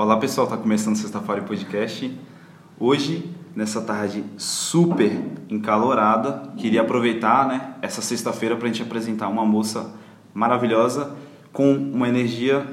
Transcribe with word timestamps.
Olá 0.00 0.16
pessoal, 0.16 0.46
tá 0.46 0.56
começando 0.56 0.96
sexta-feira 0.96 1.42
o 1.42 1.44
podcast. 1.44 2.18
Hoje, 2.78 3.30
nessa 3.54 3.82
tarde 3.82 4.24
super 4.38 5.12
encalorada, 5.50 6.54
queria 6.56 6.80
aproveitar 6.80 7.46
né, 7.46 7.74
essa 7.82 8.00
sexta-feira 8.00 8.56
para 8.56 8.64
a 8.64 8.68
gente 8.68 8.80
apresentar 8.80 9.28
uma 9.28 9.44
moça 9.44 9.94
maravilhosa 10.32 11.14
com 11.52 11.74
uma 11.74 12.08
energia 12.08 12.66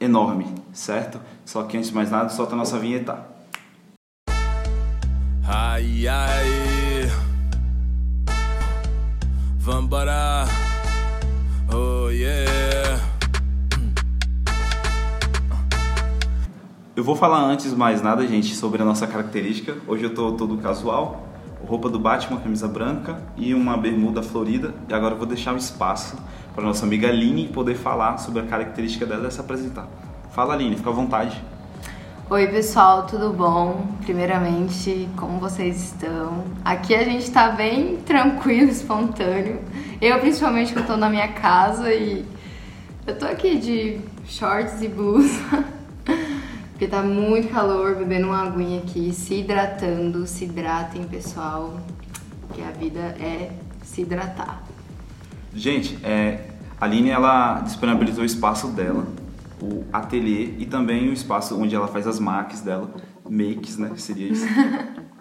enorme, 0.00 0.44
certo? 0.72 1.20
Só 1.44 1.62
que 1.62 1.76
antes 1.76 1.90
de 1.90 1.94
mais 1.94 2.10
nada, 2.10 2.30
solta 2.30 2.54
a 2.54 2.58
nossa 2.58 2.76
vinheta. 2.80 3.28
Ai, 5.46 6.08
ai, 6.08 7.08
vambora, 9.56 10.46
Eu 17.02 17.04
vou 17.04 17.16
falar 17.16 17.40
antes 17.40 17.74
mais 17.74 18.00
nada, 18.00 18.24
gente, 18.24 18.54
sobre 18.54 18.80
a 18.80 18.84
nossa 18.84 19.08
característica. 19.08 19.76
Hoje 19.88 20.04
eu 20.04 20.14
tô 20.14 20.34
todo 20.34 20.56
casual, 20.58 21.26
roupa 21.66 21.88
do 21.88 21.98
Batman, 21.98 22.38
camisa 22.38 22.68
branca 22.68 23.20
e 23.36 23.52
uma 23.54 23.76
bermuda 23.76 24.22
florida. 24.22 24.72
E 24.88 24.94
agora 24.94 25.14
eu 25.14 25.18
vou 25.18 25.26
deixar 25.26 25.50
o 25.50 25.54
um 25.54 25.58
espaço 25.58 26.16
para 26.54 26.62
nossa 26.62 26.86
amiga 26.86 27.08
Aline 27.08 27.48
poder 27.48 27.74
falar 27.74 28.18
sobre 28.18 28.42
a 28.42 28.46
característica 28.46 29.04
dela 29.04 29.26
e 29.26 29.32
se 29.32 29.40
apresentar. 29.40 29.88
Fala 30.30 30.54
Aline, 30.54 30.76
fica 30.76 30.90
à 30.90 30.92
vontade. 30.92 31.42
Oi 32.30 32.46
pessoal, 32.46 33.04
tudo 33.04 33.32
bom? 33.32 33.84
Primeiramente, 34.04 35.08
como 35.16 35.40
vocês 35.40 35.82
estão? 35.82 36.44
Aqui 36.64 36.94
a 36.94 37.02
gente 37.02 37.28
tá 37.32 37.48
bem 37.48 37.96
tranquilo, 37.96 38.70
espontâneo. 38.70 39.58
Eu 40.00 40.20
principalmente 40.20 40.72
que 40.72 40.78
eu 40.78 40.86
tô 40.86 40.96
na 40.96 41.10
minha 41.10 41.26
casa 41.32 41.92
e 41.92 42.24
eu 43.04 43.18
tô 43.18 43.24
aqui 43.24 43.58
de 43.58 43.98
shorts 44.24 44.80
e 44.82 44.86
blusa. 44.86 45.81
Porque 46.82 46.96
tá 46.96 47.00
muito 47.00 47.46
calor, 47.46 47.94
bebendo 47.94 48.26
uma 48.26 48.42
aguinha 48.42 48.80
aqui, 48.80 49.12
se 49.12 49.34
hidratando, 49.34 50.26
se 50.26 50.46
hidratem, 50.46 51.04
pessoal. 51.04 51.78
Que 52.52 52.60
a 52.60 52.72
vida 52.72 52.98
é 52.98 53.52
se 53.84 54.02
hidratar. 54.02 54.64
Gente, 55.54 55.96
é, 56.02 56.48
a 56.80 56.84
Aline 56.84 57.10
ela 57.10 57.60
disponibilizou 57.60 58.24
o 58.24 58.26
espaço 58.26 58.66
dela, 58.66 59.06
o 59.62 59.84
ateliê 59.92 60.54
e 60.58 60.66
também 60.66 61.08
o 61.08 61.12
espaço 61.12 61.56
onde 61.56 61.72
ela 61.72 61.86
faz 61.86 62.04
as 62.04 62.18
makes 62.18 62.62
dela, 62.62 62.92
makes, 63.30 63.78
né? 63.78 63.92
Seria 63.94 64.26
isso. 64.26 64.46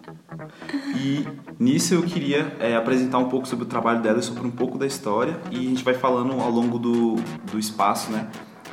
E 0.98 1.26
nisso 1.60 1.94
eu 1.94 2.02
queria 2.02 2.56
é, 2.60 2.76
apresentar 2.76 3.18
um 3.20 3.30
pouco 3.30 3.48
sobre 3.48 3.66
o 3.66 3.68
trabalho 3.68 4.02
dela 4.02 4.20
e 4.20 4.24
sobre 4.24 4.46
um 4.46 4.52
pouco 4.52 4.78
da 4.78 4.88
história 4.88 5.40
e 5.52 5.58
a 5.58 5.70
gente 5.70 5.84
vai 5.84 5.94
falando 5.94 6.34
ao 6.34 6.50
longo 6.50 6.80
do, 6.80 7.16
do 7.52 7.60
espaço, 7.60 8.12
né? 8.12 8.28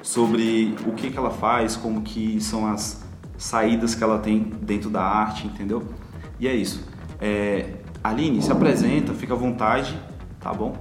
Sobre 0.09 0.75
o 0.87 0.93
que, 0.93 1.11
que 1.11 1.19
ela 1.19 1.31
faz, 1.31 1.77
como 1.77 2.01
que 2.01 2.41
são 2.41 2.67
as 2.67 3.05
saídas 3.37 3.95
que 3.95 4.03
ela 4.03 4.19
tem 4.19 4.41
dentro 4.63 4.89
da 4.89 5.03
arte, 5.03 5.47
entendeu? 5.47 5.87
E 6.41 6.49
é 6.49 6.55
isso. 6.55 6.83
É, 7.21 7.75
Aline, 8.03 8.41
se 8.41 8.51
apresenta, 8.51 9.13
fica 9.13 9.35
à 9.35 9.37
vontade, 9.37 9.95
tá 10.41 10.51
bom? 10.51 10.75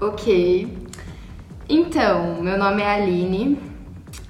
Ok. 0.00 0.86
Então, 1.68 2.40
meu 2.40 2.56
nome 2.56 2.80
é 2.80 2.94
Aline 2.94 3.58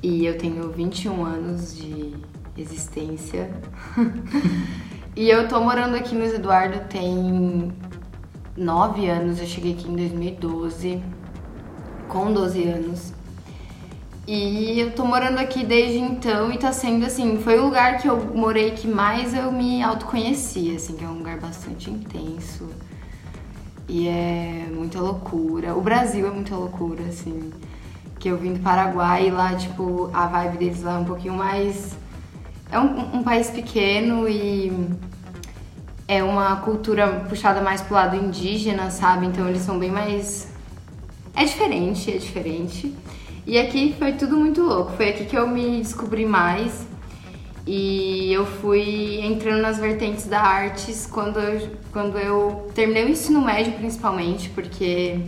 e 0.03 0.25
eu 0.25 0.39
tenho 0.39 0.73
21 0.73 1.23
anos 1.27 1.77
de 1.77 2.15
existência. 2.57 3.51
e 5.15 5.29
eu 5.29 5.49
tô 5.49 5.61
morando 5.61 5.97
aqui 5.97 6.15
no 6.15 6.25
Eduardo 6.25 6.89
tem 6.89 7.71
9 8.57 9.07
anos, 9.07 9.39
eu 9.39 9.47
cheguei 9.47 9.75
aqui 9.75 9.87
em 9.87 9.97
2012, 9.97 11.03
com 12.09 12.33
12 12.33 12.63
anos. 12.69 13.16
E 14.27 14.81
eu 14.81 14.91
tô 14.91 15.05
morando 15.05 15.39
aqui 15.39 15.65
desde 15.65 15.99
então 15.99 16.51
e 16.51 16.59
tá 16.59 16.73
sendo 16.73 17.07
assim, 17.07 17.39
foi 17.39 17.61
o 17.61 17.65
lugar 17.67 17.99
que 17.99 18.09
eu 18.09 18.35
morei 18.35 18.73
que 18.73 18.89
mais 18.89 19.33
eu 19.33 19.53
me 19.53 19.81
autoconheci, 19.81 20.75
assim, 20.75 20.97
que 20.97 21.05
é 21.05 21.07
um 21.07 21.19
lugar 21.19 21.39
bastante 21.39 21.89
intenso. 21.89 22.69
E 23.89 24.09
é 24.09 24.67
muita 24.75 24.99
loucura. 25.01 25.77
O 25.77 25.81
Brasil 25.81 26.27
é 26.27 26.31
muita 26.31 26.57
loucura, 26.57 27.05
assim. 27.05 27.53
Que 28.19 28.29
eu 28.29 28.37
vim 28.37 28.55
do 28.55 28.59
Paraguai 28.59 29.29
e 29.29 29.31
lá, 29.31 29.55
tipo, 29.55 30.11
a 30.13 30.27
vibe 30.27 30.59
deles 30.59 30.83
lá 30.83 30.95
é 30.95 30.99
um 30.99 31.05
pouquinho 31.05 31.35
mais. 31.35 31.97
É 32.73 32.81
um, 32.81 33.19
um 33.19 33.23
país 33.23 33.49
pequeno 33.49 34.29
e 34.29 34.73
é 36.09 36.25
uma 36.25 36.57
cultura 36.57 37.27
puxada 37.29 37.61
mais 37.61 37.81
pro 37.81 37.95
lado 37.95 38.17
indígena, 38.17 38.91
sabe? 38.91 39.27
Então 39.27 39.49
eles 39.49 39.63
são 39.63 39.79
bem 39.79 39.93
mais. 39.93 40.49
É 41.33 41.45
diferente, 41.45 42.11
é 42.11 42.17
diferente. 42.17 42.93
E 43.47 43.59
aqui 43.59 43.95
foi 43.97 44.13
tudo 44.15 44.37
muito 44.37 44.61
louco. 44.61 44.93
Foi 44.97 45.11
aqui 45.11 45.25
que 45.25 45.39
eu 45.39 45.47
me 45.47 45.79
descobri 45.79 46.27
mais. 46.27 46.85
E 47.65 48.33
eu 48.33 48.45
fui 48.45 49.21
entrando 49.21 49.63
nas 49.63 49.79
vertentes 49.79 50.27
da 50.27 50.41
artes 50.41 51.07
quando 51.07 51.39
eu, 51.39 51.71
quando 51.93 52.19
eu 52.19 52.71
terminei 52.75 53.05
o 53.05 53.09
ensino 53.09 53.41
médio, 53.41 53.73
principalmente, 53.75 54.49
porque 54.51 55.21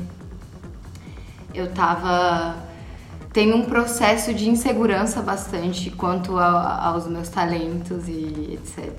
eu 1.54 1.70
tava 1.72 2.56
tendo 3.32 3.56
um 3.56 3.64
processo 3.64 4.34
de 4.34 4.48
insegurança 4.48 5.22
bastante 5.22 5.90
quanto 5.90 6.38
a, 6.38 6.86
aos 6.86 7.06
meus 7.06 7.28
talentos 7.28 8.08
e 8.08 8.54
etc. 8.54 8.94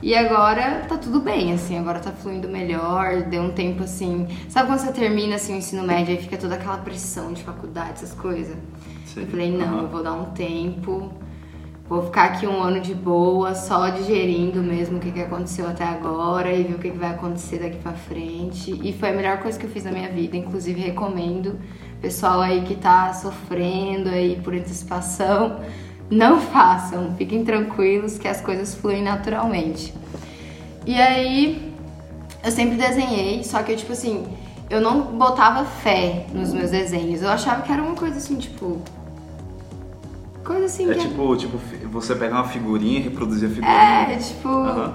E 0.00 0.14
agora 0.14 0.84
tá 0.88 0.96
tudo 0.96 1.20
bem, 1.20 1.52
assim, 1.52 1.76
agora 1.76 1.98
tá 1.98 2.12
fluindo 2.12 2.48
melhor, 2.48 3.22
deu 3.22 3.42
um 3.42 3.50
tempo 3.50 3.82
assim. 3.82 4.28
Sabe 4.48 4.68
quando 4.68 4.78
você 4.78 4.92
termina 4.92 5.34
assim, 5.34 5.54
o 5.54 5.56
ensino 5.56 5.82
médio 5.82 6.14
e 6.14 6.18
fica 6.18 6.36
toda 6.36 6.54
aquela 6.54 6.78
pressão 6.78 7.32
de 7.32 7.42
faculdade, 7.42 7.94
essas 7.94 8.14
coisas? 8.14 8.56
Sim. 9.06 9.22
Eu 9.22 9.26
falei, 9.26 9.50
não, 9.50 9.82
eu 9.82 9.88
vou 9.88 10.00
dar 10.00 10.12
um 10.12 10.26
tempo, 10.26 11.12
vou 11.88 12.04
ficar 12.04 12.26
aqui 12.26 12.46
um 12.46 12.62
ano 12.62 12.80
de 12.80 12.94
boa, 12.94 13.56
só 13.56 13.88
digerindo 13.88 14.62
mesmo 14.62 14.98
o 14.98 15.00
que, 15.00 15.10
que 15.10 15.20
aconteceu 15.20 15.66
até 15.66 15.84
agora 15.84 16.52
e 16.52 16.62
ver 16.62 16.74
o 16.74 16.78
que, 16.78 16.90
que 16.90 16.98
vai 16.98 17.10
acontecer 17.10 17.58
daqui 17.58 17.78
pra 17.78 17.92
frente. 17.92 18.78
E 18.80 18.92
foi 18.92 19.08
a 19.08 19.12
melhor 19.12 19.38
coisa 19.38 19.58
que 19.58 19.66
eu 19.66 19.70
fiz 19.70 19.82
na 19.82 19.90
minha 19.90 20.08
vida, 20.08 20.36
inclusive 20.36 20.80
recomendo 20.80 21.58
pessoal 22.00 22.40
aí 22.40 22.62
que 22.62 22.76
tá 22.76 23.12
sofrendo 23.12 24.08
aí 24.08 24.40
por 24.44 24.54
antecipação 24.54 25.60
não 26.10 26.40
façam, 26.40 27.14
fiquem 27.16 27.44
tranquilos 27.44 28.18
que 28.18 28.26
as 28.26 28.40
coisas 28.40 28.74
fluem 28.74 29.02
naturalmente. 29.02 29.94
E 30.86 30.94
aí, 30.94 31.72
eu 32.42 32.50
sempre 32.50 32.76
desenhei, 32.76 33.44
só 33.44 33.62
que 33.62 33.72
eu, 33.72 33.76
tipo 33.76 33.92
assim, 33.92 34.26
eu 34.70 34.80
não 34.80 35.02
botava 35.02 35.64
fé 35.64 36.26
nos 36.32 36.52
meus 36.52 36.70
desenhos. 36.70 37.22
Eu 37.22 37.30
achava 37.30 37.62
que 37.62 37.72
era 37.72 37.82
uma 37.82 37.94
coisa 37.94 38.18
assim, 38.18 38.36
tipo. 38.36 38.80
Coisa 40.44 40.66
assim. 40.66 40.90
É 40.90 40.94
que 40.94 41.00
tipo, 41.00 41.34
é... 41.34 41.36
tipo, 41.36 41.58
você 41.90 42.14
pega 42.14 42.34
uma 42.34 42.44
figurinha 42.44 42.98
e 42.98 43.02
reproduzir 43.02 43.48
a 43.48 43.52
figurinha. 43.52 44.12
É, 44.12 44.16
tipo. 44.16 44.48
Uhum. 44.48 44.92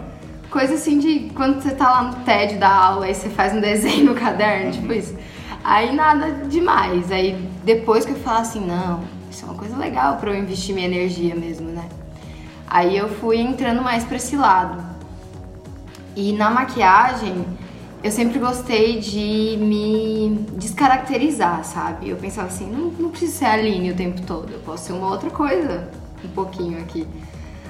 Coisa 0.49 0.75
assim 0.75 0.99
de 0.99 1.31
quando 1.33 1.61
você 1.61 1.71
tá 1.71 1.89
lá 1.89 2.03
no 2.03 2.13
TED 2.23 2.57
da 2.57 2.69
aula 2.69 3.09
e 3.09 3.15
você 3.15 3.27
faz 3.29 3.53
um 3.53 3.59
desenho 3.59 4.05
no 4.05 4.13
caderno, 4.13 4.71
tipo 4.71 4.85
uhum. 4.85 4.99
tipo 4.99 4.99
isso. 4.99 5.17
Aí 5.63 5.95
nada 5.95 6.45
demais. 6.47 7.11
Aí 7.11 7.35
depois 7.63 8.05
que 8.05 8.11
eu 8.11 8.17
falo 8.17 8.39
assim, 8.39 8.63
não, 8.63 9.01
isso 9.33 9.45
é 9.45 9.49
uma 9.49 9.57
coisa 9.57 9.75
legal 9.75 10.17
para 10.17 10.31
eu 10.31 10.37
investir 10.37 10.75
minha 10.75 10.87
energia 10.87 11.35
mesmo, 11.35 11.67
né? 11.69 11.89
Aí 12.67 12.95
eu 12.95 13.09
fui 13.09 13.39
entrando 13.39 13.81
mais 13.81 14.03
para 14.03 14.17
esse 14.17 14.35
lado. 14.35 14.83
E 16.15 16.31
na 16.33 16.51
maquiagem, 16.51 17.43
eu 18.03 18.11
sempre 18.11 18.37
gostei 18.37 18.99
de 18.99 19.57
me 19.57 20.45
descaracterizar, 20.55 21.63
sabe? 21.63 22.09
Eu 22.09 22.17
pensava 22.17 22.47
assim, 22.47 22.71
não, 22.71 22.91
não 22.91 23.09
preciso 23.09 23.33
ser 23.33 23.45
a 23.45 23.53
Aline 23.53 23.91
o 23.91 23.95
tempo 23.95 24.21
todo, 24.21 24.53
eu 24.53 24.59
posso 24.59 24.85
ser 24.85 24.93
uma 24.93 25.09
outra 25.09 25.31
coisa 25.31 25.89
um 26.23 26.29
pouquinho 26.29 26.79
aqui. 26.79 27.07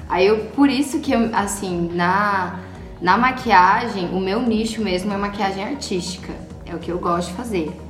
Aí 0.06 0.26
eu, 0.26 0.44
por 0.54 0.68
isso 0.68 1.00
que 1.00 1.14
assim, 1.32 1.90
na, 1.94 2.60
na 3.00 3.16
maquiagem, 3.16 4.10
o 4.10 4.20
meu 4.20 4.42
nicho 4.42 4.82
mesmo 4.82 5.12
é 5.12 5.16
maquiagem 5.16 5.64
artística. 5.64 6.32
É 6.66 6.74
o 6.74 6.78
que 6.78 6.90
eu 6.90 6.98
gosto 6.98 7.28
de 7.28 7.34
fazer. 7.34 7.83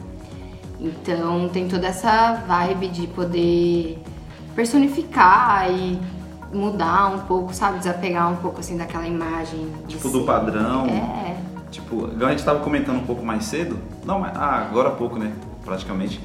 Então 0.84 1.48
tem 1.48 1.66
toda 1.66 1.86
essa 1.86 2.34
vibe 2.46 2.88
de 2.88 3.06
poder 3.06 3.98
personificar 4.54 5.70
e 5.70 5.98
mudar 6.52 7.08
um 7.08 7.20
pouco, 7.20 7.54
sabe? 7.54 7.78
Desapegar 7.78 8.30
um 8.30 8.36
pouco 8.36 8.60
assim 8.60 8.76
daquela 8.76 9.06
imagem. 9.06 9.66
Tipo 9.88 10.10
do 10.10 10.24
padrão. 10.24 10.86
É. 10.86 11.36
Tipo, 11.70 12.08
a 12.24 12.30
gente 12.30 12.44
tava 12.44 12.60
comentando 12.60 12.98
um 12.98 13.06
pouco 13.06 13.24
mais 13.24 13.44
cedo. 13.44 13.78
Não, 14.04 14.20
mas 14.20 14.36
ah, 14.36 14.66
agora 14.68 14.90
há 14.90 14.92
pouco, 14.92 15.18
né? 15.18 15.32
Praticamente. 15.64 16.20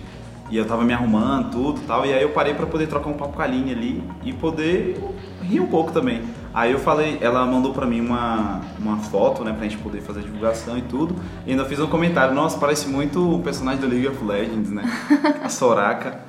E 0.52 0.58
eu 0.58 0.66
tava 0.66 0.84
me 0.84 0.94
arrumando, 0.94 1.52
tudo 1.52 1.82
tal. 1.88 2.06
E 2.06 2.14
aí 2.14 2.22
eu 2.22 2.32
parei 2.32 2.54
para 2.54 2.66
poder 2.66 2.88
trocar 2.88 3.10
um 3.10 3.14
papo 3.14 3.34
com 3.34 3.42
a 3.42 3.48
linha 3.48 3.74
ali 3.74 4.04
e 4.24 4.34
poder 4.34 5.02
rir 5.42 5.60
um 5.60 5.68
pouco 5.68 5.92
também. 5.92 6.22
Aí 6.60 6.74
eu 6.74 6.80
falei, 6.80 7.18
ela 7.22 7.46
mandou 7.46 7.72
pra 7.72 7.86
mim 7.86 8.02
uma, 8.02 8.60
uma 8.78 8.98
foto, 8.98 9.46
né, 9.46 9.54
pra 9.54 9.64
gente 9.64 9.78
poder 9.78 10.02
fazer 10.02 10.24
divulgação 10.24 10.78
e 10.78 10.82
tudo. 10.82 11.16
E 11.48 11.52
ainda 11.52 11.64
fiz 11.64 11.80
um 11.80 11.88
comentário, 11.88 12.36
nossa, 12.36 12.58
parece 12.58 12.90
muito 12.90 13.36
o 13.36 13.42
personagem 13.42 13.80
do 13.80 13.88
League 13.88 14.06
of 14.10 14.22
Legends, 14.22 14.70
né? 14.70 14.84
A 15.42 15.48
Soraka. 15.48 16.20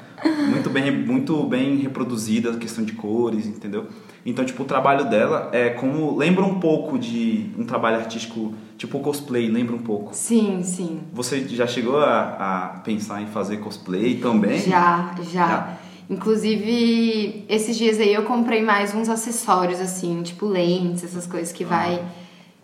Muito 0.48 0.70
bem, 0.70 0.92
muito 1.04 1.42
bem 1.48 1.78
reproduzida, 1.78 2.56
questão 2.58 2.84
de 2.84 2.92
cores, 2.92 3.44
entendeu? 3.44 3.88
Então, 4.24 4.44
tipo, 4.44 4.62
o 4.62 4.66
trabalho 4.66 5.10
dela 5.10 5.48
é 5.52 5.70
como. 5.70 6.16
Lembra 6.16 6.44
um 6.44 6.60
pouco 6.60 6.96
de 6.96 7.50
um 7.58 7.64
trabalho 7.64 7.96
artístico, 7.96 8.54
tipo 8.78 9.00
cosplay, 9.00 9.48
lembra 9.50 9.74
um 9.74 9.82
pouco? 9.82 10.14
Sim, 10.14 10.62
sim. 10.62 11.00
Você 11.12 11.48
já 11.48 11.66
chegou 11.66 11.98
a, 11.98 12.20
a 12.20 12.68
pensar 12.84 13.20
em 13.20 13.26
fazer 13.26 13.56
cosplay 13.56 14.18
também? 14.18 14.60
Já, 14.60 15.12
já. 15.22 15.48
já. 15.48 15.78
Inclusive, 16.10 17.44
esses 17.48 17.76
dias 17.76 18.00
aí 18.00 18.12
eu 18.12 18.24
comprei 18.24 18.60
mais 18.62 18.92
uns 18.92 19.08
acessórios, 19.08 19.80
assim, 19.80 20.20
tipo 20.24 20.44
lentes, 20.44 21.04
essas 21.04 21.24
coisas 21.24 21.52
que 21.52 21.64
vai 21.64 22.04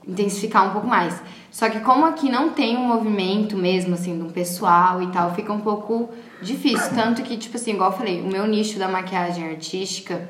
intensificar 0.04 0.68
um 0.68 0.70
pouco 0.70 0.88
mais. 0.88 1.22
Só 1.48 1.70
que 1.70 1.78
como 1.78 2.04
aqui 2.04 2.28
não 2.28 2.50
tem 2.50 2.76
um 2.76 2.88
movimento 2.88 3.56
mesmo, 3.56 3.94
assim, 3.94 4.18
do 4.18 4.32
pessoal 4.32 5.00
e 5.00 5.06
tal, 5.12 5.32
fica 5.32 5.52
um 5.52 5.60
pouco 5.60 6.10
difícil. 6.42 6.90
Tanto 6.92 7.22
que, 7.22 7.36
tipo 7.36 7.56
assim, 7.56 7.74
igual 7.74 7.92
eu 7.92 7.96
falei, 7.96 8.20
o 8.20 8.26
meu 8.26 8.48
nicho 8.48 8.80
da 8.80 8.88
maquiagem 8.88 9.48
artística, 9.48 10.28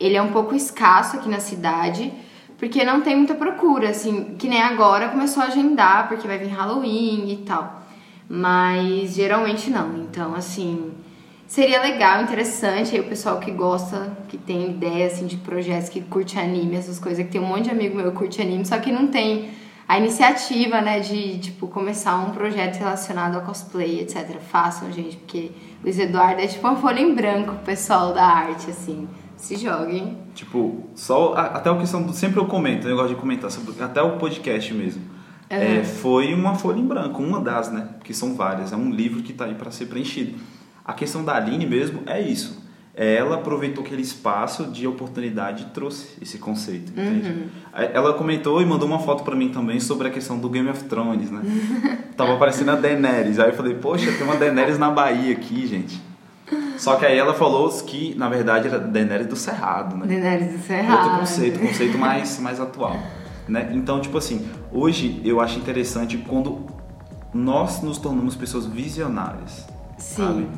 ele 0.00 0.16
é 0.16 0.22
um 0.22 0.32
pouco 0.32 0.54
escasso 0.54 1.16
aqui 1.16 1.28
na 1.28 1.40
cidade, 1.40 2.10
porque 2.56 2.84
não 2.86 3.02
tem 3.02 3.16
muita 3.16 3.34
procura, 3.34 3.90
assim, 3.90 4.34
que 4.38 4.48
nem 4.48 4.62
agora 4.62 5.10
começou 5.10 5.42
a 5.42 5.46
agendar, 5.46 6.08
porque 6.08 6.26
vai 6.26 6.38
vir 6.38 6.48
Halloween 6.48 7.30
e 7.30 7.36
tal. 7.44 7.82
Mas 8.26 9.14
geralmente 9.14 9.68
não. 9.68 9.98
Então, 9.98 10.34
assim, 10.34 10.90
seria 11.54 11.80
legal, 11.80 12.20
interessante. 12.20 12.96
Aí 12.96 13.00
o 13.00 13.04
pessoal 13.04 13.38
que 13.38 13.52
gosta, 13.52 14.10
que 14.28 14.36
tem 14.36 14.70
ideia 14.70 15.06
assim, 15.06 15.24
de 15.24 15.36
projetos, 15.36 15.88
que 15.88 16.00
curte 16.00 16.36
anime, 16.36 16.74
essas 16.74 16.98
coisas, 16.98 17.24
que 17.24 17.30
tem 17.30 17.40
um 17.40 17.46
monte 17.46 17.64
de 17.64 17.70
amigo 17.70 17.96
meu 17.96 18.10
que 18.10 18.18
curte 18.18 18.42
anime, 18.42 18.66
só 18.66 18.76
que 18.78 18.90
não 18.90 19.06
tem 19.06 19.50
a 19.86 19.96
iniciativa, 19.96 20.80
né, 20.80 20.98
de 20.98 21.38
tipo 21.38 21.68
começar 21.68 22.16
um 22.16 22.32
projeto 22.32 22.78
relacionado 22.78 23.36
a 23.36 23.40
cosplay, 23.40 24.00
etc. 24.00 24.36
Façam, 24.40 24.90
gente, 24.90 25.16
porque 25.16 25.52
Luiz 25.80 25.96
Eduardo 25.96 26.40
é 26.40 26.46
tipo 26.48 26.66
uma 26.66 26.76
folha 26.76 27.00
em 27.00 27.14
branco, 27.14 27.54
pessoal 27.64 28.12
da 28.12 28.24
arte, 28.24 28.70
assim. 28.70 29.06
Se 29.36 29.56
joguem. 29.56 30.16
Tipo, 30.34 30.88
só 30.96 31.34
até 31.34 31.70
a 31.70 31.76
questão 31.76 32.02
do 32.02 32.12
sempre 32.12 32.40
eu 32.40 32.46
comento, 32.46 32.88
eu 32.88 32.96
gosto 32.96 33.10
de 33.10 33.20
comentar 33.20 33.50
sobre 33.50 33.80
até 33.80 34.02
o 34.02 34.16
podcast 34.16 34.74
mesmo. 34.74 35.02
Uhum. 35.50 35.58
É, 35.58 35.84
foi 35.84 36.34
uma 36.34 36.56
folha 36.56 36.80
em 36.80 36.86
branco, 36.86 37.22
uma 37.22 37.40
das, 37.40 37.70
né? 37.70 37.90
Porque 37.98 38.12
são 38.12 38.34
várias, 38.34 38.72
é 38.72 38.76
um 38.76 38.90
livro 38.90 39.22
que 39.22 39.30
está 39.30 39.44
aí 39.44 39.54
para 39.54 39.70
ser 39.70 39.86
preenchido. 39.86 40.36
A 40.84 40.92
questão 40.92 41.24
da 41.24 41.34
Aline 41.34 41.66
mesmo 41.66 42.02
é 42.06 42.20
isso. 42.20 42.62
Ela 42.96 43.36
aproveitou 43.36 43.82
aquele 43.82 44.02
espaço 44.02 44.66
de 44.66 44.86
oportunidade 44.86 45.64
e 45.64 45.66
trouxe 45.66 46.10
esse 46.22 46.38
conceito. 46.38 46.92
Uhum. 46.96 47.48
Ela 47.72 48.12
comentou 48.14 48.62
e 48.62 48.66
mandou 48.66 48.86
uma 48.86 49.00
foto 49.00 49.24
para 49.24 49.34
mim 49.34 49.48
também 49.48 49.80
sobre 49.80 50.06
a 50.06 50.10
questão 50.12 50.38
do 50.38 50.48
Game 50.48 50.68
of 50.68 50.84
Thrones, 50.84 51.28
né? 51.28 51.40
Tava 52.16 52.34
aparecendo 52.34 52.70
a 52.70 52.76
Daenerys. 52.76 53.40
Aí 53.40 53.50
eu 53.50 53.54
falei, 53.54 53.74
poxa, 53.74 54.12
tem 54.12 54.22
uma 54.22 54.36
Daenerys 54.36 54.78
na 54.78 54.90
Bahia 54.90 55.32
aqui, 55.32 55.66
gente. 55.66 56.00
Só 56.78 56.94
que 56.94 57.04
aí 57.04 57.18
ela 57.18 57.34
falou 57.34 57.68
que, 57.82 58.14
na 58.16 58.28
verdade, 58.28 58.68
era 58.68 58.78
Daenerys 58.78 59.26
do 59.26 59.34
Cerrado, 59.34 59.96
né? 59.96 60.06
Daenerys 60.06 60.52
do 60.52 60.58
Cerrado. 60.60 61.02
Outro 61.02 61.18
conceito, 61.18 61.58
conceito 61.58 61.98
mais, 61.98 62.38
mais 62.38 62.60
atual. 62.60 62.96
Né? 63.48 63.70
Então, 63.72 64.00
tipo 64.00 64.16
assim, 64.18 64.46
hoje 64.70 65.20
eu 65.24 65.40
acho 65.40 65.58
interessante 65.58 66.16
quando 66.18 66.64
nós 67.32 67.82
nos 67.82 67.98
tornamos 67.98 68.36
pessoas 68.36 68.66
visionárias. 68.66 69.66
Sim. 69.98 70.22
Sabe? 70.22 70.48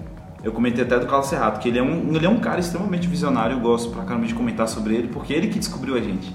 Eu 0.42 0.52
comentei 0.52 0.84
até 0.84 0.98
do 0.98 1.06
Carlos 1.06 1.28
Serrato, 1.28 1.60
que 1.60 1.68
ele 1.68 1.78
é 1.78 1.82
um, 1.82 2.14
ele 2.14 2.26
é 2.26 2.28
um 2.28 2.38
cara 2.38 2.60
extremamente 2.60 3.08
visionário, 3.08 3.56
eu 3.56 3.60
gosto 3.60 3.90
pra 3.90 4.04
caramba 4.04 4.26
de 4.26 4.34
comentar 4.34 4.68
sobre 4.68 4.94
ele, 4.94 5.08
porque 5.08 5.32
ele 5.32 5.48
que 5.48 5.58
descobriu 5.58 5.96
a 5.96 6.00
gente. 6.00 6.34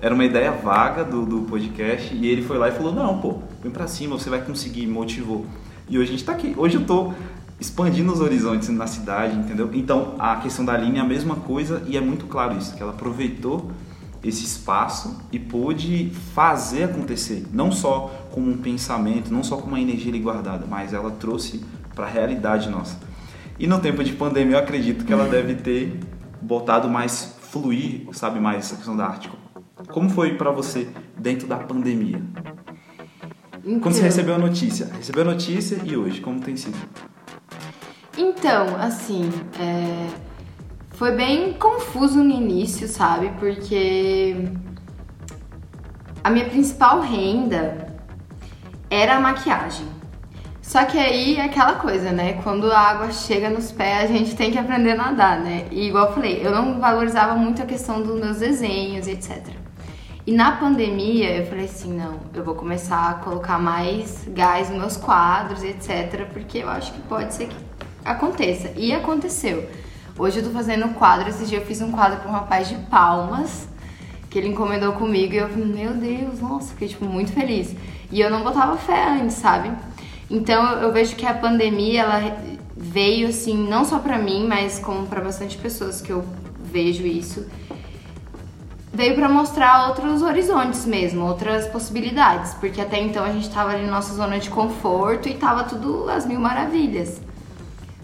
Era 0.00 0.14
uma 0.14 0.24
ideia 0.24 0.50
vaga 0.50 1.04
do, 1.04 1.24
do 1.24 1.42
podcast 1.42 2.14
e 2.14 2.26
ele 2.26 2.42
foi 2.42 2.58
lá 2.58 2.68
e 2.68 2.72
falou: 2.72 2.92
Não, 2.92 3.18
pô, 3.18 3.38
vem 3.62 3.70
pra 3.70 3.86
cima, 3.86 4.18
você 4.18 4.28
vai 4.28 4.42
conseguir, 4.42 4.86
motivou. 4.86 5.46
E 5.88 5.98
hoje 5.98 6.08
a 6.08 6.12
gente 6.12 6.24
tá 6.24 6.32
aqui. 6.32 6.54
Hoje 6.56 6.76
eu 6.76 6.84
tô 6.84 7.12
expandindo 7.60 8.12
os 8.12 8.20
horizontes 8.20 8.68
na 8.70 8.88
cidade, 8.88 9.36
entendeu? 9.36 9.70
Então 9.72 10.16
a 10.18 10.36
questão 10.36 10.64
da 10.64 10.76
linha 10.76 10.98
é 10.98 11.04
a 11.04 11.06
mesma 11.06 11.36
coisa 11.36 11.82
e 11.86 11.96
é 11.96 12.00
muito 12.00 12.26
claro 12.26 12.58
isso, 12.58 12.74
que 12.74 12.82
ela 12.82 12.92
aproveitou 12.92 13.70
esse 14.24 14.44
espaço 14.44 15.20
e 15.30 15.38
pôde 15.38 16.10
fazer 16.34 16.84
acontecer, 16.84 17.46
não 17.52 17.70
só 17.70 18.12
com 18.30 18.40
um 18.40 18.56
pensamento, 18.56 19.32
não 19.32 19.42
só 19.42 19.56
com 19.56 19.68
uma 19.68 19.80
energia 19.80 20.10
ali 20.10 20.20
guardada, 20.20 20.64
mas 20.68 20.92
ela 20.92 21.10
trouxe 21.10 21.62
para 21.94 22.06
a 22.06 22.08
realidade 22.08 22.68
nossa. 22.68 22.98
E 23.62 23.66
no 23.68 23.78
tempo 23.78 24.02
de 24.02 24.12
pandemia, 24.12 24.56
eu 24.56 24.58
acredito 24.58 25.04
que 25.04 25.12
ela 25.12 25.28
deve 25.28 25.54
ter 25.54 26.00
botado 26.40 26.88
mais 26.88 27.36
fluir, 27.42 28.08
sabe, 28.10 28.40
mais 28.40 28.58
essa 28.58 28.74
questão 28.74 28.96
da 28.96 29.06
arte. 29.06 29.30
Como 29.86 30.10
foi 30.10 30.34
para 30.36 30.50
você 30.50 30.88
dentro 31.16 31.46
da 31.46 31.58
pandemia? 31.58 32.20
Então, 33.64 33.78
Quando 33.78 33.94
você 33.94 34.02
recebeu 34.02 34.34
a 34.34 34.38
notícia? 34.38 34.90
Recebeu 34.92 35.22
a 35.22 35.26
notícia 35.26 35.78
e 35.84 35.96
hoje, 35.96 36.20
como 36.20 36.40
tem 36.40 36.56
sido? 36.56 36.76
Então, 38.18 38.74
assim, 38.80 39.30
é... 39.60 40.08
foi 40.90 41.12
bem 41.12 41.52
confuso 41.52 42.18
no 42.18 42.34
início, 42.34 42.88
sabe? 42.88 43.30
Porque 43.38 44.44
a 46.24 46.30
minha 46.30 46.46
principal 46.46 47.00
renda 47.00 47.94
era 48.90 49.18
a 49.18 49.20
maquiagem. 49.20 49.86
Só 50.62 50.84
que 50.84 50.96
aí 50.96 51.36
é 51.36 51.44
aquela 51.44 51.74
coisa, 51.74 52.12
né? 52.12 52.34
Quando 52.44 52.70
a 52.70 52.78
água 52.78 53.10
chega 53.10 53.50
nos 53.50 53.72
pés, 53.72 54.10
a 54.10 54.14
gente 54.14 54.36
tem 54.36 54.50
que 54.52 54.56
aprender 54.56 54.92
a 54.92 54.96
nadar, 54.96 55.40
né? 55.40 55.66
E 55.72 55.88
igual 55.88 56.06
eu 56.06 56.14
falei, 56.14 56.40
eu 56.42 56.52
não 56.52 56.78
valorizava 56.78 57.34
muito 57.34 57.60
a 57.60 57.66
questão 57.66 58.00
dos 58.00 58.18
meus 58.18 58.38
desenhos, 58.38 59.08
etc. 59.08 59.48
E 60.24 60.32
na 60.32 60.52
pandemia 60.52 61.36
eu 61.36 61.46
falei 61.46 61.64
assim, 61.64 61.92
não, 61.92 62.20
eu 62.32 62.44
vou 62.44 62.54
começar 62.54 63.10
a 63.10 63.14
colocar 63.14 63.58
mais 63.58 64.24
gás 64.28 64.70
nos 64.70 64.78
meus 64.78 64.96
quadros, 64.96 65.64
etc. 65.64 66.26
Porque 66.32 66.58
eu 66.58 66.70
acho 66.70 66.92
que 66.92 67.00
pode 67.02 67.34
ser 67.34 67.48
que 67.48 67.56
aconteça. 68.04 68.70
E 68.76 68.94
aconteceu. 68.94 69.68
Hoje 70.16 70.38
eu 70.38 70.44
tô 70.44 70.50
fazendo 70.50 70.94
quadro, 70.94 71.28
esse 71.28 71.44
dia 71.44 71.58
eu 71.58 71.66
fiz 71.66 71.82
um 71.82 71.90
quadro 71.90 72.20
para 72.20 72.28
um 72.28 72.32
rapaz 72.32 72.68
de 72.68 72.76
palmas, 72.88 73.66
que 74.30 74.38
ele 74.38 74.48
encomendou 74.48 74.92
comigo 74.92 75.34
e 75.34 75.38
eu 75.38 75.48
falei, 75.48 75.66
meu 75.66 75.92
Deus, 75.92 76.40
nossa, 76.40 76.68
fiquei 76.68 76.86
tipo 76.86 77.04
muito 77.04 77.32
feliz. 77.32 77.74
E 78.10 78.20
eu 78.20 78.30
não 78.30 78.44
botava 78.44 78.76
fé 78.76 79.08
antes, 79.08 79.34
sabe? 79.36 79.72
Então 80.32 80.78
eu 80.78 80.90
vejo 80.90 81.14
que 81.14 81.26
a 81.26 81.34
pandemia 81.34 82.00
ela 82.00 82.38
veio 82.74 83.28
assim 83.28 83.68
não 83.68 83.84
só 83.84 83.98
para 83.98 84.16
mim, 84.16 84.46
mas 84.48 84.78
como 84.78 85.06
para 85.06 85.20
bastante 85.20 85.58
pessoas 85.58 86.00
que 86.00 86.10
eu 86.10 86.24
vejo 86.64 87.06
isso. 87.06 87.46
Veio 88.94 89.14
para 89.14 89.28
mostrar 89.28 89.88
outros 89.88 90.22
horizontes 90.22 90.86
mesmo, 90.86 91.26
outras 91.26 91.66
possibilidades, 91.66 92.54
porque 92.54 92.80
até 92.80 92.98
então 92.98 93.22
a 93.22 93.30
gente 93.30 93.50
tava 93.50 93.72
ali 93.72 93.84
na 93.84 93.92
nossa 93.92 94.14
zona 94.14 94.38
de 94.38 94.48
conforto 94.48 95.28
e 95.28 95.34
tava 95.34 95.64
tudo 95.64 96.08
às 96.08 96.24
mil 96.26 96.40
maravilhas. 96.40 97.20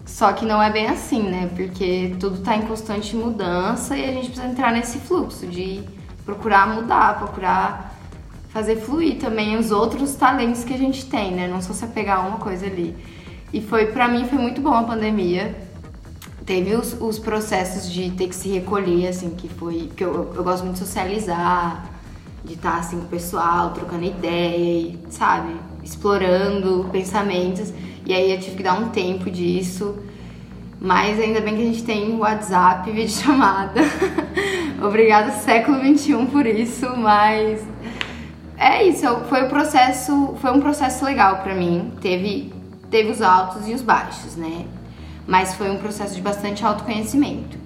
Só 0.04 0.32
que 0.34 0.44
não 0.44 0.62
é 0.62 0.70
bem 0.70 0.86
assim, 0.86 1.22
né? 1.22 1.50
Porque 1.56 2.14
tudo 2.20 2.42
tá 2.42 2.56
em 2.56 2.62
constante 2.62 3.16
mudança 3.16 3.96
e 3.96 4.04
a 4.04 4.12
gente 4.12 4.26
precisa 4.26 4.46
entrar 4.46 4.72
nesse 4.72 4.98
fluxo 4.98 5.46
de 5.46 5.82
procurar 6.26 6.74
mudar, 6.74 7.18
procurar 7.18 7.97
fazer 8.58 8.74
fluir 8.74 9.18
também 9.18 9.56
os 9.56 9.70
outros 9.70 10.16
talentos 10.16 10.64
que 10.64 10.74
a 10.74 10.76
gente 10.76 11.06
tem, 11.06 11.30
né? 11.30 11.46
Não 11.46 11.62
só 11.62 11.72
se 11.72 11.84
apegar 11.84 12.18
a 12.18 12.26
uma 12.26 12.38
coisa 12.38 12.66
ali. 12.66 12.92
E 13.52 13.60
foi, 13.62 13.86
para 13.86 14.08
mim, 14.08 14.26
foi 14.26 14.36
muito 14.36 14.60
bom 14.60 14.74
a 14.74 14.82
pandemia. 14.82 15.56
Teve 16.44 16.74
os, 16.74 17.00
os, 17.00 17.20
processos 17.20 17.88
de 17.88 18.10
ter 18.10 18.26
que 18.26 18.34
se 18.34 18.48
recolher, 18.48 19.06
assim, 19.06 19.30
que 19.30 19.48
foi. 19.48 19.90
que 19.96 20.02
eu, 20.02 20.32
eu 20.34 20.42
gosto 20.42 20.64
muito 20.64 20.74
de 20.74 20.80
socializar, 20.80 21.88
de 22.44 22.54
estar 22.54 22.78
assim 22.78 22.98
com 22.98 23.04
o 23.04 23.08
pessoal, 23.08 23.70
trocando 23.70 24.04
ideia 24.04 24.56
e, 24.56 24.98
sabe, 25.08 25.54
explorando 25.84 26.88
pensamentos. 26.90 27.72
E 28.04 28.12
aí 28.12 28.32
eu 28.32 28.40
tive 28.40 28.56
que 28.56 28.62
dar 28.64 28.74
um 28.74 28.88
tempo 28.88 29.30
disso. 29.30 29.94
Mas 30.80 31.20
ainda 31.20 31.40
bem 31.40 31.54
que 31.54 31.62
a 31.62 31.64
gente 31.64 31.84
tem 31.84 32.16
WhatsApp, 32.16 32.90
vídeo 32.90 33.08
chamada. 33.08 33.82
Obrigada, 34.82 35.30
século 35.30 35.78
XXI, 35.78 36.26
por 36.26 36.46
isso, 36.46 36.96
mas 36.96 37.60
é 38.58 38.84
isso, 38.84 39.06
foi 39.28 39.44
um 39.44 39.48
processo, 39.48 40.34
foi 40.40 40.50
um 40.50 40.60
processo 40.60 41.04
legal 41.04 41.42
para 41.42 41.54
mim. 41.54 41.92
Teve, 42.00 42.52
teve 42.90 43.10
os 43.10 43.22
altos 43.22 43.68
e 43.68 43.72
os 43.72 43.82
baixos, 43.82 44.34
né? 44.34 44.66
Mas 45.26 45.54
foi 45.54 45.70
um 45.70 45.78
processo 45.78 46.14
de 46.14 46.20
bastante 46.20 46.64
autoconhecimento. 46.64 47.56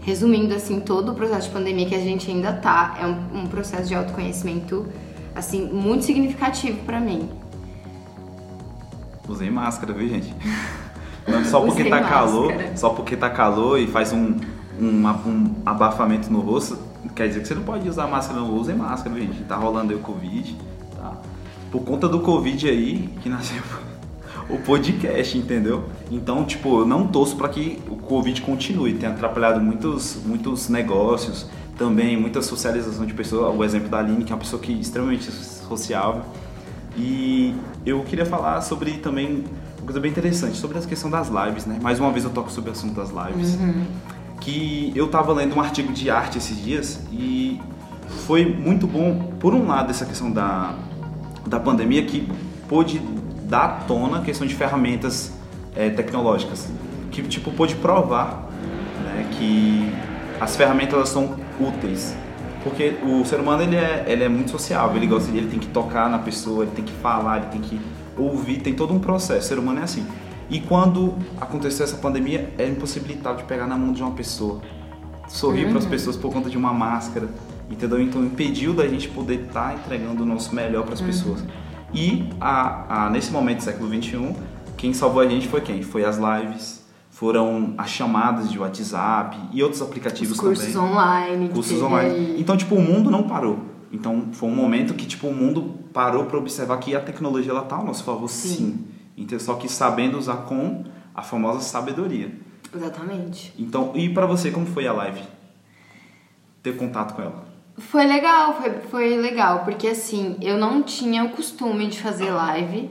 Resumindo 0.00 0.54
assim, 0.54 0.80
todo 0.80 1.12
o 1.12 1.14
processo 1.14 1.48
de 1.48 1.54
pandemia 1.54 1.86
que 1.86 1.94
a 1.94 2.00
gente 2.00 2.30
ainda 2.30 2.52
tá, 2.52 2.96
é 3.00 3.06
um, 3.06 3.42
um 3.42 3.46
processo 3.46 3.88
de 3.88 3.94
autoconhecimento 3.94 4.86
assim 5.34 5.66
muito 5.66 6.04
significativo 6.04 6.78
para 6.84 7.00
mim. 7.00 7.30
Usei 9.26 9.50
máscara, 9.50 9.92
viu, 9.92 10.08
gente? 10.08 10.34
Não 11.26 11.44
só 11.44 11.60
porque 11.64 11.84
tá 11.84 12.00
máscara. 12.00 12.14
calor, 12.14 12.52
só 12.76 12.90
porque 12.90 13.16
tá 13.16 13.30
calor 13.30 13.78
e 13.78 13.86
faz 13.86 14.12
um, 14.12 14.36
um, 14.78 15.06
um 15.06 15.54
abafamento 15.64 16.30
no 16.30 16.40
rosto, 16.40 16.78
quer 17.20 17.28
dizer 17.28 17.40
que 17.42 17.48
você 17.48 17.54
não 17.54 17.64
pode 17.64 17.86
usar 17.86 18.06
máscara, 18.06 18.40
não 18.40 18.56
use 18.56 18.72
máscara, 18.72 19.14
gente. 19.20 19.44
Tá 19.44 19.54
rolando 19.56 19.92
aí 19.92 19.98
o 19.98 20.00
Covid, 20.00 20.56
tá? 20.96 21.18
Por 21.70 21.82
conta 21.82 22.08
do 22.08 22.20
Covid 22.20 22.66
aí, 22.66 23.10
que 23.20 23.28
nasceu 23.28 23.62
o 24.48 24.56
podcast, 24.56 25.36
entendeu? 25.36 25.84
Então, 26.10 26.46
tipo, 26.46 26.80
eu 26.80 26.86
não 26.86 27.06
torço 27.06 27.36
para 27.36 27.50
que 27.50 27.78
o 27.88 27.96
Covid 27.96 28.40
continue. 28.40 28.94
Tem 28.94 29.06
atrapalhado 29.06 29.60
muitos, 29.60 30.16
muitos 30.24 30.70
negócios, 30.70 31.46
também 31.76 32.16
muita 32.16 32.40
socialização 32.40 33.04
de 33.04 33.12
pessoas. 33.12 33.54
O 33.54 33.62
exemplo 33.62 33.90
da 33.90 33.98
Aline, 33.98 34.24
que 34.24 34.32
é 34.32 34.34
uma 34.34 34.40
pessoa 34.40 34.60
que 34.60 34.72
é 34.72 34.76
extremamente 34.76 35.30
sociável. 35.30 36.22
E 36.96 37.54
eu 37.84 38.02
queria 38.02 38.24
falar 38.24 38.62
sobre 38.62 38.92
também 38.92 39.44
uma 39.76 39.84
coisa 39.84 40.00
bem 40.00 40.10
interessante, 40.10 40.56
sobre 40.56 40.78
a 40.78 40.80
questão 40.80 41.10
das 41.10 41.28
lives, 41.28 41.66
né? 41.66 41.78
Mais 41.82 42.00
uma 42.00 42.10
vez 42.10 42.24
eu 42.24 42.30
toco 42.30 42.50
sobre 42.50 42.70
o 42.70 42.72
assunto 42.72 42.94
das 42.94 43.10
lives. 43.10 43.56
Uhum 43.56 43.84
que 44.40 44.92
eu 44.96 45.06
estava 45.06 45.32
lendo 45.32 45.54
um 45.54 45.60
artigo 45.60 45.92
de 45.92 46.10
arte 46.10 46.38
esses 46.38 46.62
dias 46.62 47.00
e 47.12 47.60
foi 48.26 48.44
muito 48.44 48.86
bom, 48.86 49.32
por 49.38 49.54
um 49.54 49.66
lado, 49.66 49.90
essa 49.90 50.04
questão 50.04 50.30
da, 50.30 50.74
da 51.46 51.60
pandemia 51.60 52.04
que 52.04 52.28
pôde 52.68 53.00
dar 53.44 53.64
à 53.64 53.68
tona 53.68 54.18
a 54.18 54.20
questão 54.22 54.46
de 54.46 54.54
ferramentas 54.54 55.32
é, 55.74 55.90
tecnológicas. 55.90 56.68
que 57.10 57.22
tipo 57.22 57.52
pôde 57.52 57.74
provar 57.76 58.48
né, 59.04 59.26
que 59.32 59.92
as 60.40 60.56
ferramentas 60.56 60.94
elas 60.94 61.08
são 61.08 61.36
úteis. 61.60 62.14
Porque 62.62 62.96
o 63.02 63.24
ser 63.24 63.40
humano 63.40 63.62
ele 63.62 63.76
é, 63.76 64.04
ele 64.06 64.22
é 64.22 64.28
muito 64.28 64.50
sociável, 64.50 64.96
ele 64.96 65.06
gosta, 65.06 65.30
ele 65.30 65.48
tem 65.48 65.58
que 65.58 65.68
tocar 65.68 66.10
na 66.10 66.18
pessoa, 66.18 66.64
ele 66.64 66.72
tem 66.72 66.84
que 66.84 66.92
falar, 66.92 67.38
ele 67.38 67.46
tem 67.46 67.60
que 67.60 67.80
ouvir, 68.18 68.60
tem 68.60 68.74
todo 68.74 68.92
um 68.92 68.98
processo. 68.98 69.40
O 69.40 69.48
ser 69.48 69.58
humano 69.58 69.80
é 69.80 69.82
assim. 69.82 70.06
E 70.50 70.60
quando 70.60 71.14
aconteceu 71.40 71.84
essa 71.84 71.96
pandemia, 71.96 72.52
é 72.58 72.66
impossibilitado 72.66 73.38
de 73.38 73.44
pegar 73.44 73.66
na 73.66 73.78
mão 73.78 73.92
de 73.92 74.02
uma 74.02 74.10
pessoa, 74.10 74.60
sorrir 75.28 75.68
para 75.68 75.78
as 75.78 75.84
uhum. 75.84 75.90
pessoas 75.90 76.16
por 76.16 76.32
conta 76.32 76.50
de 76.50 76.58
uma 76.58 76.72
máscara, 76.72 77.28
entendeu? 77.70 78.02
Então 78.02 78.24
impediu 78.24 78.74
da 78.74 78.86
gente 78.88 79.08
poder 79.08 79.46
estar 79.46 79.68
tá 79.70 79.74
entregando 79.74 80.24
o 80.24 80.26
nosso 80.26 80.52
melhor 80.54 80.84
para 80.84 80.94
as 80.94 81.00
uhum. 81.00 81.06
pessoas. 81.06 81.44
E 81.94 82.28
a, 82.40 83.06
a, 83.06 83.10
nesse 83.10 83.30
momento 83.30 83.58
do 83.58 83.62
século 83.64 83.88
21, 83.88 84.34
quem 84.76 84.92
salvou 84.92 85.22
a 85.22 85.28
gente 85.28 85.46
foi 85.46 85.60
quem? 85.60 85.82
Foi 85.82 86.04
as 86.04 86.18
lives, 86.18 86.84
foram 87.10 87.74
as 87.78 87.90
chamadas 87.90 88.50
de 88.50 88.58
WhatsApp 88.58 89.36
e 89.52 89.62
outros 89.62 89.80
aplicativos 89.82 90.32
Os 90.32 90.40
cursos 90.40 90.72
também. 90.72 90.90
online. 90.90 91.48
Cursos 91.50 91.80
online. 91.80 92.36
Então, 92.38 92.56
tipo, 92.56 92.74
o 92.74 92.82
mundo 92.82 93.10
não 93.10 93.24
parou. 93.24 93.58
Então, 93.92 94.28
foi 94.32 94.48
um 94.48 94.54
momento 94.54 94.94
que, 94.94 95.06
tipo, 95.06 95.26
o 95.26 95.34
mundo 95.34 95.74
parou 95.92 96.24
para 96.24 96.38
observar 96.38 96.78
que 96.78 96.94
a 96.94 97.00
tecnologia, 97.00 97.50
ela 97.50 97.62
tá 97.62 97.76
ao 97.76 97.84
nosso 97.84 98.04
favor, 98.04 98.28
sim. 98.28 98.48
sim. 98.48 98.84
Então, 99.20 99.38
só 99.38 99.54
que 99.54 99.68
sabendo 99.68 100.18
usar 100.18 100.38
com 100.38 100.82
a 101.14 101.22
famosa 101.22 101.60
sabedoria. 101.60 102.32
Exatamente. 102.74 103.52
Então, 103.58 103.92
e 103.94 104.08
para 104.08 104.24
você, 104.24 104.50
como 104.50 104.64
foi 104.64 104.86
a 104.86 104.92
live? 104.94 105.22
Ter 106.62 106.74
contato 106.76 107.14
com 107.14 107.22
ela? 107.22 107.44
Foi 107.76 108.06
legal, 108.06 108.54
foi, 108.54 108.70
foi 108.90 109.16
legal, 109.16 109.64
porque 109.64 109.88
assim, 109.88 110.36
eu 110.40 110.56
não 110.56 110.82
tinha 110.82 111.24
o 111.24 111.30
costume 111.30 111.86
de 111.86 112.00
fazer 112.00 112.30
live. 112.30 112.90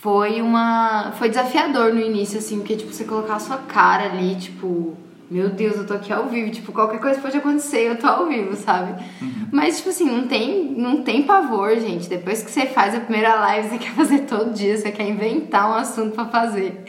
Foi 0.00 0.42
uma. 0.42 1.12
Foi 1.12 1.28
desafiador 1.28 1.94
no 1.94 2.00
início, 2.00 2.38
assim, 2.38 2.58
porque, 2.58 2.76
tipo, 2.76 2.92
você 2.92 3.04
colocar 3.04 3.36
a 3.36 3.38
sua 3.38 3.58
cara 3.58 4.12
ali, 4.12 4.34
tipo, 4.36 4.96
meu 5.32 5.48
Deus, 5.48 5.76
eu 5.76 5.86
tô 5.86 5.94
aqui 5.94 6.12
ao 6.12 6.28
vivo, 6.28 6.50
tipo, 6.50 6.72
qualquer 6.72 7.00
coisa 7.00 7.18
pode 7.18 7.38
acontecer, 7.38 7.88
eu 7.88 7.98
tô 7.98 8.06
ao 8.06 8.26
vivo, 8.26 8.54
sabe? 8.54 9.02
Uhum. 9.22 9.48
Mas, 9.50 9.78
tipo 9.78 9.88
assim, 9.88 10.04
não 10.04 10.28
tem, 10.28 10.64
não 10.76 11.02
tem 11.02 11.22
pavor, 11.22 11.74
gente. 11.80 12.06
Depois 12.06 12.42
que 12.42 12.50
você 12.50 12.66
faz 12.66 12.94
a 12.94 13.00
primeira 13.00 13.34
live, 13.36 13.70
você 13.70 13.78
quer 13.78 13.92
fazer 13.92 14.18
todo 14.20 14.52
dia, 14.52 14.76
você 14.76 14.92
quer 14.92 15.08
inventar 15.08 15.70
um 15.70 15.74
assunto 15.74 16.14
para 16.14 16.26
fazer. 16.26 16.84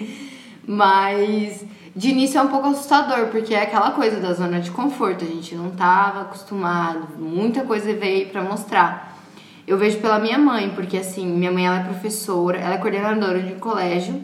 Mas 0.68 1.66
de 1.96 2.10
início 2.10 2.38
é 2.38 2.42
um 2.42 2.50
pouco 2.50 2.68
assustador, 2.68 3.28
porque 3.28 3.54
é 3.54 3.62
aquela 3.62 3.92
coisa 3.92 4.20
da 4.20 4.34
zona 4.34 4.60
de 4.60 4.72
conforto, 4.72 5.24
a 5.24 5.28
gente 5.28 5.56
não 5.56 5.70
estava 5.70 6.22
acostumado, 6.22 7.08
muita 7.18 7.64
coisa 7.64 7.94
veio 7.94 8.28
para 8.28 8.42
mostrar. 8.42 9.18
Eu 9.66 9.78
vejo 9.78 10.00
pela 10.00 10.20
minha 10.20 10.38
mãe, 10.38 10.70
porque 10.76 10.98
assim, 10.98 11.26
minha 11.26 11.52
mãe 11.52 11.66
ela 11.66 11.80
é 11.80 11.84
professora, 11.86 12.58
ela 12.58 12.76
é 12.76 12.78
coordenadora 12.78 13.42
de 13.42 13.54
um 13.54 13.60
colégio 13.60 14.22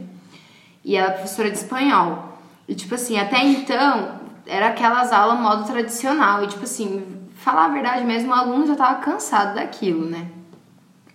e 0.84 0.98
ela 0.98 1.08
é 1.08 1.12
professora 1.12 1.50
de 1.50 1.58
espanhol. 1.58 2.29
E 2.70 2.76
tipo 2.76 2.94
assim, 2.94 3.18
até 3.18 3.44
então 3.44 4.20
era 4.46 4.68
aquelas 4.68 5.12
aulas 5.12 5.40
modo 5.40 5.66
tradicional, 5.66 6.44
e 6.44 6.48
tipo 6.48 6.64
assim, 6.64 7.04
falar 7.34 7.66
a 7.66 7.70
verdade 7.70 8.06
mesmo, 8.06 8.30
o 8.30 8.36
aluno 8.36 8.68
já 8.68 8.74
estava 8.74 9.00
cansado 9.00 9.56
daquilo, 9.56 10.06
né? 10.06 10.28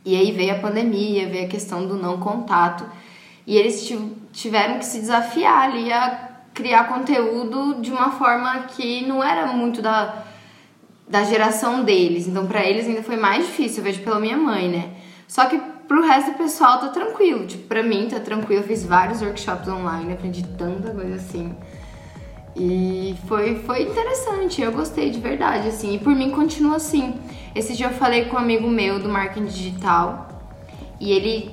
E 0.04 0.16
aí 0.16 0.32
veio 0.32 0.52
a 0.56 0.58
pandemia, 0.58 1.28
veio 1.28 1.46
a 1.46 1.48
questão 1.48 1.86
do 1.86 1.94
não 1.94 2.18
contato, 2.18 2.84
e 3.46 3.56
eles 3.56 3.88
tiveram 4.32 4.78
que 4.78 4.84
se 4.84 4.98
desafiar 4.98 5.68
ali 5.68 5.92
a 5.92 6.28
criar 6.52 6.88
conteúdo 6.88 7.80
de 7.80 7.92
uma 7.92 8.10
forma 8.10 8.64
que 8.64 9.06
não 9.06 9.22
era 9.22 9.46
muito 9.46 9.80
da, 9.80 10.24
da 11.08 11.22
geração 11.22 11.84
deles. 11.84 12.26
Então, 12.26 12.46
para 12.48 12.64
eles 12.64 12.86
ainda 12.86 13.02
foi 13.02 13.16
mais 13.16 13.46
difícil, 13.46 13.78
eu 13.78 13.84
vejo 13.84 14.02
pela 14.02 14.18
minha 14.18 14.36
mãe, 14.36 14.68
né? 14.68 14.90
Só 15.28 15.46
que 15.46 15.60
pro 15.86 16.02
resto 16.02 16.32
do 16.32 16.36
pessoal 16.38 16.78
tá 16.78 16.88
tranquilo. 16.88 17.46
Tipo, 17.46 17.68
pra 17.68 17.82
mim 17.82 18.08
tá 18.08 18.20
tranquilo. 18.20 18.62
Eu 18.62 18.66
fiz 18.66 18.84
vários 18.84 19.22
workshops 19.22 19.68
online, 19.68 20.12
aprendi 20.12 20.42
tanta 20.56 20.90
coisa 20.90 21.14
assim. 21.16 21.54
E 22.56 23.16
foi, 23.26 23.56
foi 23.56 23.82
interessante, 23.82 24.62
eu 24.62 24.70
gostei 24.70 25.10
de 25.10 25.18
verdade, 25.18 25.68
assim. 25.68 25.94
E 25.94 25.98
por 25.98 26.14
mim 26.14 26.30
continua 26.30 26.76
assim. 26.76 27.14
Esse 27.54 27.74
dia 27.74 27.86
eu 27.86 27.92
falei 27.92 28.26
com 28.26 28.36
um 28.36 28.38
amigo 28.38 28.68
meu 28.68 28.98
do 28.98 29.08
marketing 29.08 29.46
digital 29.46 30.28
e 31.00 31.12
ele 31.12 31.52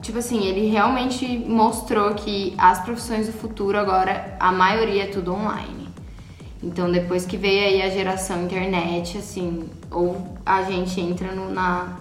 tipo 0.00 0.18
assim, 0.18 0.44
ele 0.46 0.66
realmente 0.68 1.26
mostrou 1.46 2.14
que 2.14 2.54
as 2.56 2.80
profissões 2.80 3.26
do 3.26 3.32
futuro 3.32 3.78
agora, 3.78 4.34
a 4.40 4.50
maioria 4.50 5.04
é 5.04 5.06
tudo 5.06 5.32
online. 5.32 5.88
Então, 6.62 6.90
depois 6.90 7.24
que 7.24 7.36
veio 7.36 7.66
aí 7.66 7.82
a 7.82 7.88
geração 7.88 8.44
internet, 8.44 9.16
assim, 9.16 9.68
ou 9.90 10.26
a 10.44 10.62
gente 10.62 11.00
entra 11.00 11.32
no, 11.34 11.50
na, 11.50 11.96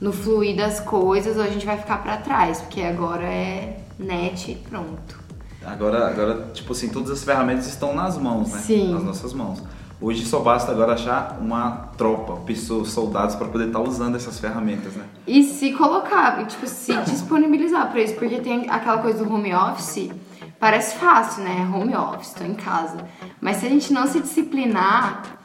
no 0.00 0.12
fluir 0.12 0.56
das 0.56 0.80
coisas, 0.80 1.36
ou 1.36 1.42
a 1.42 1.48
gente 1.48 1.66
vai 1.66 1.76
ficar 1.76 2.02
para 2.02 2.16
trás, 2.16 2.60
porque 2.60 2.80
agora 2.80 3.24
é 3.24 3.80
net 3.98 4.56
pronto. 4.68 5.20
Agora, 5.64 6.08
agora, 6.08 6.50
tipo 6.54 6.72
assim, 6.72 6.88
todas 6.88 7.10
as 7.10 7.22
ferramentas 7.22 7.66
estão 7.66 7.94
nas 7.94 8.16
mãos, 8.16 8.50
né? 8.50 8.60
Sim. 8.60 8.94
Nas 8.94 9.04
nossas 9.04 9.34
mãos. 9.34 9.62
Hoje 10.00 10.24
só 10.24 10.40
basta 10.40 10.72
agora 10.72 10.94
achar 10.94 11.36
uma 11.38 11.90
tropa, 11.98 12.36
pessoas, 12.46 12.88
soldados 12.88 13.34
para 13.36 13.46
poder 13.48 13.66
estar 13.66 13.80
tá 13.80 13.84
usando 13.84 14.16
essas 14.16 14.40
ferramentas, 14.40 14.94
né? 14.94 15.04
E 15.26 15.42
se 15.42 15.72
colocar, 15.72 16.46
tipo, 16.46 16.66
se 16.66 16.96
disponibilizar 17.04 17.90
para 17.90 18.00
isso, 18.00 18.14
porque 18.14 18.38
tem 18.38 18.70
aquela 18.70 18.98
coisa 18.98 19.22
do 19.22 19.30
home 19.30 19.54
office, 19.54 20.10
parece 20.58 20.96
fácil, 20.96 21.44
né? 21.44 21.70
Home 21.74 21.94
office, 21.94 22.32
tô 22.32 22.44
em 22.44 22.54
casa. 22.54 22.96
Mas 23.38 23.58
se 23.58 23.66
a 23.66 23.68
gente 23.68 23.92
não 23.92 24.06
se 24.06 24.20
disciplinar, 24.20 25.39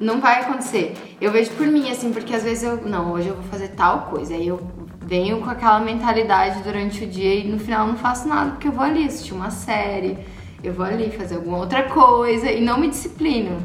não 0.00 0.18
vai 0.18 0.40
acontecer. 0.40 0.94
Eu 1.20 1.30
vejo 1.30 1.50
por 1.50 1.66
mim, 1.66 1.90
assim, 1.90 2.10
porque 2.10 2.34
às 2.34 2.42
vezes 2.42 2.64
eu, 2.64 2.80
não, 2.88 3.12
hoje 3.12 3.28
eu 3.28 3.34
vou 3.34 3.44
fazer 3.44 3.68
tal 3.68 4.06
coisa, 4.06 4.34
aí 4.34 4.48
eu 4.48 4.58
venho 5.04 5.40
com 5.40 5.50
aquela 5.50 5.78
mentalidade 5.78 6.62
durante 6.62 7.04
o 7.04 7.06
dia 7.06 7.34
e 7.34 7.46
no 7.46 7.58
final 7.58 7.86
não 7.86 7.96
faço 7.96 8.26
nada, 8.26 8.52
porque 8.52 8.66
eu 8.66 8.72
vou 8.72 8.84
ali 8.84 9.04
assistir 9.04 9.34
uma 9.34 9.50
série, 9.50 10.16
eu 10.64 10.72
vou 10.72 10.86
ali 10.86 11.10
fazer 11.10 11.34
alguma 11.36 11.58
outra 11.58 11.82
coisa 11.82 12.50
e 12.50 12.62
não 12.62 12.80
me 12.80 12.88
disciplino. 12.88 13.58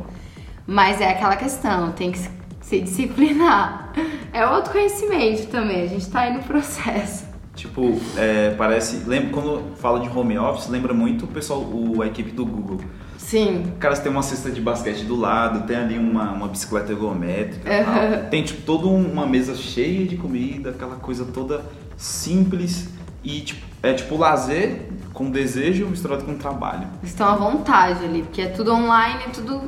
Mas 0.67 0.99
é 0.99 1.09
aquela 1.09 1.37
questão, 1.37 1.93
tem 1.93 2.11
que 2.11 2.19
se 2.59 2.81
disciplinar. 2.81 3.93
É 4.33 4.45
outro 4.45 4.73
conhecimento 4.73 5.47
também, 5.47 5.83
a 5.83 5.87
gente 5.87 6.09
tá 6.09 6.21
aí 6.21 6.33
no 6.33 6.43
processo. 6.43 7.23
Tipo, 7.55 7.97
é, 8.17 8.53
parece. 8.57 9.07
Lembra, 9.07 9.29
quando 9.29 9.75
fala 9.77 10.01
de 10.01 10.09
home 10.09 10.37
office, 10.37 10.67
lembra 10.67 10.93
muito 10.93 11.23
o 11.23 11.27
pessoal, 11.27 11.61
o, 11.61 12.01
a 12.01 12.07
equipe 12.07 12.31
do 12.31 12.45
Google. 12.45 12.81
Sim. 13.17 13.63
O 13.75 13.79
cara 13.79 13.95
tem 13.98 14.12
uma 14.12 14.22
cesta 14.22 14.51
de 14.51 14.62
basquete 14.62 15.03
do 15.03 15.15
lado, 15.15 15.65
tem 15.65 15.75
ali 15.75 15.98
uma, 15.98 16.31
uma 16.31 16.48
bicicleta 16.48 16.91
ergométrica, 16.91 17.69
uhum. 17.69 18.29
tem 18.29 18.43
tipo 18.43 18.62
toda 18.62 18.88
uma 18.88 19.25
mesa 19.25 19.55
cheia 19.55 20.05
de 20.05 20.17
comida, 20.17 20.72
aquela 20.72 20.95
coisa 20.95 21.25
toda 21.25 21.63
simples 21.98 22.89
e 23.24 23.41
tipo, 23.41 23.65
é 23.81 23.93
tipo 23.93 24.17
lazer 24.17 24.89
com 25.13 25.29
desejo 25.29 25.88
misturado 25.88 26.24
com 26.24 26.36
trabalho. 26.36 26.88
Estão 27.03 27.27
à 27.27 27.36
vontade 27.36 28.03
ali, 28.03 28.22
porque 28.22 28.41
é 28.41 28.48
tudo 28.48 28.74
online, 28.74 29.24
é 29.25 29.29
tudo 29.29 29.62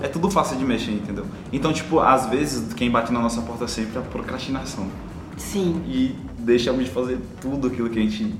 é 0.00 0.08
tudo 0.08 0.30
fácil 0.30 0.58
de 0.58 0.64
mexer, 0.64 0.92
entendeu? 0.92 1.24
Então, 1.50 1.72
tipo, 1.72 2.00
às 2.00 2.26
vezes 2.26 2.74
quem 2.74 2.90
bate 2.90 3.10
na 3.12 3.20
nossa 3.20 3.40
porta 3.40 3.66
sempre 3.66 3.96
é 3.96 4.00
a 4.00 4.02
procrastinação. 4.02 4.88
Sim. 5.36 5.82
E 5.86 6.14
deixamos 6.38 6.84
de 6.84 6.90
fazer 6.90 7.18
tudo 7.40 7.68
aquilo 7.68 7.88
que 7.88 7.98
a 7.98 8.02
gente, 8.02 8.34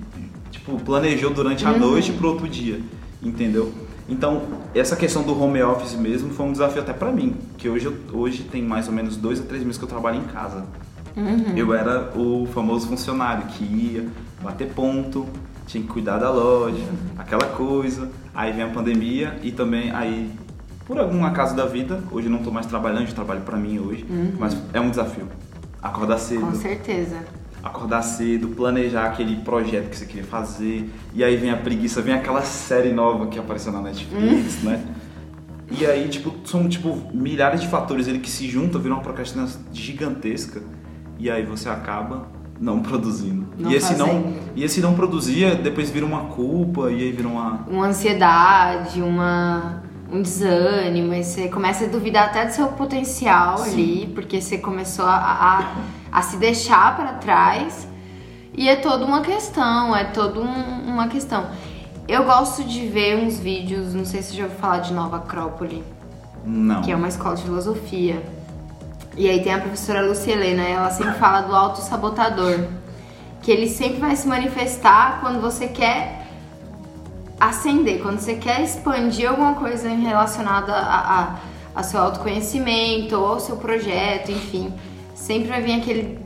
tipo, 0.51 0.79
planejou 0.81 1.33
durante 1.33 1.65
a 1.65 1.71
uhum. 1.71 1.79
noite 1.79 2.13
pro 2.13 2.29
outro 2.29 2.49
dia, 2.49 2.81
entendeu? 3.23 3.73
Então, 4.09 4.43
essa 4.75 4.95
questão 4.95 5.23
do 5.23 5.41
home 5.41 5.61
office 5.63 5.95
mesmo 5.95 6.31
foi 6.31 6.47
um 6.47 6.53
desafio 6.53 6.81
até 6.81 6.93
para 6.93 7.11
mim, 7.11 7.37
que 7.59 7.69
hoje, 7.69 7.93
hoje 8.13 8.45
tem 8.45 8.63
mais 8.63 8.87
ou 8.87 8.95
menos 8.95 9.17
dois 9.17 9.41
a 9.41 9.43
três 9.43 9.63
meses 9.63 9.79
que 9.79 9.85
eu 9.85 9.89
trabalho 9.89 10.19
em 10.19 10.25
casa. 10.25 10.65
Uhum. 11.17 11.57
Eu 11.57 11.75
era 11.75 12.13
o 12.17 12.47
famoso 12.53 12.87
funcionário 12.87 13.47
que 13.47 13.65
ia 13.65 14.07
bater 14.43 14.69
ponto, 14.69 15.27
tinha 15.67 15.83
que 15.83 15.89
cuidar 15.89 16.19
da 16.19 16.31
loja, 16.31 16.85
aquela 17.19 17.47
coisa. 17.47 18.09
Aí 18.35 18.53
vem 18.53 18.63
a 18.63 18.69
pandemia 18.69 19.39
e 19.43 19.51
também 19.51 19.91
aí 19.91 20.31
por 20.87 20.99
algum 20.99 21.25
acaso 21.25 21.57
da 21.57 21.67
vida, 21.67 22.01
hoje 22.13 22.29
não 22.29 22.39
estou 22.39 22.53
mais 22.53 22.67
trabalhando, 22.67 23.09
eu 23.09 23.15
trabalho 23.15 23.41
para 23.41 23.57
mim 23.57 23.81
hoje, 23.81 24.07
uhum. 24.09 24.35
mas 24.39 24.57
é 24.73 24.81
um 24.81 24.89
desafio. 24.89 25.27
Acordar 25.83 26.19
cedo. 26.19 26.43
Com 26.43 26.55
certeza. 26.55 27.17
Acordar 27.67 28.03
cedo, 28.03 28.49
planejar 28.49 29.07
aquele 29.07 29.37
projeto 29.37 29.91
que 29.91 29.97
você 29.97 30.07
queria 30.07 30.25
fazer, 30.25 30.89
e 31.13 31.25
aí 31.25 31.37
vem 31.37 31.51
a 31.51 31.57
preguiça, 31.57 32.01
vem 32.01 32.15
aquela 32.15 32.43
série 32.43 32.93
nova 32.93 33.27
que 33.27 33.39
apareceu 33.39 33.73
na 33.73 33.81
Netflix, 33.81 34.63
uhum. 34.63 34.71
né? 34.71 34.85
E 35.71 35.85
aí, 35.85 36.09
tipo, 36.09 36.33
são 36.45 36.69
tipo 36.69 36.97
milhares 37.13 37.61
de 37.61 37.67
fatores 37.67 38.07
ele 38.07 38.21
que 38.21 38.31
se 38.31 38.49
juntam, 38.49 38.81
viram 38.81 38.97
uma 38.97 39.03
procrastinação 39.03 39.61
gigantesca, 39.73 40.63
e 41.19 41.29
aí 41.29 41.45
você 41.45 41.69
acaba 41.69 42.29
não 42.61 42.81
produzindo. 42.83 43.49
Não 43.59 43.71
e 43.71 43.75
esse 43.75 43.95
fazendo. 43.95 44.07
não 44.07 44.35
e 44.55 44.63
esse 44.63 44.81
não 44.81 44.95
produzia, 44.95 45.57
depois 45.57 45.91
vira 45.91 46.07
uma 46.07 46.27
culpa 46.27 46.91
e 46.91 47.03
aí 47.03 47.13
vira 47.13 47.29
uma 47.29 47.65
uma 47.69 47.87
ansiedade, 47.87 49.03
uma 49.03 49.83
um 50.11 50.23
desânimo, 50.23 51.13
e 51.15 51.25
você 51.25 51.49
começa 51.49 51.85
a 51.85 51.89
duvidar 51.89 52.29
até 52.29 52.47
do 52.47 52.53
seu 52.53 52.69
potencial 52.69 53.59
Sim. 53.59 53.73
ali, 53.73 54.13
porque 54.15 54.41
você 54.41 54.59
começou 54.59 55.05
a, 55.05 55.17
a, 55.17 55.59
a, 56.17 56.23
se 56.23 56.39
deixar 56.39 56.97
para 56.97 57.13
trás. 57.15 57.87
E 58.55 58.69
é 58.69 58.77
toda 58.77 59.05
uma 59.05 59.21
questão, 59.21 59.95
é 59.95 60.05
toda 60.05 60.41
um, 60.41 60.89
uma 60.89 61.09
questão. 61.09 61.47
Eu 62.09 62.25
gosto 62.25 62.65
de 62.65 62.87
ver 62.89 63.19
uns 63.19 63.39
vídeos, 63.39 63.93
não 63.93 64.07
sei 64.07 64.23
se 64.23 64.31
você 64.31 64.37
já 64.39 64.45
ouviu 64.45 64.59
falar 64.59 64.79
de 64.79 64.95
Nova 64.95 65.19
Acrópole. 65.19 65.85
Não. 66.43 66.81
Que 66.81 66.91
é 66.91 66.97
uma 66.97 67.09
escola 67.09 67.37
de 67.37 67.43
filosofia. 67.43 68.23
E 69.15 69.29
aí 69.29 69.43
tem 69.43 69.53
a 69.53 69.61
professora 69.61 70.01
Lucia 70.07 70.33
Helena, 70.33 70.63
ela 70.63 70.91
sempre 70.91 71.15
fala 71.15 71.43
do 71.43 71.55
autossabotador. 71.55 72.67
Que 73.43 73.51
ele 73.51 73.69
sempre 73.69 74.01
vai 74.01 74.17
se 74.17 74.27
manifestar 74.27 75.21
quando 75.21 75.41
você 75.41 75.69
quer 75.69 76.27
acender, 77.39 78.01
quando 78.01 78.19
você 78.21 78.37
quer 78.37 78.63
expandir 78.63 79.29
alguma 79.29 79.55
coisa 79.55 79.89
relacionada 79.89 80.73
a, 80.73 81.21
a, 81.21 81.35
a 81.75 81.83
seu 81.83 82.01
autoconhecimento 82.01 83.15
ou 83.17 83.27
ao 83.27 83.41
seu 83.41 83.57
projeto, 83.57 84.31
enfim, 84.33 84.73
sempre 85.17 85.49
vai 85.49 85.63
vir 85.63 85.81
aquele 85.81 86.19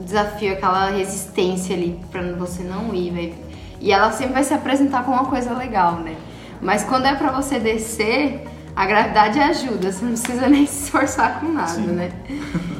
desafio, 0.00 0.54
aquela 0.54 0.90
resistência 0.90 1.76
ali 1.76 2.00
pra 2.10 2.22
você 2.32 2.64
não 2.64 2.92
ir. 2.92 3.34
E 3.80 3.92
ela 3.92 4.10
sempre 4.10 4.32
vai 4.32 4.44
se 4.44 4.54
apresentar 4.54 5.04
como 5.04 5.16
uma 5.16 5.26
coisa 5.26 5.52
legal, 5.52 5.96
né? 5.96 6.16
Mas 6.60 6.82
quando 6.82 7.06
é 7.06 7.14
pra 7.14 7.30
você 7.30 7.58
descer, 7.60 8.44
a 8.74 8.86
gravidade 8.86 9.38
ajuda, 9.38 9.92
você 9.92 10.04
não 10.04 10.12
precisa 10.12 10.48
nem 10.50 10.66
se 10.66 10.84
esforçar 10.84 11.40
com 11.40 11.48
nada, 11.48 11.68
Sim. 11.68 11.86
né? 11.86 12.10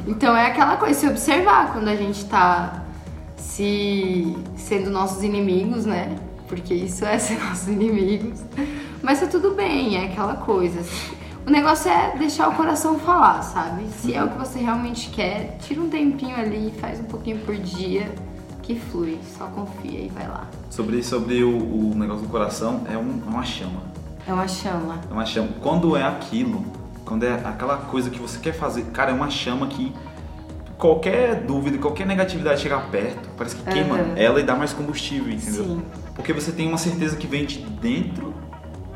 Então 0.07 0.35
é 0.35 0.47
aquela 0.47 0.75
coisa, 0.77 0.99
se 0.99 1.07
observar 1.07 1.71
quando 1.71 1.87
a 1.87 1.95
gente 1.95 2.25
tá 2.25 2.83
se 3.37 4.35
sendo 4.55 4.89
nossos 4.89 5.23
inimigos, 5.23 5.85
né? 5.85 6.15
Porque 6.47 6.73
isso 6.73 7.05
é 7.05 7.19
ser 7.19 7.39
nossos 7.39 7.67
inimigos. 7.67 8.39
Mas 9.01 9.19
tá 9.19 9.27
tudo 9.27 9.51
bem, 9.51 9.97
é 9.97 10.05
aquela 10.05 10.35
coisa. 10.35 10.81
O 11.45 11.49
negócio 11.49 11.91
é 11.91 12.15
deixar 12.17 12.47
o 12.47 12.55
coração 12.55 12.97
falar, 12.97 13.41
sabe? 13.41 13.85
Se 13.87 14.13
é 14.13 14.23
o 14.23 14.29
que 14.29 14.37
você 14.37 14.59
realmente 14.59 15.09
quer, 15.09 15.57
tira 15.61 15.81
um 15.81 15.89
tempinho 15.89 16.35
ali, 16.35 16.73
faz 16.79 17.01
um 17.01 17.03
pouquinho 17.03 17.39
por 17.39 17.55
dia, 17.55 18.09
que 18.61 18.79
flui. 18.79 19.19
Só 19.37 19.47
confia 19.47 19.99
e 19.99 20.07
vai 20.07 20.27
lá. 20.27 20.47
Sobre, 20.69 21.03
sobre 21.03 21.43
o, 21.43 21.91
o 21.91 21.93
negócio 21.95 22.23
do 22.23 22.29
coração, 22.29 22.83
é, 22.89 22.97
um, 22.97 23.21
é 23.25 23.29
uma 23.29 23.43
chama. 23.43 23.81
É 24.25 24.31
uma 24.31 24.47
chama. 24.47 25.01
É 25.09 25.13
uma 25.13 25.25
chama. 25.25 25.49
Quando 25.61 25.97
é 25.97 26.03
aquilo, 26.03 26.63
quando 27.03 27.23
é 27.23 27.33
aquela 27.33 27.77
coisa 27.77 28.09
que 28.09 28.19
você 28.19 28.39
quer 28.39 28.53
fazer, 28.53 28.83
cara, 28.85 29.11
é 29.11 29.13
uma 29.13 29.29
chama 29.29 29.67
que 29.67 29.93
qualquer 30.77 31.43
dúvida, 31.43 31.77
qualquer 31.77 32.07
negatividade 32.07 32.61
chegar 32.61 32.89
perto, 32.89 33.29
parece 33.37 33.57
que 33.57 33.63
queima 33.63 33.95
uhum. 33.95 34.13
ela 34.15 34.39
e 34.39 34.43
dá 34.43 34.55
mais 34.55 34.71
combustível, 34.71 35.33
entendeu? 35.33 35.65
Sim. 35.65 35.83
Porque 36.15 36.31
você 36.31 36.53
tem 36.53 36.69
uma 36.69 36.77
certeza 36.77 37.17
que 37.17 37.27
vem 37.27 37.45
de 37.45 37.59
dentro 37.59 38.33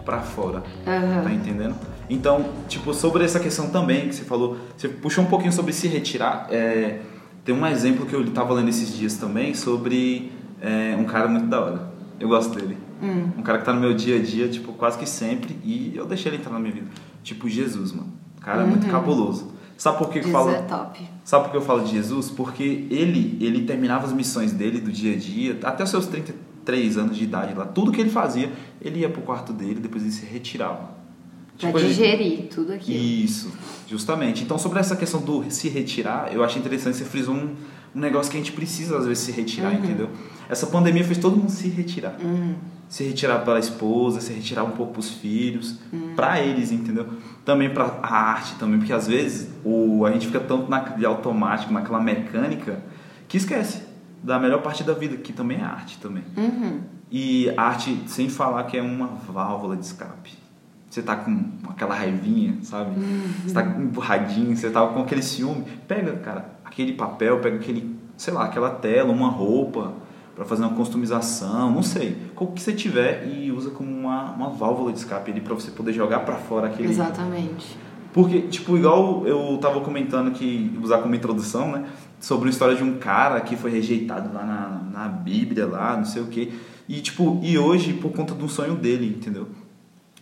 para 0.06 0.22
fora. 0.22 0.64
Uhum. 0.86 1.24
Tá 1.24 1.32
entendendo? 1.34 1.76
Então, 2.10 2.46
tipo, 2.68 2.94
sobre 2.94 3.24
essa 3.26 3.40
questão 3.40 3.70
também 3.70 4.08
que 4.08 4.16
você 4.16 4.24
falou, 4.24 4.58
você 4.76 4.88
puxou 4.88 5.24
um 5.24 5.28
pouquinho 5.28 5.52
sobre 5.52 5.74
se 5.74 5.88
retirar. 5.88 6.48
É, 6.50 7.02
tem 7.44 7.54
um 7.54 7.66
exemplo 7.66 8.06
que 8.06 8.14
eu 8.14 8.24
estava 8.24 8.54
lendo 8.54 8.70
esses 8.70 8.96
dias 8.96 9.18
também 9.18 9.54
sobre 9.54 10.32
é, 10.62 10.96
um 10.98 11.06
cara 11.06 11.28
muito 11.28 11.48
da 11.48 11.60
hora. 11.60 11.92
Eu 12.20 12.30
gosto 12.30 12.56
dele. 12.56 12.78
Hum. 13.02 13.30
Um 13.38 13.42
cara 13.42 13.60
que 13.60 13.66
tá 13.66 13.74
no 13.74 13.80
meu 13.80 13.94
dia 13.94 14.18
a 14.18 14.22
dia, 14.22 14.48
tipo, 14.48 14.74
quase 14.74 14.98
que 14.98 15.08
sempre. 15.08 15.58
E 15.64 15.94
eu 15.96 16.06
deixei 16.06 16.32
ele 16.32 16.38
entrar 16.38 16.52
na 16.52 16.60
minha 16.60 16.74
vida. 16.74 16.88
Tipo, 17.24 17.48
Jesus, 17.48 17.92
mano. 17.92 18.12
Cara 18.42 18.64
uhum. 18.64 18.70
muito 18.70 18.88
cabuloso. 18.88 19.52
Sabe 19.78 19.98
por 19.98 20.10
que 20.10 20.22
Jesus 20.22 20.34
eu 20.34 20.40
falo? 20.40 20.52
É 20.52 20.62
top. 20.62 21.08
Sabe 21.24 21.44
por 21.46 21.52
que 21.52 21.58
eu 21.58 21.62
falo 21.62 21.84
de 21.84 21.92
Jesus? 21.92 22.32
Porque 22.32 22.88
ele, 22.90 23.38
ele 23.40 23.66
terminava 23.66 24.06
as 24.06 24.14
missões 24.14 24.52
dele 24.54 24.80
do 24.80 24.92
dia 24.92 25.14
a 25.14 25.18
dia, 25.18 25.60
até 25.64 25.84
os 25.84 25.90
seus 25.90 26.08
33 26.08 26.98
anos 26.98 27.16
de 27.16 27.24
idade 27.24 27.54
lá. 27.54 27.66
Tudo 27.66 27.92
que 27.92 28.02
ele 28.02 28.10
fazia, 28.10 28.52
ele 28.82 29.02
ia 29.02 29.10
pro 29.10 29.22
quarto 29.22 29.54
dele, 29.54 29.80
depois 29.80 30.04
ele 30.04 30.12
se 30.12 30.26
retirava. 30.26 30.97
Tipo, 31.58 31.72
pra 31.72 31.82
digerir 31.82 32.34
ele... 32.34 32.44
tudo 32.44 32.72
aquilo. 32.72 32.98
Isso, 32.98 33.52
justamente. 33.88 34.44
Então, 34.44 34.60
sobre 34.60 34.80
essa 34.80 34.96
questão 34.96 35.20
do 35.20 35.50
se 35.50 35.68
retirar, 35.70 36.32
eu 36.32 36.44
acho 36.44 36.60
interessante 36.60 36.98
você 36.98 37.06
frisou 37.06 37.34
um, 37.34 37.56
um 37.96 38.00
negócio 38.00 38.32
que 38.32 38.38
a 38.38 38.40
gente 38.40 38.52
precisa, 38.52 38.98
às 38.98 39.08
vezes, 39.08 39.24
se 39.24 39.32
retirar, 39.32 39.72
uhum. 39.72 39.80
entendeu? 39.80 40.10
Essa 40.48 40.68
pandemia 40.68 41.04
fez 41.04 41.18
todo 41.18 41.36
mundo 41.36 41.50
se 41.50 41.68
retirar. 41.68 42.16
Uhum. 42.24 42.56
Se 42.88 43.04
retirar 43.04 43.40
para 43.40 43.56
a 43.56 43.60
esposa, 43.60 44.22
se 44.22 44.32
retirar 44.32 44.64
um 44.64 44.72
pouco 44.72 44.94
para 44.94 45.00
os 45.00 45.10
filhos, 45.10 45.80
uhum. 45.92 46.14
para 46.16 46.40
eles, 46.40 46.72
entendeu? 46.72 47.08
Também 47.44 47.70
para 47.72 48.00
a 48.04 48.16
arte, 48.16 48.56
também, 48.60 48.78
porque 48.78 48.94
às 48.94 49.08
vezes 49.08 49.50
o, 49.66 50.06
a 50.06 50.12
gente 50.12 50.28
fica 50.28 50.40
tanto 50.40 50.70
na, 50.70 50.80
de 50.80 51.06
automático, 51.06 51.74
naquela 51.74 52.00
mecânica, 52.00 52.82
que 53.28 53.36
esquece 53.36 53.82
da 54.24 54.40
melhor 54.40 54.62
parte 54.62 54.84
da 54.84 54.94
vida, 54.94 55.18
que 55.18 55.34
também 55.34 55.58
é 55.58 55.64
arte 55.64 55.98
também. 55.98 56.24
Uhum. 56.38 56.82
E 57.12 57.52
arte, 57.58 58.04
sem 58.06 58.30
falar 58.30 58.64
que 58.66 58.78
é 58.78 58.82
uma 58.82 59.08
válvula 59.08 59.76
de 59.76 59.86
escape 59.86 60.37
você 60.90 61.02
tá 61.02 61.16
com 61.16 61.52
aquela 61.70 61.94
raivinha, 61.94 62.58
sabe? 62.62 63.00
Uhum. 63.00 63.24
Você 63.46 63.54
tá 63.54 63.64
emburradinho, 63.64 64.56
você 64.56 64.70
tá 64.70 64.86
com 64.88 65.02
aquele 65.02 65.22
ciúme. 65.22 65.66
Pega, 65.88 66.14
cara, 66.18 66.46
aquele 66.64 66.94
papel, 66.94 67.40
pega 67.40 67.58
aquele, 67.58 67.96
sei 68.16 68.34
lá, 68.34 68.46
aquela 68.46 68.70
tela, 68.70 69.12
uma 69.12 69.30
roupa 69.30 69.94
para 70.36 70.46
fazer 70.46 70.64
uma 70.64 70.76
customização, 70.76 71.72
não 71.72 71.84
sei. 71.84 72.16
O 72.36 72.48
que 72.48 72.62
você 72.62 72.72
tiver 72.72 73.28
e 73.28 73.52
usa 73.52 73.72
como 73.72 73.92
uma, 73.92 74.32
uma 74.32 74.50
válvula 74.50 74.94
de 74.94 75.00
escape 75.00 75.32
ali 75.32 75.42
para 75.42 75.54
você 75.56 75.72
poder 75.72 75.94
jogar 75.94 76.20
para 76.20 76.36
fora 76.36 76.68
aquele. 76.68 76.90
Exatamente. 76.90 77.78
Porque, 78.14 78.42
tipo, 78.42 78.78
igual 78.78 79.28
eu 79.28 79.58
tava 79.62 79.82
comentando 79.82 80.32
que, 80.32 80.76
usar 80.82 81.00
como 81.00 81.14
introdução, 81.14 81.72
né? 81.72 81.88
Sobre 82.20 82.48
a 82.48 82.52
história 82.52 82.76
de 82.76 82.84
um 82.84 82.98
cara 82.98 83.42
que 83.42 83.56
foi 83.56 83.72
rejeitado 83.72 84.34
lá 84.34 84.44
na, 84.44 85.02
na 85.02 85.08
Bíblia, 85.08 85.68
lá, 85.68 85.98
não 85.98 86.06
sei 86.06 86.22
o 86.22 86.28
quê. 86.28 86.52
E, 86.88 87.02
tipo, 87.02 87.40
e 87.44 87.58
hoje, 87.58 87.94
por 87.94 88.12
conta 88.12 88.34
do 88.34 88.48
sonho 88.48 88.76
dele, 88.76 89.16
entendeu? 89.18 89.48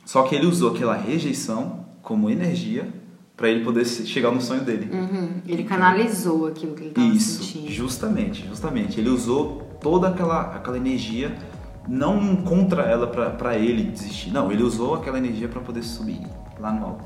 Só 0.06 0.24
que 0.24 0.36
ele 0.36 0.46
usou 0.46 0.74
aquela 0.74 0.96
rejeição 0.96 1.84
como 2.02 2.30
energia 2.30 2.88
para 3.36 3.50
ele 3.50 3.66
poder 3.66 3.86
chegar 3.86 4.32
no 4.32 4.40
sonho 4.40 4.62
dele. 4.62 4.90
Uhum. 4.94 5.42
Ele 5.46 5.64
canalizou 5.64 6.48
aquilo 6.48 6.74
que 6.74 6.84
ele 6.84 6.90
estava 6.90 7.08
Isso, 7.08 7.44
sentindo. 7.44 7.72
justamente, 7.72 8.48
justamente. 8.48 9.00
Ele 9.00 9.10
usou 9.10 9.78
toda 9.82 10.08
aquela, 10.08 10.42
aquela 10.56 10.78
energia 10.78 11.36
não 11.88 12.38
contra 12.38 12.84
ela 12.84 13.08
para 13.08 13.58
ele 13.58 13.84
desistir. 13.84 14.32
Não, 14.32 14.52
ele 14.52 14.64
usou 14.64 14.96
aquela 14.96 15.18
energia 15.18 15.48
para 15.48 15.60
poder 15.60 15.84
subir 15.84 16.22
lá 16.60 16.72
no 16.72 16.86
alto. 16.86 17.04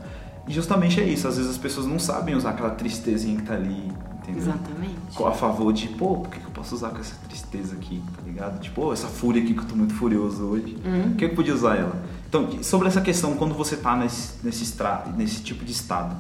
E 0.47 0.53
justamente 0.53 0.99
é 0.99 1.03
isso. 1.03 1.27
Às 1.27 1.37
vezes 1.37 1.51
as 1.51 1.57
pessoas 1.57 1.87
não 1.87 1.97
sabem 1.97 2.35
usar 2.35 2.51
aquela 2.51 2.71
tristezinha 2.71 3.37
que 3.37 3.43
tá 3.43 3.53
ali, 3.53 3.91
entendeu? 4.21 4.41
Exatamente. 4.41 4.99
A 5.25 5.31
favor 5.31 5.73
de, 5.73 5.87
pô, 5.87 6.17
por 6.17 6.29
que 6.29 6.37
eu 6.43 6.51
posso 6.51 6.75
usar 6.75 6.89
com 6.89 6.99
essa 6.99 7.15
tristeza 7.27 7.75
aqui, 7.75 8.01
tá 8.15 8.21
ligado? 8.23 8.59
Tipo, 8.59 8.85
oh, 8.85 8.93
essa 8.93 9.07
fúria 9.07 9.41
aqui 9.41 9.53
que 9.53 9.59
eu 9.59 9.65
tô 9.65 9.75
muito 9.75 9.93
furioso 9.93 10.43
hoje. 10.43 10.77
Uhum. 10.85 11.09
Por 11.09 11.15
que 11.17 11.25
eu 11.25 11.35
podia 11.35 11.53
usar 11.53 11.75
ela? 11.75 11.95
Então, 12.29 12.61
sobre 12.61 12.87
essa 12.87 13.01
questão, 13.01 13.33
quando 13.35 13.55
você 13.55 13.75
tá 13.75 13.95
nesse, 13.95 14.33
nesse, 14.43 14.77
nesse 15.17 15.41
tipo 15.41 15.65
de 15.65 15.71
estado, 15.71 16.15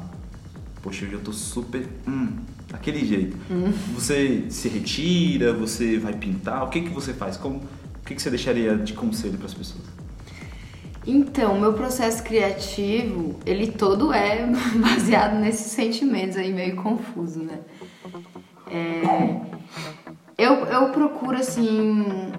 poxa, 0.81 1.05
eu 1.05 1.11
já 1.11 1.17
tô 1.19 1.31
super. 1.31 1.87
Hum, 2.07 2.29
daquele 2.67 3.05
jeito. 3.05 3.37
Hum. 3.49 3.71
Você 3.93 4.45
se 4.49 4.67
retira, 4.67 5.53
você 5.53 5.99
vai 5.99 6.13
pintar, 6.13 6.63
o 6.63 6.69
que 6.69 6.81
que 6.81 6.89
você 6.89 7.13
faz? 7.13 7.37
Como, 7.37 7.57
o 7.57 8.05
que, 8.07 8.15
que 8.15 8.21
você 8.21 8.31
deixaria 8.31 8.75
de 8.75 8.93
conselho 8.93 9.37
para 9.37 9.45
as 9.45 9.53
pessoas? 9.53 9.83
Então, 11.05 11.59
meu 11.59 11.73
processo 11.73 12.23
criativo, 12.23 13.39
ele 13.45 13.67
todo 13.67 14.11
é 14.11 14.47
baseado 14.81 15.39
nesses 15.39 15.71
sentimentos 15.71 16.37
aí 16.37 16.51
meio 16.51 16.75
confuso, 16.75 17.43
né? 17.43 17.59
É, 18.71 19.41
eu, 20.39 20.65
eu 20.65 20.89
procuro, 20.89 21.37
assim, 21.37 22.31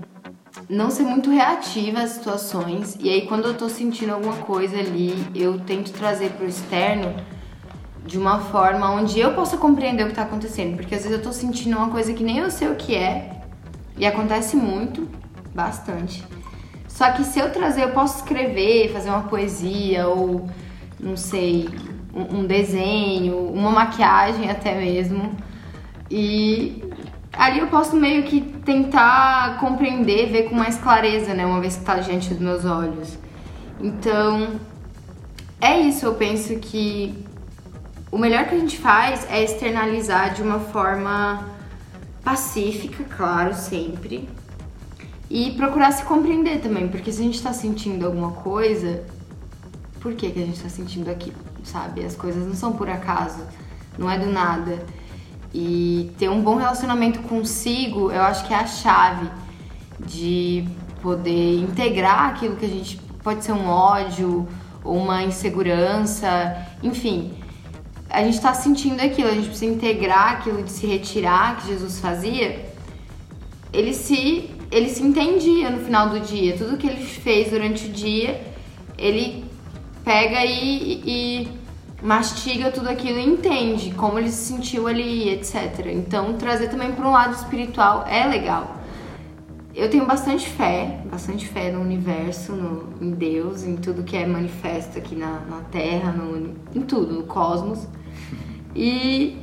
não 0.71 0.89
ser 0.89 1.03
muito 1.03 1.29
reativa 1.31 2.01
às 2.01 2.11
situações. 2.11 2.97
E 3.01 3.11
aí, 3.11 3.27
quando 3.27 3.47
eu 3.47 3.55
tô 3.55 3.69
sentindo 3.69 4.13
alguma 4.13 4.37
coisa 4.37 4.79
ali, 4.79 5.13
eu 5.35 5.59
tento 5.59 5.93
trazer 5.93 6.31
pro 6.31 6.47
externo 6.47 7.13
de 8.07 8.17
uma 8.17 8.39
forma 8.39 8.89
onde 8.93 9.19
eu 9.19 9.35
possa 9.35 9.57
compreender 9.57 10.05
o 10.05 10.09
que 10.09 10.15
tá 10.15 10.23
acontecendo. 10.23 10.77
Porque 10.77 10.95
às 10.95 11.03
vezes 11.03 11.19
eu 11.19 11.23
tô 11.23 11.33
sentindo 11.33 11.77
uma 11.77 11.91
coisa 11.91 12.15
que 12.15 12.23
nem 12.23 12.39
eu 12.39 12.51
sei 12.53 12.69
o 12.69 12.77
que 12.77 12.95
é. 12.95 13.43
E 13.99 14.07
acontece 14.07 14.57
muito, 14.57 15.09
bastante. 15.53 16.25
Só 16.87 17.11
que 17.11 17.25
se 17.25 17.41
eu 17.41 17.53
trazer, 17.53 17.83
eu 17.83 17.91
posso 17.91 18.19
escrever, 18.19 18.93
fazer 18.93 19.11
uma 19.11 19.23
poesia 19.23 20.07
ou, 20.07 20.49
não 21.01 21.17
sei, 21.17 21.69
um, 22.15 22.39
um 22.39 22.47
desenho, 22.47 23.39
uma 23.49 23.71
maquiagem 23.71 24.49
até 24.49 24.79
mesmo. 24.79 25.35
E 26.09 26.90
ali 27.33 27.59
eu 27.61 27.67
posso 27.69 27.97
meio 27.97 28.25
que 28.25 28.41
tentar 28.41 29.59
compreender, 29.59 30.31
ver 30.31 30.49
com 30.49 30.55
mais 30.55 30.77
clareza, 30.79 31.35
né, 31.35 31.45
uma 31.47 31.61
vez 31.61 31.75
que 31.75 31.81
está 31.81 31.97
diante 31.97 32.31
dos 32.31 32.39
meus 32.39 32.65
olhos. 32.65 33.19
Então, 33.81 34.61
é 35.61 35.79
isso, 35.81 36.05
eu 36.07 36.15
penso 36.15 36.57
que 36.59 37.15
o 38.11 38.19
melhor 38.19 38.47
que 38.47 38.55
a 38.55 38.59
gente 38.59 38.77
faz 38.79 39.27
é 39.31 39.43
externalizar 39.43 40.35
de 40.35 40.43
uma 40.43 40.59
forma 40.59 41.49
pacífica, 42.25 43.05
claro, 43.05 43.55
sempre. 43.55 44.29
E 45.31 45.53
procurar 45.53 45.93
se 45.93 46.03
compreender 46.05 46.61
também, 46.61 46.89
porque 46.89 47.13
se 47.13 47.21
a 47.21 47.25
gente 47.25 47.37
está 47.37 47.53
sentindo 47.53 48.05
alguma 48.05 48.33
coisa, 48.33 49.05
por 50.01 50.15
que, 50.15 50.31
que 50.31 50.43
a 50.43 50.45
gente 50.45 50.57
está 50.57 50.69
sentindo 50.69 51.09
aquilo, 51.09 51.37
sabe? 51.63 52.05
As 52.05 52.17
coisas 52.17 52.45
não 52.47 52.55
são 52.55 52.73
por 52.73 52.91
acaso, 52.91 53.47
não 53.97 54.11
é 54.11 54.19
do 54.19 54.27
nada. 54.27 54.85
E 55.53 56.13
ter 56.19 56.29
um 56.29 56.43
bom 56.43 56.57
relacionamento 56.57 57.21
consigo, 57.23 58.11
eu 58.13 58.23
acho 58.23 58.47
que 58.47 58.55
é 58.55 58.57
a 58.57 58.67
chave 58.67 59.29
de 59.99 60.65
poder 61.03 61.59
integrar 61.59 62.31
aquilo 62.31 62.57
que 62.57 62.67
a 62.67 62.69
gente 62.69 63.01
pode 63.23 63.45
ser 63.45 63.53
um 63.53 63.69
ódio 63.69 64.47
ou 64.85 64.97
uma 64.97 65.23
insegurança, 65.23 66.57
enfim. 66.83 67.33
A 68.09 68.23
gente 68.23 68.35
está 68.35 68.55
sentindo 68.55 69.01
aquilo, 69.01 69.29
a 69.29 69.35
gente 69.35 69.49
precisa 69.49 69.73
integrar 69.73 70.33
aquilo 70.35 70.63
de 70.63 70.71
se 70.71 70.87
retirar 70.87 71.59
que 71.59 71.69
Jesus 71.69 72.01
fazia. 72.01 72.71
Ele 73.73 73.93
se 73.93 74.51
ele 74.71 74.89
se 74.89 75.03
entendia 75.03 75.69
no 75.69 75.85
final 75.85 76.11
do 76.11 76.21
dia, 76.21 76.57
tudo 76.57 76.77
que 76.77 76.87
ele 76.87 77.05
fez 77.05 77.51
durante 77.51 77.87
o 77.87 77.89
dia, 77.89 78.41
ele 78.97 79.45
pega 80.05 80.45
e, 80.45 81.03
e 81.05 81.49
mastiga 82.03 82.71
tudo 82.71 82.89
aquilo 82.89 83.19
e 83.19 83.25
entende 83.27 83.93
como 83.93 84.19
ele 84.19 84.31
se 84.31 84.53
sentiu 84.53 84.87
ali, 84.87 85.29
etc. 85.29 85.87
Então, 85.87 86.35
trazer 86.35 86.69
também 86.69 86.93
para 86.93 87.07
um 87.07 87.11
lado 87.11 87.35
espiritual 87.35 88.05
é 88.07 88.27
legal. 88.27 88.77
eu 89.75 89.89
tenho 89.89 90.05
bastante 90.05 90.49
fé, 90.49 91.01
bastante 91.11 91.47
fé 91.47 91.71
no 91.71 91.81
universo, 91.81 92.53
no, 92.53 92.93
em 93.01 93.13
Deus, 93.13 93.63
em 93.65 93.77
tudo 93.77 94.03
que 94.03 94.17
é 94.17 94.27
manifesto 94.27 94.99
aqui 94.99 95.15
na, 95.15 95.41
na 95.49 95.61
Terra, 95.71 96.11
no, 96.13 96.55
em 96.75 96.81
tudo, 96.83 97.15
no 97.15 97.23
cosmos. 97.25 97.87
E 98.75 99.39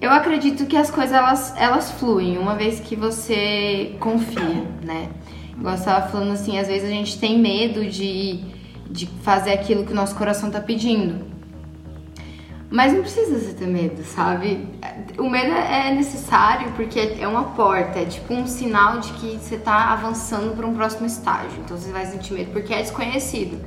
eu 0.00 0.10
acredito 0.10 0.66
que 0.66 0.76
as 0.76 0.90
coisas 0.90 1.12
elas, 1.12 1.54
elas 1.56 1.90
fluem, 1.92 2.38
uma 2.38 2.54
vez 2.54 2.80
que 2.80 2.96
você 2.96 3.96
confia, 4.00 4.64
né? 4.82 5.08
Igual 5.58 5.76
você 5.76 5.80
estava 5.80 6.08
falando 6.08 6.32
assim, 6.32 6.58
às 6.58 6.68
vezes 6.68 6.84
a 6.84 6.92
gente 6.92 7.18
tem 7.18 7.38
medo 7.38 7.86
de, 7.86 8.40
de 8.90 9.06
fazer 9.22 9.52
aquilo 9.52 9.86
que 9.86 9.92
o 9.92 9.94
nosso 9.94 10.14
coração 10.14 10.50
tá 10.50 10.60
pedindo. 10.60 11.35
Mas 12.70 12.92
não 12.92 13.02
precisa 13.02 13.38
você 13.38 13.52
ter 13.52 13.66
medo, 13.66 14.02
sabe? 14.02 14.68
O 15.18 15.30
medo 15.30 15.52
é 15.52 15.92
necessário 15.94 16.72
porque 16.72 17.16
é 17.20 17.28
uma 17.28 17.44
porta, 17.50 18.00
é 18.00 18.04
tipo 18.04 18.34
um 18.34 18.46
sinal 18.46 18.98
de 18.98 19.12
que 19.14 19.38
você 19.38 19.56
tá 19.56 19.92
avançando 19.92 20.56
para 20.56 20.66
um 20.66 20.74
próximo 20.74 21.06
estágio. 21.06 21.60
Então 21.64 21.76
você 21.76 21.92
vai 21.92 22.06
sentir 22.06 22.34
medo 22.34 22.50
porque 22.52 22.74
é 22.74 22.82
desconhecido. 22.82 23.64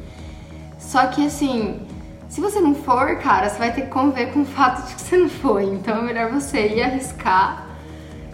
Só 0.78 1.08
que 1.08 1.26
assim, 1.26 1.80
se 2.28 2.42
você 2.42 2.60
não 2.60 2.76
for, 2.76 3.18
cara, 3.18 3.50
você 3.50 3.58
vai 3.58 3.74
ter 3.74 3.84
que 3.84 3.88
conviver 3.88 4.34
com 4.34 4.42
o 4.42 4.46
fato 4.46 4.86
de 4.88 4.96
que 4.96 5.02
você 5.02 5.18
não 5.18 5.30
foi. 5.30 5.64
Então 5.66 5.98
é 5.98 6.02
melhor 6.02 6.32
você 6.32 6.68
ir 6.68 6.84
arriscar 6.84 7.68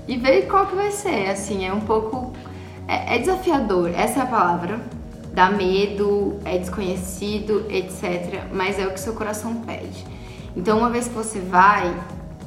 e 0.07 0.17
ver 0.17 0.47
qual 0.47 0.65
que 0.65 0.75
vai 0.75 0.91
ser. 0.91 1.29
Assim, 1.29 1.65
é 1.65 1.71
um 1.71 1.81
pouco. 1.81 2.33
É, 2.87 3.15
é 3.15 3.19
desafiador, 3.19 3.91
essa 3.95 4.19
é 4.19 4.23
a 4.23 4.25
palavra. 4.25 4.79
Dá 5.31 5.51
medo, 5.51 6.39
é 6.43 6.57
desconhecido, 6.57 7.65
etc. 7.69 8.45
Mas 8.51 8.79
é 8.79 8.87
o 8.87 8.91
que 8.91 8.99
seu 8.99 9.13
coração 9.13 9.55
pede. 9.57 10.14
Então, 10.55 10.77
uma 10.77 10.89
vez 10.89 11.07
que 11.07 11.13
você 11.13 11.39
vai, 11.39 11.93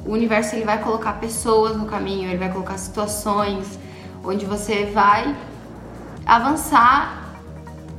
o 0.05 0.11
universo 0.11 0.55
ele 0.55 0.65
vai 0.65 0.81
colocar 0.81 1.13
pessoas 1.13 1.75
no 1.77 1.85
caminho, 1.85 2.29
ele 2.29 2.37
vai 2.37 2.51
colocar 2.51 2.77
situações 2.77 3.79
onde 4.23 4.45
você 4.45 4.85
vai 4.85 5.35
avançar 6.25 7.19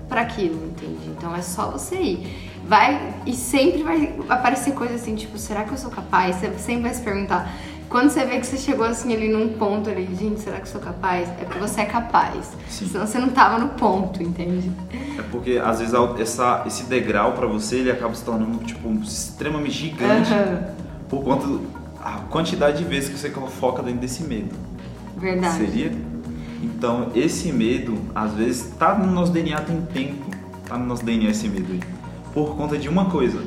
para 0.09 0.23
aquilo, 0.23 0.67
entende? 0.67 1.09
Então 1.17 1.35
é 1.35 1.43
só 1.43 1.71
você 1.71 1.97
ir. 1.97 2.51
Vai 2.65 3.15
e 3.27 3.33
sempre 3.33 3.83
vai 3.83 4.19
aparecer 4.29 4.75
coisas 4.75 5.01
assim, 5.01 5.15
tipo, 5.15 5.39
será 5.39 5.65
que 5.65 5.73
eu 5.73 5.79
sou 5.79 5.91
capaz? 5.91 6.37
Você 6.37 6.53
sempre 6.59 6.83
vai 6.83 6.95
se 6.95 7.03
perguntar. 7.03 7.53
Quando 7.91 8.09
você 8.09 8.25
vê 8.25 8.39
que 8.39 8.47
você 8.47 8.57
chegou 8.57 8.87
assim 8.87 9.13
ali 9.13 9.29
num 9.29 9.49
ponto 9.55 9.91
ali, 9.91 10.09
gente, 10.15 10.41
será 10.41 10.59
que 10.59 10.63
eu 10.63 10.71
sou 10.71 10.81
capaz? 10.81 11.29
É 11.29 11.45
porque 11.45 11.59
você 11.59 11.81
é 11.81 11.87
capaz. 11.87 12.53
Sim. 12.69 12.87
Senão 12.87 13.05
você 13.05 13.19
não 13.19 13.31
tava 13.31 13.59
no 13.59 13.71
ponto, 13.71 14.23
entende? 14.23 14.71
É 15.19 15.23
porque 15.23 15.61
às 15.63 15.81
vezes 15.81 15.93
essa, 16.21 16.63
esse 16.69 16.85
degrau 16.85 17.33
para 17.33 17.49
você 17.49 17.79
ele 17.79 17.91
acaba 17.91 18.15
se 18.15 18.25
tornando 18.25 18.59
tipo 18.59 18.89
extremamente 19.03 19.73
gigante 19.73 20.31
uhum. 20.33 20.73
por 21.09 21.25
conta 21.25 21.49
da 21.49 22.21
quantidade 22.31 22.79
de 22.79 22.85
vezes 22.85 23.11
que 23.11 23.19
você 23.19 23.29
foca 23.59 23.83
dentro 23.83 24.01
desse 24.01 24.23
medo. 24.23 24.55
Verdade. 25.17 25.57
Seria? 25.57 25.93
Então, 26.63 27.11
esse 27.13 27.53
medo, 27.53 27.99
às 28.15 28.33
vezes, 28.35 28.71
tá 28.79 28.95
no 28.95 29.11
nosso 29.11 29.33
DNA 29.33 29.63
tem 29.63 29.83
tempo. 29.83 30.31
Tá 30.65 30.79
no 30.79 30.87
nosso 30.87 31.05
DNA 31.05 31.31
esse 31.31 31.49
medo 31.49 31.73
aí. 31.73 31.81
Por 32.33 32.55
conta 32.55 32.79
de 32.79 32.89
uma 32.89 33.07
coisa. 33.07 33.43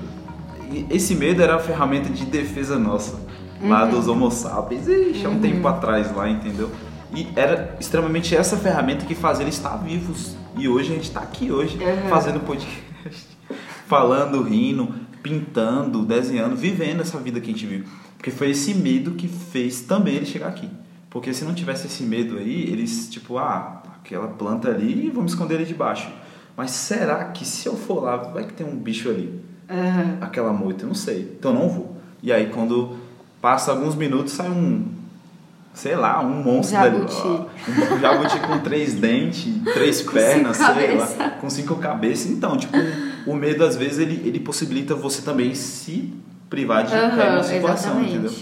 Esse 0.90 1.16
medo 1.16 1.42
era 1.42 1.56
a 1.56 1.60
ferramenta 1.60 2.10
de 2.10 2.26
defesa 2.26 2.78
nossa 2.78 3.23
lá 3.64 3.86
uhum. 3.86 3.92
dos 3.92 4.08
Homo 4.08 4.30
sapiens, 4.32 4.88
e 4.88 5.22
há 5.26 5.30
um 5.30 5.34
uhum. 5.34 5.40
tempo 5.40 5.68
atrás 5.68 6.14
lá, 6.16 6.30
entendeu? 6.30 6.70
E 7.16 7.28
era 7.36 7.76
extremamente 7.80 8.36
essa 8.36 8.58
ferramenta 8.58 9.06
que 9.06 9.16
fazia 9.16 9.44
eles 9.44 9.56
estar 9.56 9.78
vivos. 9.78 10.36
E 10.58 10.68
hoje 10.68 10.92
a 10.92 10.96
gente 10.96 11.06
está 11.06 11.22
aqui 11.22 11.52
hoje, 11.52 11.78
uhum. 11.78 12.10
fazendo 12.10 12.40
podcast, 12.40 13.28
falando, 13.88 14.42
rindo, 14.42 14.94
pintando, 15.22 16.04
desenhando, 16.04 16.56
vivendo 16.56 17.02
essa 17.02 17.18
vida 17.20 17.40
que 17.40 17.50
a 17.50 17.54
gente 17.54 17.66
vive. 17.66 17.88
Porque 18.18 18.32
foi 18.32 18.52
esse 18.52 18.74
medo 18.74 19.12
que 19.12 19.28
fez 19.28 19.82
também 19.82 20.16
ele 20.16 20.26
chegar 20.26 20.48
aqui. 20.48 20.70
Porque 21.10 21.34
se 21.34 21.46
não 21.46 21.54
tivesse 21.54 21.88
esse 21.88 22.04
medo 22.04 22.38
aí, 22.38 22.64
eles, 22.64 23.10
tipo, 23.10 23.38
ah, 23.38 23.84
aquela 24.02 24.28
planta 24.28 24.70
ali, 24.70 25.12
vamos 25.14 25.34
esconder 25.34 25.56
ele 25.56 25.66
debaixo. 25.66 26.10
Mas 26.56 26.72
será 26.72 27.26
que 27.26 27.46
se 27.46 27.68
eu 27.68 27.76
for 27.76 28.04
lá, 28.04 28.18
vai 28.18 28.46
que 28.46 28.54
tem 28.54 28.66
um 28.66 28.76
bicho 28.76 29.10
ali? 29.10 29.42
Uhum. 29.70 30.18
Aquela 30.22 30.54
moita, 30.54 30.84
eu 30.84 30.88
não 30.88 30.96
sei. 30.96 31.36
Então 31.38 31.54
não 31.54 31.70
vou. 31.70 31.98
E 32.22 32.32
aí 32.32 32.48
quando 32.48 32.98
passa 33.44 33.72
alguns 33.72 33.94
minutos, 33.94 34.32
sai 34.32 34.50
um, 34.50 34.86
sei 35.74 35.98
lá, 35.98 36.22
um 36.24 36.42
monstro 36.42 36.78
jabuti. 36.78 37.14
dali. 37.14 37.94
Um 37.94 38.00
jabuti 38.00 38.40
com 38.40 38.60
três 38.60 38.94
dentes, 38.94 39.54
três 39.74 40.02
com 40.02 40.14
pernas, 40.14 40.56
sei 40.56 40.66
cabeça. 40.66 41.16
lá, 41.18 41.30
com 41.32 41.50
cinco 41.50 41.76
cabeças. 41.76 42.32
Então, 42.32 42.56
tipo, 42.56 42.78
o 43.28 43.36
medo 43.36 43.66
às 43.66 43.76
vezes 43.76 44.00
ele, 44.00 44.26
ele 44.26 44.40
possibilita 44.40 44.96
você 44.96 45.22
também 45.22 45.54
se 45.56 46.14
privar 46.50 46.86
de 46.86 46.96
uhum, 46.96 47.18
cair 47.18 47.32
numa 47.32 47.44
situação, 47.44 48.00
exatamente. 48.00 48.14
entendeu? 48.14 48.34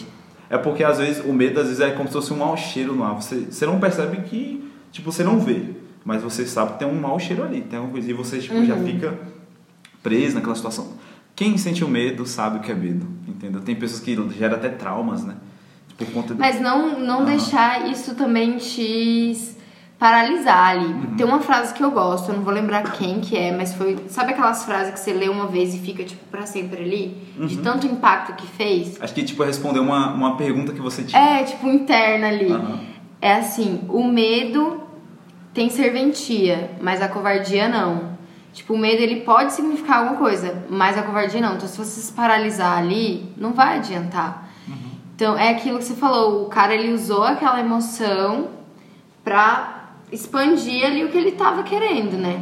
É 0.52 0.58
porque 0.60 0.84
às 0.84 1.00
vezes 1.00 1.26
o 1.26 1.34
medo 1.34 1.60
às 1.60 1.66
vezes 1.66 1.82
é 1.82 1.90
como 1.90 2.08
se 2.08 2.14
fosse 2.14 2.32
um 2.32 2.38
mau 2.38 2.56
cheiro 2.56 2.94
no 2.94 3.04
ar. 3.04 3.16
Você, 3.16 3.48
você 3.50 3.66
não 3.66 3.80
percebe 3.80 4.18
que, 4.18 4.72
tipo, 4.92 5.12
você 5.12 5.24
não 5.24 5.40
vê, 5.40 5.64
mas 6.06 6.22
você 6.22 6.46
sabe 6.46 6.74
que 6.74 6.80
tem 6.80 6.88
um 6.88 6.94
mau 7.02 7.20
cheiro 7.20 7.44
ali, 7.44 7.62
tem 7.62 7.80
alguma 7.80 7.94
coisa 7.94 8.08
e 8.08 8.14
você 8.14 8.38
tipo, 8.38 8.54
uhum. 8.54 8.68
já 8.68 8.78
fica 8.78 9.16
preso 10.04 10.36
naquela 10.36 10.54
situação. 10.54 10.90
Quem 11.42 11.58
sente 11.58 11.84
o 11.84 11.88
medo 11.88 12.24
sabe 12.24 12.60
o 12.60 12.62
que 12.62 12.72
é 12.72 12.76
medo, 12.76 13.08
entendeu? 13.28 13.62
Tem 13.62 13.74
pessoas 13.74 14.00
que 14.00 14.16
geram 14.38 14.58
até 14.58 14.70
traumas, 14.70 15.24
né? 15.24 15.34
Por 15.98 16.06
conta 16.12 16.36
Mas 16.36 16.62
não, 16.62 17.00
não 17.00 17.22
uhum. 17.22 17.26
deixar 17.26 17.90
isso 17.90 18.14
também 18.14 18.60
te 18.60 19.36
paralisar 19.98 20.70
ali. 20.70 20.86
Uhum. 20.86 21.16
Tem 21.18 21.26
uma 21.26 21.40
frase 21.40 21.74
que 21.74 21.84
eu 21.84 21.90
gosto, 21.90 22.30
eu 22.30 22.36
não 22.36 22.44
vou 22.44 22.54
lembrar 22.54 22.84
quem 22.92 23.22
que 23.22 23.36
é, 23.36 23.52
mas 23.58 23.74
foi. 23.74 23.98
Sabe 24.08 24.34
aquelas 24.34 24.66
frases 24.66 24.94
que 24.94 25.00
você 25.00 25.14
lê 25.14 25.30
uma 25.30 25.48
vez 25.48 25.74
e 25.74 25.80
fica, 25.80 26.04
tipo, 26.04 26.24
pra 26.26 26.46
sempre 26.46 26.84
ali? 26.84 27.18
Uhum. 27.36 27.48
De 27.48 27.58
tanto 27.58 27.88
impacto 27.88 28.34
que 28.34 28.46
fez? 28.46 29.02
Acho 29.02 29.12
que, 29.12 29.24
tipo, 29.24 29.42
responder 29.42 29.80
uma, 29.80 30.14
uma 30.14 30.38
pergunta 30.38 30.72
que 30.72 30.80
você 30.80 31.02
tinha. 31.02 31.20
É, 31.20 31.44
tipo, 31.44 31.68
interna 31.68 32.28
ali. 32.28 32.52
Uhum. 32.52 32.86
É 33.20 33.34
assim: 33.34 33.82
o 33.90 34.04
medo 34.04 34.84
tem 35.56 35.72
serventia, 35.72 36.70
mas 36.80 37.02
a 37.02 37.08
covardia 37.08 37.68
não. 37.68 38.12
Tipo, 38.54 38.74
o 38.74 38.78
medo 38.78 39.02
ele 39.02 39.22
pode 39.22 39.54
significar 39.54 40.00
alguma 40.00 40.18
coisa, 40.18 40.66
mas 40.70 40.98
a 40.98 41.04
covardia 41.04 41.40
não. 41.40 41.56
Então, 41.56 41.68
se 41.68 41.78
você 41.78 42.02
se 42.02 42.12
paralisar 42.12 42.78
ali, 42.78 43.32
não 43.38 43.54
vai 43.54 43.78
adiantar. 43.78 44.50
Uhum. 44.68 44.76
Então, 45.16 45.38
é 45.38 45.50
aquilo 45.50 45.78
que 45.78 45.86
você 45.86 45.96
falou, 45.96 46.44
o 46.44 46.50
cara 46.50 46.74
ele 46.74 46.94
usou 46.94 47.24
aquela 47.24 47.60
emoção 47.60 48.50
pra 49.24 49.94
expandir 50.12 50.86
ali 50.86 51.06
o 51.06 51.10
que 51.10 51.18
ele 51.18 51.32
tava 51.32 51.64
querendo, 51.64 52.18
né? 52.18 52.42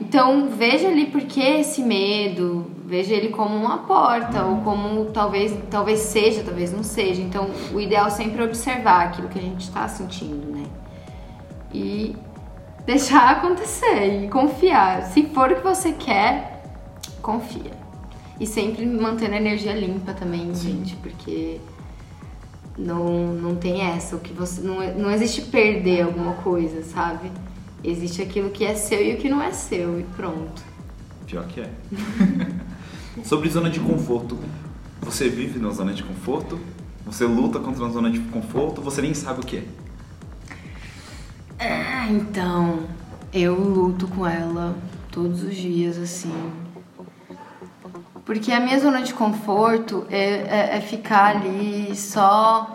Então, 0.00 0.48
veja 0.48 0.88
ali 0.88 1.06
por 1.06 1.20
que 1.20 1.42
esse 1.42 1.82
medo, 1.82 2.70
veja 2.86 3.14
ele 3.14 3.28
como 3.28 3.54
uma 3.54 3.78
porta, 3.78 4.44
ou 4.44 4.62
como 4.62 5.04
talvez, 5.06 5.54
talvez 5.70 6.00
seja, 6.00 6.42
talvez 6.42 6.72
não 6.72 6.82
seja. 6.82 7.20
Então, 7.20 7.50
o 7.74 7.78
ideal 7.78 8.10
sempre 8.10 8.40
é 8.40 8.44
observar 8.44 9.06
aquilo 9.06 9.28
que 9.28 9.38
a 9.38 9.42
gente 9.42 9.60
está 9.60 9.86
sentindo, 9.86 10.50
né? 10.50 10.64
E 11.72 12.16
deixar 12.86 13.30
acontecer 13.30 14.24
e 14.24 14.28
confiar. 14.28 15.04
Se 15.04 15.24
for 15.28 15.52
o 15.52 15.56
que 15.56 15.62
você 15.62 15.92
quer, 15.92 16.64
confia. 17.22 17.72
E 18.38 18.46
sempre 18.46 18.86
mantendo 18.86 19.34
a 19.34 19.36
energia 19.36 19.72
limpa 19.74 20.14
também, 20.14 20.54
Sim. 20.54 20.78
gente, 20.78 20.96
porque 20.96 21.60
não, 22.76 23.34
não 23.34 23.56
tem 23.56 23.82
essa, 23.82 24.16
o 24.16 24.20
que 24.20 24.32
você 24.32 24.62
não, 24.62 24.76
não 24.94 25.10
existe 25.10 25.42
perder 25.42 26.02
alguma 26.02 26.34
coisa, 26.34 26.82
sabe? 26.82 27.30
Existe 27.84 28.22
aquilo 28.22 28.50
que 28.50 28.64
é 28.64 28.74
seu 28.74 29.02
e 29.02 29.14
o 29.14 29.16
que 29.18 29.28
não 29.28 29.42
é 29.42 29.52
seu 29.52 30.00
e 30.00 30.02
pronto. 30.02 30.62
Pior 31.26 31.46
que 31.46 31.60
é. 31.60 31.70
Sobre 33.24 33.48
zona 33.50 33.68
de 33.68 33.80
conforto, 33.80 34.38
você 35.00 35.28
vive 35.28 35.58
na 35.58 35.70
zona 35.70 35.92
de 35.92 36.02
conforto? 36.02 36.58
Você 37.04 37.24
luta 37.24 37.58
contra 37.58 37.82
uma 37.82 37.92
zona 37.92 38.10
de 38.10 38.20
conforto? 38.20 38.80
Você 38.82 39.02
nem 39.02 39.14
sabe 39.14 39.40
o 39.40 39.42
que 39.42 39.58
é? 39.58 39.64
Ah, 41.62 42.06
então, 42.08 42.88
eu 43.34 43.54
luto 43.54 44.08
com 44.08 44.26
ela 44.26 44.74
todos 45.12 45.42
os 45.42 45.54
dias, 45.54 45.98
assim. 45.98 46.32
Porque 48.24 48.50
a 48.50 48.58
minha 48.58 48.80
zona 48.80 49.02
de 49.02 49.12
conforto 49.12 50.06
é, 50.08 50.18
é, 50.18 50.76
é 50.78 50.80
ficar 50.80 51.36
ali 51.36 51.94
só 51.94 52.74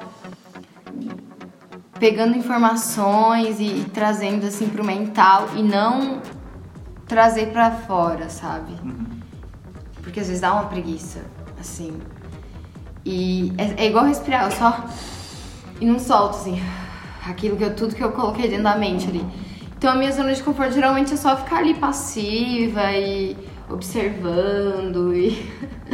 pegando 1.98 2.38
informações 2.38 3.60
e, 3.60 3.64
e 3.64 3.86
trazendo 3.92 4.46
assim 4.46 4.70
pro 4.70 4.84
mental 4.84 5.50
e 5.56 5.64
não 5.64 6.22
trazer 7.08 7.48
para 7.48 7.72
fora, 7.72 8.30
sabe? 8.30 8.74
Uhum. 8.84 9.20
Porque 10.04 10.20
às 10.20 10.28
vezes 10.28 10.42
dá 10.42 10.54
uma 10.54 10.66
preguiça, 10.66 11.26
assim. 11.60 12.00
E 13.04 13.52
é, 13.58 13.86
é 13.86 13.88
igual 13.88 14.06
respirar, 14.06 14.44
eu 14.44 14.52
só 14.52 14.86
e 15.82 15.86
não 15.86 15.98
solto 15.98 16.38
assim 16.38 16.62
aquilo 17.28 17.58
que 17.58 17.64
eu, 17.64 17.76
tudo 17.76 17.96
que 17.96 18.04
eu 18.04 18.12
coloquei 18.12 18.48
dentro 18.48 18.64
da 18.64 18.76
mente 18.76 19.08
ali. 19.08 19.26
Então 19.78 19.92
a 19.92 19.96
minha 19.96 20.12
zona 20.12 20.34
de 20.34 20.42
conforto 20.42 20.74
geralmente 20.74 21.14
é 21.14 21.18
só 21.18 21.36
ficar 21.38 21.58
ali 21.58 21.74
passiva 21.74 22.92
e 22.92 23.36
observando 23.70 25.14
e 25.14 25.52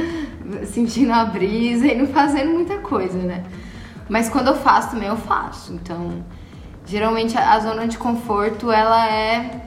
sentindo 0.65 1.11
a 1.11 1.25
brisa 1.25 1.87
e 1.87 1.95
não 1.95 2.07
fazendo 2.07 2.51
muita 2.51 2.77
coisa, 2.79 3.17
né? 3.17 3.43
Mas 4.09 4.29
quando 4.29 4.47
eu 4.47 4.55
faço 4.55 4.91
também 4.91 5.07
eu 5.07 5.17
faço. 5.17 5.73
Então, 5.73 6.23
geralmente 6.85 7.37
a 7.37 7.59
zona 7.59 7.87
de 7.87 7.97
conforto 7.97 8.71
ela 8.71 9.07
é 9.09 9.61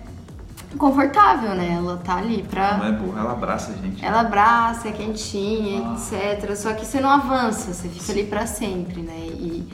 confortável, 0.77 1.55
né? 1.55 1.74
Ela 1.79 1.96
tá 1.96 2.16
ali 2.16 2.42
pra. 2.42 2.79
Não 2.79 2.87
é 2.87 2.92
boa, 2.92 3.18
ela 3.18 3.33
abraça 3.33 3.72
a 3.72 3.74
gente. 3.77 4.05
Ela 4.05 4.20
abraça, 4.20 4.88
é 4.88 4.92
quentinha, 4.92 5.83
ah. 5.87 5.94
etc. 5.94 6.55
Só 6.57 6.72
que 6.74 6.85
você 6.85 7.00
não 7.00 7.09
avança, 7.09 7.72
você 7.72 7.88
fica 7.88 8.05
Sim. 8.05 8.12
ali 8.12 8.24
pra 8.24 8.46
sempre, 8.46 9.00
né? 9.03 9.16
E 9.16 9.66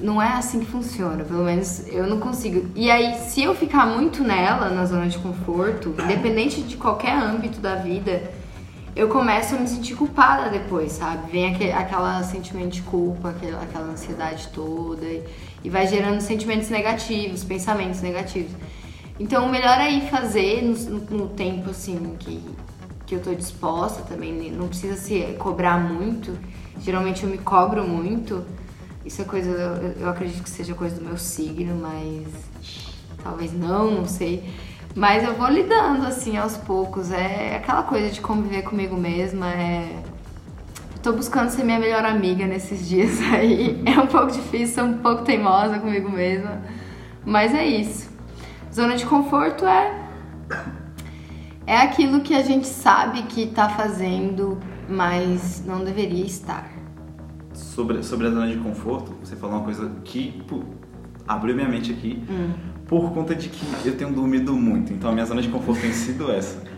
não 0.00 0.20
é 0.20 0.28
assim 0.32 0.60
que 0.60 0.66
funciona, 0.66 1.24
pelo 1.24 1.44
menos 1.44 1.86
eu 1.88 2.06
não 2.06 2.18
consigo. 2.18 2.70
E 2.74 2.90
aí, 2.90 3.14
se 3.28 3.42
eu 3.42 3.54
ficar 3.54 3.86
muito 3.86 4.22
nela, 4.22 4.70
na 4.70 4.84
zona 4.86 5.08
de 5.08 5.18
conforto, 5.18 5.94
independente 6.04 6.62
de 6.62 6.76
qualquer 6.76 7.16
âmbito 7.16 7.60
da 7.60 7.76
vida, 7.76 8.30
eu 8.96 9.08
começo 9.08 9.54
a 9.54 9.58
me 9.58 9.68
sentir 9.68 9.94
culpada 9.94 10.50
depois, 10.50 10.92
sabe? 10.92 11.30
Vem 11.30 11.54
aquele 11.54 11.72
aquela 11.72 12.22
sentimento 12.22 12.72
de 12.72 12.82
culpa, 12.82 13.30
aquela, 13.30 13.62
aquela 13.62 13.86
ansiedade 13.86 14.48
toda, 14.48 15.04
e, 15.04 15.22
e 15.62 15.70
vai 15.70 15.86
gerando 15.86 16.20
sentimentos 16.20 16.68
negativos, 16.70 17.44
pensamentos 17.44 18.00
negativos. 18.02 18.52
Então, 19.18 19.46
o 19.46 19.50
melhor 19.50 19.78
é 19.78 19.90
ir 19.90 20.08
fazer 20.08 20.62
no, 20.62 20.98
no, 21.10 21.28
tempo, 21.28 21.70
assim, 21.70 22.16
que, 22.18 22.42
que 23.06 23.14
eu 23.14 23.20
tô 23.20 23.34
disposta 23.34 24.02
também, 24.02 24.32
né? 24.32 24.50
não 24.50 24.66
precisa 24.66 24.96
se 24.96 25.20
cobrar 25.38 25.78
muito. 25.78 26.36
Geralmente 26.80 27.24
eu 27.24 27.28
me 27.28 27.36
cobro 27.36 27.86
muito, 27.86 28.42
isso 29.04 29.22
é 29.22 29.24
coisa, 29.24 29.50
eu, 29.50 30.02
eu 30.02 30.08
acredito 30.08 30.42
que 30.42 30.50
seja 30.50 30.74
coisa 30.74 30.96
do 30.96 31.04
meu 31.04 31.16
signo, 31.16 31.74
mas 31.74 32.26
talvez 33.22 33.52
não, 33.52 33.90
não 33.90 34.06
sei. 34.06 34.44
Mas 34.94 35.24
eu 35.24 35.34
vou 35.34 35.48
lidando 35.48 36.06
assim 36.06 36.36
aos 36.36 36.56
poucos. 36.56 37.10
É 37.10 37.56
aquela 37.56 37.82
coisa 37.82 38.10
de 38.10 38.20
conviver 38.20 38.62
comigo 38.62 38.96
mesma. 38.96 39.48
É... 39.48 40.02
Tô 41.02 41.12
buscando 41.12 41.48
ser 41.48 41.64
minha 41.64 41.78
melhor 41.78 42.04
amiga 42.04 42.46
nesses 42.46 42.88
dias 42.88 43.20
aí. 43.32 43.82
É 43.86 43.98
um 43.98 44.06
pouco 44.06 44.32
difícil, 44.32 44.74
sou 44.74 44.84
um 44.84 44.98
pouco 44.98 45.22
teimosa 45.22 45.78
comigo 45.78 46.10
mesma. 46.10 46.60
Mas 47.24 47.54
é 47.54 47.64
isso. 47.64 48.10
Zona 48.72 48.96
de 48.96 49.06
conforto 49.06 49.64
é. 49.64 49.98
É 51.66 51.76
aquilo 51.76 52.20
que 52.20 52.34
a 52.34 52.42
gente 52.42 52.66
sabe 52.66 53.22
que 53.22 53.46
tá 53.46 53.68
fazendo, 53.68 54.58
mas 54.88 55.64
não 55.64 55.84
deveria 55.84 56.26
estar 56.26 56.79
sobre, 57.60 58.02
sobre 58.02 58.26
a 58.26 58.30
zona 58.30 58.48
de 58.48 58.56
conforto, 58.56 59.14
você 59.22 59.36
falou 59.36 59.56
uma 59.56 59.64
coisa 59.64 59.90
que 60.04 60.42
pô, 60.48 60.62
abriu 61.26 61.54
minha 61.54 61.68
mente 61.68 61.92
aqui, 61.92 62.22
hum. 62.28 62.50
por 62.86 63.12
conta 63.12 63.34
de 63.34 63.48
que 63.48 63.86
eu 63.86 63.96
tenho 63.96 64.12
dormido 64.12 64.52
muito. 64.54 64.92
Então 64.92 65.10
a 65.10 65.12
minha 65.12 65.26
zona 65.26 65.40
de 65.40 65.48
conforto 65.48 65.80
tem 65.80 65.92
sido 65.92 66.30
essa. 66.30 66.70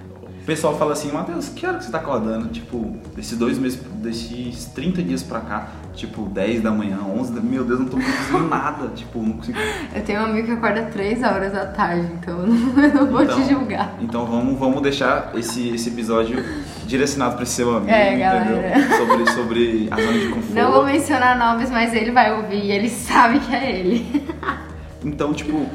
O 0.43 0.45
pessoal 0.45 0.77
fala 0.77 0.93
assim, 0.93 1.13
Matheus, 1.13 1.49
que 1.51 1.65
hora 1.65 1.79
que 1.79 1.85
você 1.85 1.93
tá 1.93 1.99
acordando? 1.99 2.49
Tipo, 2.49 2.97
desses 3.15 3.39
dois 3.39 3.59
meses, 3.59 3.79
desses 4.03 4.65
30 4.75 5.01
dias 5.01 5.23
pra 5.23 5.39
cá, 5.39 5.69
tipo, 5.95 6.23
10 6.23 6.63
da 6.63 6.73
manhã, 6.73 6.99
11 6.99 7.33
da... 7.33 7.41
Meu 7.41 7.65
Deus, 7.65 7.79
eu 7.79 7.85
não 7.85 7.93
tô 7.93 7.97
produzindo 7.97 8.49
nada. 8.49 8.89
Tipo, 8.89 9.23
não 9.23 9.35
consigo... 9.35 9.57
Eu 9.95 10.03
tenho 10.03 10.21
um 10.21 10.25
amigo 10.25 10.49
que 10.49 10.53
acorda 10.55 10.83
3 10.87 11.23
horas 11.23 11.53
da 11.53 11.67
tarde, 11.67 12.09
então 12.15 12.41
eu 12.41 12.47
não, 12.51 12.83
eu 12.83 12.93
não 12.93 13.07
vou 13.07 13.23
então, 13.23 13.41
te 13.41 13.49
julgar. 13.49 13.97
Então 14.01 14.27
vamos, 14.27 14.59
vamos 14.59 14.83
deixar 14.83 15.31
esse, 15.37 15.69
esse 15.69 15.91
episódio 15.91 16.43
direcionado 16.87 17.35
para 17.35 17.43
esse 17.45 17.53
seu 17.53 17.77
amigo, 17.77 17.91
é, 17.91 18.09
entendeu? 18.09 18.63
Galera. 18.63 18.97
Sobre, 18.97 19.31
sobre 19.31 19.89
a 19.91 19.97
zona 19.97 20.19
de 20.19 20.29
conforto. 20.29 20.55
Não 20.55 20.73
vou 20.73 20.85
mencionar 20.85 21.39
nomes, 21.39 21.71
mas 21.71 21.95
ele 21.95 22.11
vai 22.11 22.35
ouvir 22.35 22.65
e 22.65 22.73
ele 22.73 22.89
sabe 22.89 23.41
que 23.41 23.55
é 23.55 23.79
ele. 23.79 24.25
então, 25.05 25.33
tipo, 25.33 25.67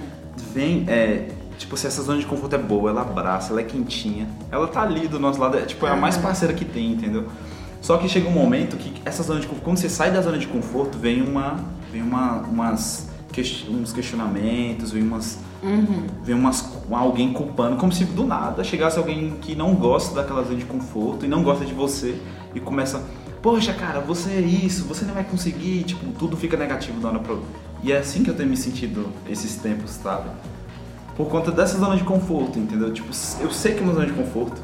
vem, 0.54 0.86
é, 0.88 1.28
tipo, 1.58 1.76
se 1.78 1.88
essa 1.88 2.02
zona 2.02 2.20
de 2.20 2.26
conforto 2.26 2.56
é 2.56 2.60
boa, 2.60 2.90
ela 2.90 3.02
abraça, 3.02 3.52
ela 3.52 3.62
é 3.62 3.64
quentinha, 3.64 4.28
ela 4.52 4.68
tá 4.68 4.82
ali 4.82 5.08
do 5.08 5.20
nosso 5.20 5.40
lado, 5.40 5.58
é, 5.58 5.62
tipo, 5.62 5.86
é 5.86 5.92
a 5.92 5.96
mais 5.96 6.18
parceira 6.18 6.54
que 6.54 6.66
tem, 6.66 6.92
entendeu? 6.92 7.28
Só 7.82 7.98
que 7.98 8.10
chega 8.10 8.28
um 8.28 8.34
momento 8.34 8.76
que 8.76 9.02
essa 9.06 9.24
zona 9.24 9.40
de 9.40 9.48
conforto, 9.48 9.64
quando 9.64 9.78
você 9.78 9.90
sai 9.90 10.12
da 10.12 10.22
zona 10.22 10.38
de 10.38 10.48
conforto, 10.48 10.98
vem 10.98 11.22
uma, 11.22 11.58
vem 11.92 12.02
uma, 12.02 12.38
umas, 12.42 13.10
uns 13.70 13.94
questionamentos, 13.94 14.92
vem 14.92 15.04
umas 15.04 15.40
Uhum. 15.62 16.06
Vem 16.24 16.36
umas, 16.36 16.72
alguém 16.92 17.34
culpando, 17.34 17.78
como 17.78 17.92
se 17.92 18.06
do 18.06 18.24
nada 18.26 18.64
chegasse 18.64 18.98
alguém 18.98 19.36
que 19.42 19.56
não 19.56 19.74
gosta 19.74 20.14
daquela 20.16 20.44
zona 20.44 20.58
de 20.58 20.66
conforto 20.66 21.26
e 21.26 21.28
não 21.28 21.44
gosta 21.44 21.66
de 21.66 21.74
você 21.74 22.16
e 22.54 22.60
começa, 22.60 23.02
poxa 23.42 23.74
cara, 23.74 24.00
você 24.00 24.32
é 24.32 24.42
isso, 24.42 24.86
você 24.86 25.04
não 25.06 25.14
vai 25.14 25.24
conseguir, 25.24 25.84
tipo, 25.84 26.06
tudo 26.18 26.38
fica 26.38 26.56
negativo 26.56 27.00
da 27.00 27.10
hora 27.10 27.20
pra... 27.20 27.36
E 27.84 27.92
é 27.92 27.98
assim 27.98 28.24
que 28.24 28.30
eu 28.30 28.36
tenho 28.36 28.50
me 28.50 28.58
sentido 28.58 29.08
esses 29.30 29.56
tempos, 29.56 29.92
sabe? 29.92 30.30
Por 31.16 31.28
conta 31.28 31.52
dessa 31.52 31.78
zona 31.78 31.96
de 31.96 32.04
conforto, 32.04 32.60
entendeu? 32.60 32.92
Tipo, 32.94 33.10
eu 33.40 33.52
sei 33.52 33.74
que 33.74 33.80
é 33.80 33.84
uma 33.84 33.94
zona 33.94 34.06
de 34.06 34.14
conforto, 34.14 34.62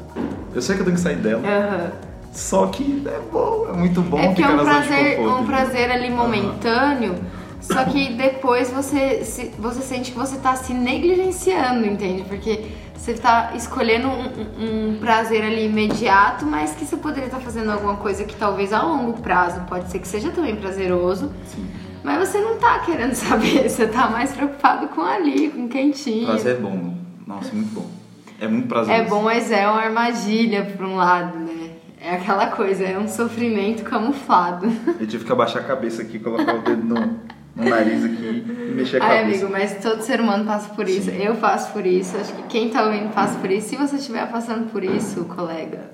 eu 0.54 0.62
sei 0.62 0.76
que 0.76 0.82
eu 0.82 0.84
tenho 0.84 0.96
que 0.96 1.02
sair 1.02 1.16
dela. 1.16 1.42
Uhum. 1.42 2.14
Só 2.32 2.66
que 2.66 3.02
é 3.06 3.20
bom, 3.32 3.68
é 3.68 3.72
muito 3.76 4.00
bom 4.00 4.18
é 4.18 4.28
que 4.28 4.36
ficar 4.36 4.52
é 4.52 4.54
um 4.54 4.64
prazer, 4.64 5.16
conforto. 5.16 5.42
um 5.42 5.46
prazer 5.46 5.90
ali 5.90 6.10
momentâneo. 6.10 7.12
Uhum 7.12 7.43
só 7.64 7.82
que 7.84 8.12
depois 8.12 8.70
você, 8.70 9.24
se, 9.24 9.50
você 9.58 9.80
sente 9.80 10.12
que 10.12 10.18
você 10.18 10.36
tá 10.36 10.54
se 10.54 10.74
negligenciando, 10.74 11.86
entende? 11.86 12.22
Porque 12.24 12.66
você 12.94 13.14
tá 13.14 13.52
escolhendo 13.54 14.08
um, 14.08 14.92
um 14.92 14.98
prazer 14.98 15.42
ali 15.42 15.64
imediato, 15.66 16.44
mas 16.44 16.74
que 16.74 16.84
você 16.84 16.96
poderia 16.96 17.26
estar 17.26 17.38
tá 17.38 17.42
fazendo 17.42 17.70
alguma 17.70 17.96
coisa 17.96 18.24
que 18.24 18.36
talvez 18.36 18.70
a 18.72 18.82
longo 18.82 19.14
prazo 19.20 19.62
pode 19.62 19.90
ser 19.90 19.98
que 19.98 20.06
seja 20.06 20.30
também 20.30 20.56
prazeroso. 20.56 21.32
Sim. 21.46 21.66
Mas 22.02 22.28
você 22.28 22.38
não 22.38 22.58
tá 22.58 22.80
querendo 22.80 23.14
saber, 23.16 23.68
você 23.68 23.86
tá 23.86 24.10
mais 24.10 24.32
preocupado 24.32 24.88
com 24.88 25.00
ali, 25.00 25.48
com 25.48 25.66
quentinho. 25.66 26.26
Prazer 26.26 26.56
é 26.56 26.58
bom. 26.58 26.94
Nossa, 27.26 27.50
muito 27.54 27.74
bom. 27.74 27.90
É 28.38 28.46
muito 28.46 28.68
prazeroso. 28.68 29.02
É 29.02 29.08
bom, 29.08 29.22
mas 29.22 29.50
é 29.50 29.66
uma 29.66 29.80
armadilha 29.80 30.64
por 30.76 30.84
um 30.84 30.96
lado, 30.96 31.38
né? 31.38 31.70
É 31.98 32.16
aquela 32.16 32.48
coisa, 32.48 32.84
é 32.84 32.98
um 32.98 33.08
sofrimento 33.08 33.82
camuflado. 33.84 34.70
Eu 35.00 35.06
tive 35.06 35.24
que 35.24 35.32
abaixar 35.32 35.62
a 35.62 35.64
cabeça 35.64 36.02
aqui 36.02 36.18
e 36.18 36.20
colocar 36.20 36.54
o 36.54 36.60
dedo 36.60 36.84
no, 36.84 37.18
no 37.54 37.64
nariz 37.68 38.04
aqui 38.04 38.44
e 38.46 38.72
mexer 38.74 39.00
a 39.00 39.04
Ai, 39.06 39.18
cabeça. 39.20 39.44
amigo, 39.46 39.52
mas 39.52 39.82
todo 39.82 40.02
ser 40.02 40.20
humano 40.20 40.44
passa 40.44 40.74
por 40.74 40.88
isso. 40.88 41.10
Sim. 41.10 41.22
Eu 41.22 41.36
passo 41.36 41.72
por 41.72 41.86
isso. 41.86 42.16
Acho 42.16 42.32
que 42.34 42.42
quem 42.44 42.70
tá 42.70 42.84
ouvindo 42.84 43.12
passa 43.12 43.38
por 43.38 43.50
isso. 43.50 43.68
Se 43.68 43.76
você 43.76 43.96
estiver 43.96 44.28
passando 44.30 44.70
por 44.70 44.82
isso, 44.82 45.24
colega, 45.26 45.90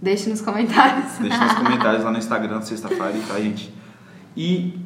deixe 0.00 0.28
nos 0.28 0.40
comentários. 0.40 1.18
Deixe 1.20 1.38
nos 1.38 1.52
comentários 1.58 2.04
lá 2.04 2.10
no 2.10 2.18
Instagram, 2.18 2.60
sexta-feira, 2.62 3.14
tá, 3.28 3.38
gente? 3.40 3.72
E 4.36 4.78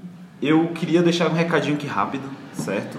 eu 0.43 0.69
queria 0.75 1.03
deixar 1.03 1.29
um 1.31 1.35
recadinho 1.35 1.77
aqui 1.77 1.87
rápido, 1.87 2.29
certo? 2.53 2.99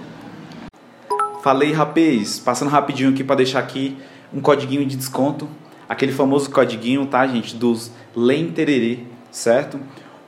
Falei, 1.42 1.72
rapaz, 1.72 2.38
passando 2.40 2.68
rapidinho 2.68 3.10
aqui 3.10 3.22
para 3.22 3.36
deixar 3.36 3.60
aqui 3.60 3.96
um 4.32 4.40
codiguinho 4.40 4.84
de 4.84 4.96
desconto. 4.96 5.48
Aquele 5.88 6.12
famoso 6.12 6.50
codiguinho, 6.50 7.06
tá, 7.06 7.26
gente? 7.26 7.54
Dos 7.56 7.90
Lentererê, 8.14 9.04
certo? 9.30 9.78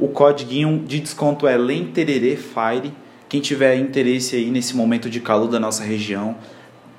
O 0.01 0.09
código 0.09 0.79
de 0.87 0.99
desconto 0.99 1.47
é 1.47 1.59
LENTEREREFIRE. 1.59 2.95
Quem 3.29 3.39
tiver 3.39 3.77
interesse 3.77 4.35
aí 4.35 4.51
nesse 4.51 4.75
momento 4.75 5.11
de 5.11 5.21
calor 5.21 5.47
da 5.47 5.61
nossa 5.61 5.85
região, 5.85 6.37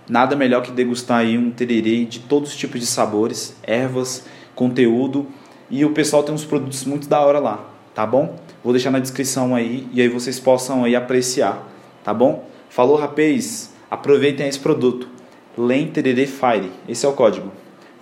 nada 0.07 0.35
melhor 0.35 0.61
que 0.61 0.71
degustar 0.71 1.17
aí 1.21 1.35
um 1.35 1.49
tererê 1.49 2.05
de 2.05 2.19
todos 2.19 2.51
os 2.51 2.55
tipos 2.55 2.79
de 2.79 2.85
sabores, 2.85 3.55
ervas, 3.63 4.27
conteúdo. 4.53 5.25
E 5.67 5.83
o 5.83 5.89
pessoal 5.89 6.21
tem 6.21 6.33
uns 6.33 6.45
produtos 6.45 6.85
muito 6.85 7.09
da 7.09 7.19
hora 7.21 7.39
lá, 7.39 7.67
tá 7.95 8.05
bom? 8.05 8.35
Vou 8.63 8.71
deixar 8.71 8.91
na 8.91 8.99
descrição 8.99 9.55
aí 9.55 9.87
e 9.91 9.99
aí 9.99 10.07
vocês 10.07 10.39
possam 10.39 10.83
aí 10.83 10.95
apreciar, 10.95 11.67
tá 12.03 12.13
bom? 12.13 12.47
Falou, 12.69 12.97
rapaz! 12.97 13.73
Aproveitem 13.89 14.47
esse 14.47 14.59
produto. 14.59 15.09
Lenterere 15.57 16.27
Fire. 16.27 16.71
Esse 16.87 17.07
é 17.07 17.09
o 17.09 17.13
código. 17.13 17.51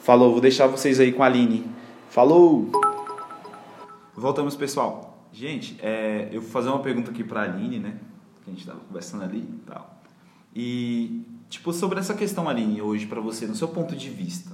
Falou, 0.03 0.33
vou 0.33 0.41
deixar 0.41 0.67
vocês 0.67 0.99
aí 0.99 1.13
com 1.13 1.23
a 1.23 1.25
Aline. 1.25 1.63
Falou! 2.09 2.88
Voltamos, 4.19 4.53
pessoal. 4.53 5.25
Gente, 5.32 5.79
é, 5.82 6.27
eu 6.29 6.41
vou 6.41 6.49
fazer 6.49 6.67
uma 6.67 6.82
pergunta 6.82 7.10
aqui 7.10 7.23
para 7.23 7.39
a 7.39 7.43
Aline, 7.45 7.79
né? 7.79 7.97
Que 8.43 8.49
a 8.49 8.53
gente 8.53 8.60
estava 8.60 8.79
conversando 8.82 9.23
ali 9.23 9.39
e 9.39 9.62
tal. 9.65 10.01
E, 10.53 11.25
tipo, 11.49 11.71
sobre 11.71 11.99
essa 11.99 12.13
questão, 12.13 12.49
Aline, 12.49 12.82
hoje 12.82 13.08
para 13.08 13.21
você, 13.21 13.47
no 13.47 13.55
seu 13.55 13.69
ponto 13.69 13.95
de 13.95 14.10
vista, 14.10 14.51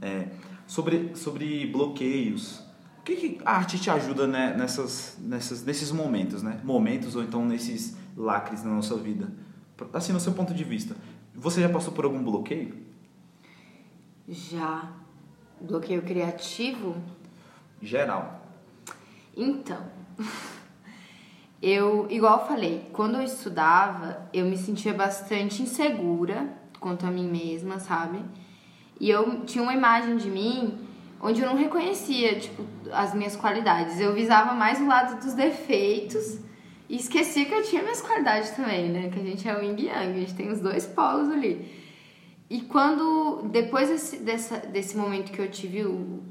é, 0.00 0.28
sobre, 0.66 1.14
sobre 1.16 1.66
bloqueios, 1.66 2.60
o 3.00 3.02
que, 3.04 3.16
que, 3.16 3.38
a 3.44 3.58
arte 3.58 3.78
te 3.78 3.90
ajuda 3.90 4.26
né, 4.26 4.54
nessas, 4.56 5.18
nessas, 5.20 5.62
nesses 5.62 5.92
momentos, 5.92 6.42
né? 6.42 6.58
Momentos 6.64 7.14
ou 7.14 7.22
então 7.22 7.44
nesses 7.44 7.94
lacres 8.16 8.64
na 8.64 8.70
nossa 8.70 8.96
vida? 8.96 9.30
Assim, 9.92 10.14
no 10.14 10.20
seu 10.20 10.32
ponto 10.32 10.54
de 10.54 10.64
vista, 10.64 10.96
você 11.34 11.60
já 11.60 11.68
passou 11.68 11.92
por 11.92 12.06
algum 12.06 12.24
bloqueio? 12.24 12.74
Já. 14.26 14.90
Bloqueio 15.60 16.00
criativo? 16.00 16.96
Geral. 17.82 18.43
Então, 19.36 19.80
eu, 21.60 22.06
igual 22.10 22.40
eu 22.40 22.46
falei, 22.46 22.90
quando 22.92 23.16
eu 23.16 23.22
estudava, 23.22 24.28
eu 24.32 24.44
me 24.44 24.56
sentia 24.56 24.94
bastante 24.94 25.62
insegura 25.62 26.48
quanto 26.78 27.06
a 27.06 27.10
mim 27.10 27.28
mesma, 27.28 27.78
sabe? 27.78 28.20
E 29.00 29.10
eu 29.10 29.44
tinha 29.44 29.62
uma 29.62 29.74
imagem 29.74 30.16
de 30.16 30.30
mim 30.30 30.78
onde 31.20 31.40
eu 31.40 31.46
não 31.46 31.56
reconhecia, 31.56 32.38
tipo, 32.38 32.62
as 32.92 33.14
minhas 33.14 33.34
qualidades. 33.34 33.98
Eu 33.98 34.12
visava 34.12 34.52
mais 34.52 34.78
o 34.80 34.86
lado 34.86 35.18
dos 35.24 35.32
defeitos 35.32 36.38
e 36.88 36.96
esquecia 36.96 37.46
que 37.46 37.54
eu 37.54 37.62
tinha 37.62 37.82
minhas 37.82 38.02
qualidades 38.02 38.50
também, 38.50 38.90
né? 38.90 39.08
Que 39.08 39.18
a 39.18 39.22
gente 39.22 39.48
é 39.48 39.56
o 39.56 39.62
yin 39.62 39.80
yang, 39.80 39.94
a 39.94 40.12
gente 40.12 40.34
tem 40.34 40.50
os 40.50 40.60
dois 40.60 40.84
polos 40.86 41.30
ali. 41.30 41.82
E 42.50 42.60
quando, 42.60 43.48
depois 43.50 43.88
desse, 43.88 44.18
dessa, 44.18 44.58
desse 44.58 44.96
momento 44.96 45.32
que 45.32 45.40
eu 45.40 45.50
tive 45.50 45.84
o, 45.84 46.22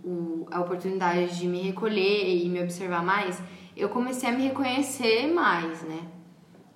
a 0.54 0.62
oportunidade 0.62 1.38
de 1.38 1.48
me 1.48 1.62
recolher 1.62 2.44
e 2.44 2.48
me 2.48 2.62
observar 2.62 3.04
mais, 3.04 3.42
eu 3.76 3.90
comecei 3.90 4.30
a 4.30 4.32
me 4.32 4.44
reconhecer 4.44 5.28
mais, 5.34 5.82
né? 5.82 6.02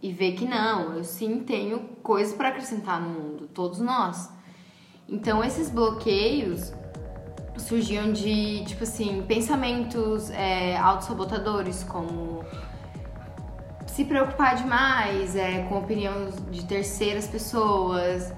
E 0.01 0.11
ver 0.11 0.33
que 0.33 0.45
não, 0.45 0.93
eu 0.95 1.03
sim 1.03 1.39
tenho 1.39 1.79
coisas 2.01 2.35
para 2.35 2.49
acrescentar 2.49 2.99
no 2.99 3.09
mundo, 3.09 3.47
todos 3.47 3.79
nós. 3.79 4.29
Então, 5.07 5.43
esses 5.43 5.69
bloqueios 5.69 6.73
surgiam 7.57 8.11
de, 8.11 8.63
tipo 8.65 8.83
assim, 8.83 9.23
pensamentos 9.27 10.29
é, 10.31 10.77
autossabotadores, 10.77 11.83
como 11.83 12.43
se 13.87 14.05
preocupar 14.05 14.55
demais 14.55 15.35
é, 15.35 15.63
com 15.63 15.75
a 15.75 15.79
opinião 15.79 16.29
de 16.51 16.65
terceiras 16.65 17.27
pessoas, 17.27 18.31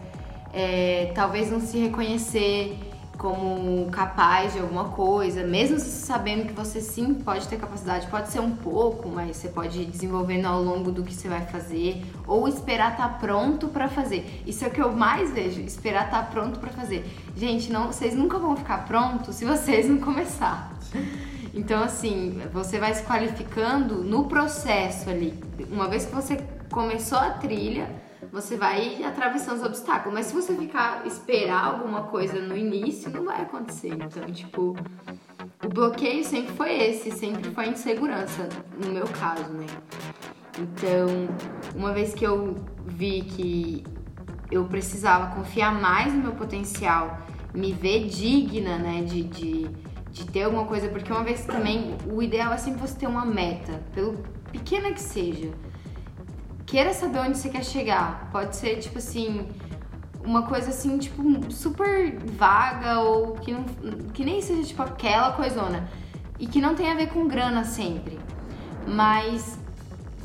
é, 0.54 1.12
talvez 1.14 1.52
não 1.52 1.60
se 1.60 1.78
reconhecer 1.78 2.78
como 3.20 3.92
capaz 3.92 4.54
de 4.54 4.60
alguma 4.60 4.86
coisa, 4.86 5.44
mesmo 5.44 5.78
sabendo 5.78 6.48
que 6.48 6.54
você 6.54 6.80
sim 6.80 7.14
pode 7.14 7.50
ter 7.50 7.58
capacidade, 7.58 8.08
pode 8.08 8.30
ser 8.30 8.40
um 8.40 8.56
pouco, 8.56 9.10
mas 9.10 9.36
você 9.36 9.50
pode 9.50 9.82
ir 9.82 9.86
desenvolvendo 9.88 10.46
ao 10.46 10.64
longo 10.64 10.90
do 10.90 11.04
que 11.04 11.14
você 11.14 11.28
vai 11.28 11.46
fazer, 11.46 12.02
ou 12.26 12.48
esperar 12.48 12.94
estar 12.94 13.10
tá 13.10 13.20
pronto 13.20 13.68
para 13.68 13.90
fazer. 13.90 14.42
Isso 14.48 14.64
é 14.64 14.70
o 14.70 14.72
que 14.72 14.82
eu 14.82 14.94
mais 14.94 15.32
vejo, 15.32 15.60
esperar 15.60 16.06
estar 16.06 16.24
tá 16.24 16.32
pronto 16.32 16.60
para 16.60 16.72
fazer. 16.72 17.06
Gente, 17.36 17.70
não, 17.70 17.88
vocês 17.88 18.16
nunca 18.16 18.40
vão 18.40 18.56
ficar 18.56 18.86
prontos 18.88 19.36
se 19.36 19.44
vocês 19.44 19.90
não 19.90 20.00
começar. 20.00 20.72
Então, 21.54 21.84
assim, 21.84 22.42
você 22.54 22.80
vai 22.80 22.94
se 22.94 23.04
qualificando 23.04 23.96
no 23.96 24.30
processo 24.30 25.10
ali. 25.10 25.38
Uma 25.70 25.90
vez 25.90 26.06
que 26.06 26.16
você 26.16 26.38
começou 26.72 27.18
a 27.18 27.32
trilha, 27.32 27.90
você 28.32 28.56
vai 28.56 29.04
atravessando 29.04 29.58
os 29.58 29.64
obstáculos. 29.64 30.14
Mas 30.14 30.28
se 30.28 30.34
você 30.34 30.56
ficar 30.56 31.06
esperar 31.06 31.66
alguma 31.66 32.04
coisa 32.04 32.40
no 32.40 32.56
início, 32.56 33.10
não 33.10 33.26
vai 33.26 33.42
acontecer. 33.42 33.94
Então, 33.94 34.32
tipo, 34.32 34.76
o 35.64 35.70
bloqueio 35.70 36.24
sempre 36.24 36.54
foi 36.54 36.74
esse, 36.74 37.12
sempre 37.12 37.50
foi 37.52 37.66
a 37.66 37.68
insegurança, 37.70 38.48
no 38.84 38.92
meu 38.92 39.08
caso, 39.08 39.52
né? 39.52 39.66
Então, 40.58 41.08
uma 41.76 41.94
vez 41.94 42.14
que 42.14 42.26
eu 42.26 42.56
vi 42.86 43.22
que 43.22 43.84
eu 44.52 44.66
precisava 44.66 45.36
confiar 45.36 45.80
mais 45.80 46.14
no 46.14 46.22
meu 46.22 46.32
potencial, 46.34 47.20
me 47.54 47.72
ver 47.72 48.08
digna, 48.08 48.78
né, 48.78 49.02
de, 49.04 49.24
de, 49.24 49.70
de 50.12 50.26
ter 50.26 50.44
alguma 50.44 50.66
coisa, 50.66 50.90
porque 50.90 51.12
uma 51.12 51.24
vez 51.24 51.46
também, 51.46 51.96
o 52.12 52.22
ideal 52.22 52.52
é 52.52 52.58
sempre 52.58 52.82
você 52.82 52.98
ter 52.98 53.08
uma 53.08 53.26
meta, 53.26 53.82
pelo 53.94 54.18
pequena 54.52 54.92
que 54.92 55.02
seja 55.02 55.52
queira 56.70 56.94
saber 56.94 57.20
onde 57.20 57.38
você 57.38 57.50
quer 57.50 57.66
chegar. 57.66 58.30
Pode 58.32 58.56
ser, 58.56 58.78
tipo 58.78 59.00
assim, 59.00 59.48
uma 60.24 60.44
coisa 60.44 60.70
assim, 60.70 61.00
tipo, 61.00 61.52
super 61.52 62.18
vaga 62.20 63.00
ou 63.00 63.34
que, 63.34 63.52
não, 63.52 63.64
que 64.14 64.24
nem 64.24 64.40
seja, 64.42 64.64
tipo, 64.64 64.82
aquela 64.84 65.34
coisona. 65.34 65.90
E 66.38 66.46
que 66.46 66.62
não 66.62 66.76
tem 66.76 66.92
a 66.92 66.96
ver 66.96 67.10
com 67.10 67.28
grana 67.28 67.64
sempre. 67.64 68.20
Mas 68.88 69.58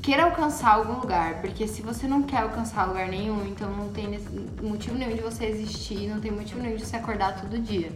queira 0.03 0.25
alcançar 0.25 0.75
algum 0.75 1.01
lugar, 1.01 1.41
porque 1.41 1.67
se 1.67 1.81
você 1.81 2.07
não 2.07 2.23
quer 2.23 2.43
alcançar 2.43 2.85
lugar 2.85 3.09
nenhum, 3.09 3.47
então 3.47 3.71
não 3.71 3.89
tem 3.89 4.21
motivo 4.63 4.99
nenhum 4.99 5.17
de 5.17 5.23
você 5.23 5.47
existir, 5.47 6.07
não 6.09 6.21
tem 6.21 6.31
motivo 6.31 6.61
nenhum 6.61 6.77
de 6.77 6.85
você 6.85 6.97
acordar 6.97 7.41
todo 7.41 7.59
dia. 7.59 7.91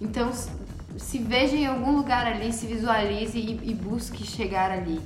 Então, 0.00 0.30
se 0.96 1.18
veja 1.18 1.56
em 1.56 1.66
algum 1.66 1.96
lugar 1.96 2.24
ali, 2.24 2.52
se 2.52 2.66
visualize 2.66 3.36
e, 3.36 3.70
e 3.70 3.74
busque 3.74 4.24
chegar 4.24 4.70
ali. 4.70 5.00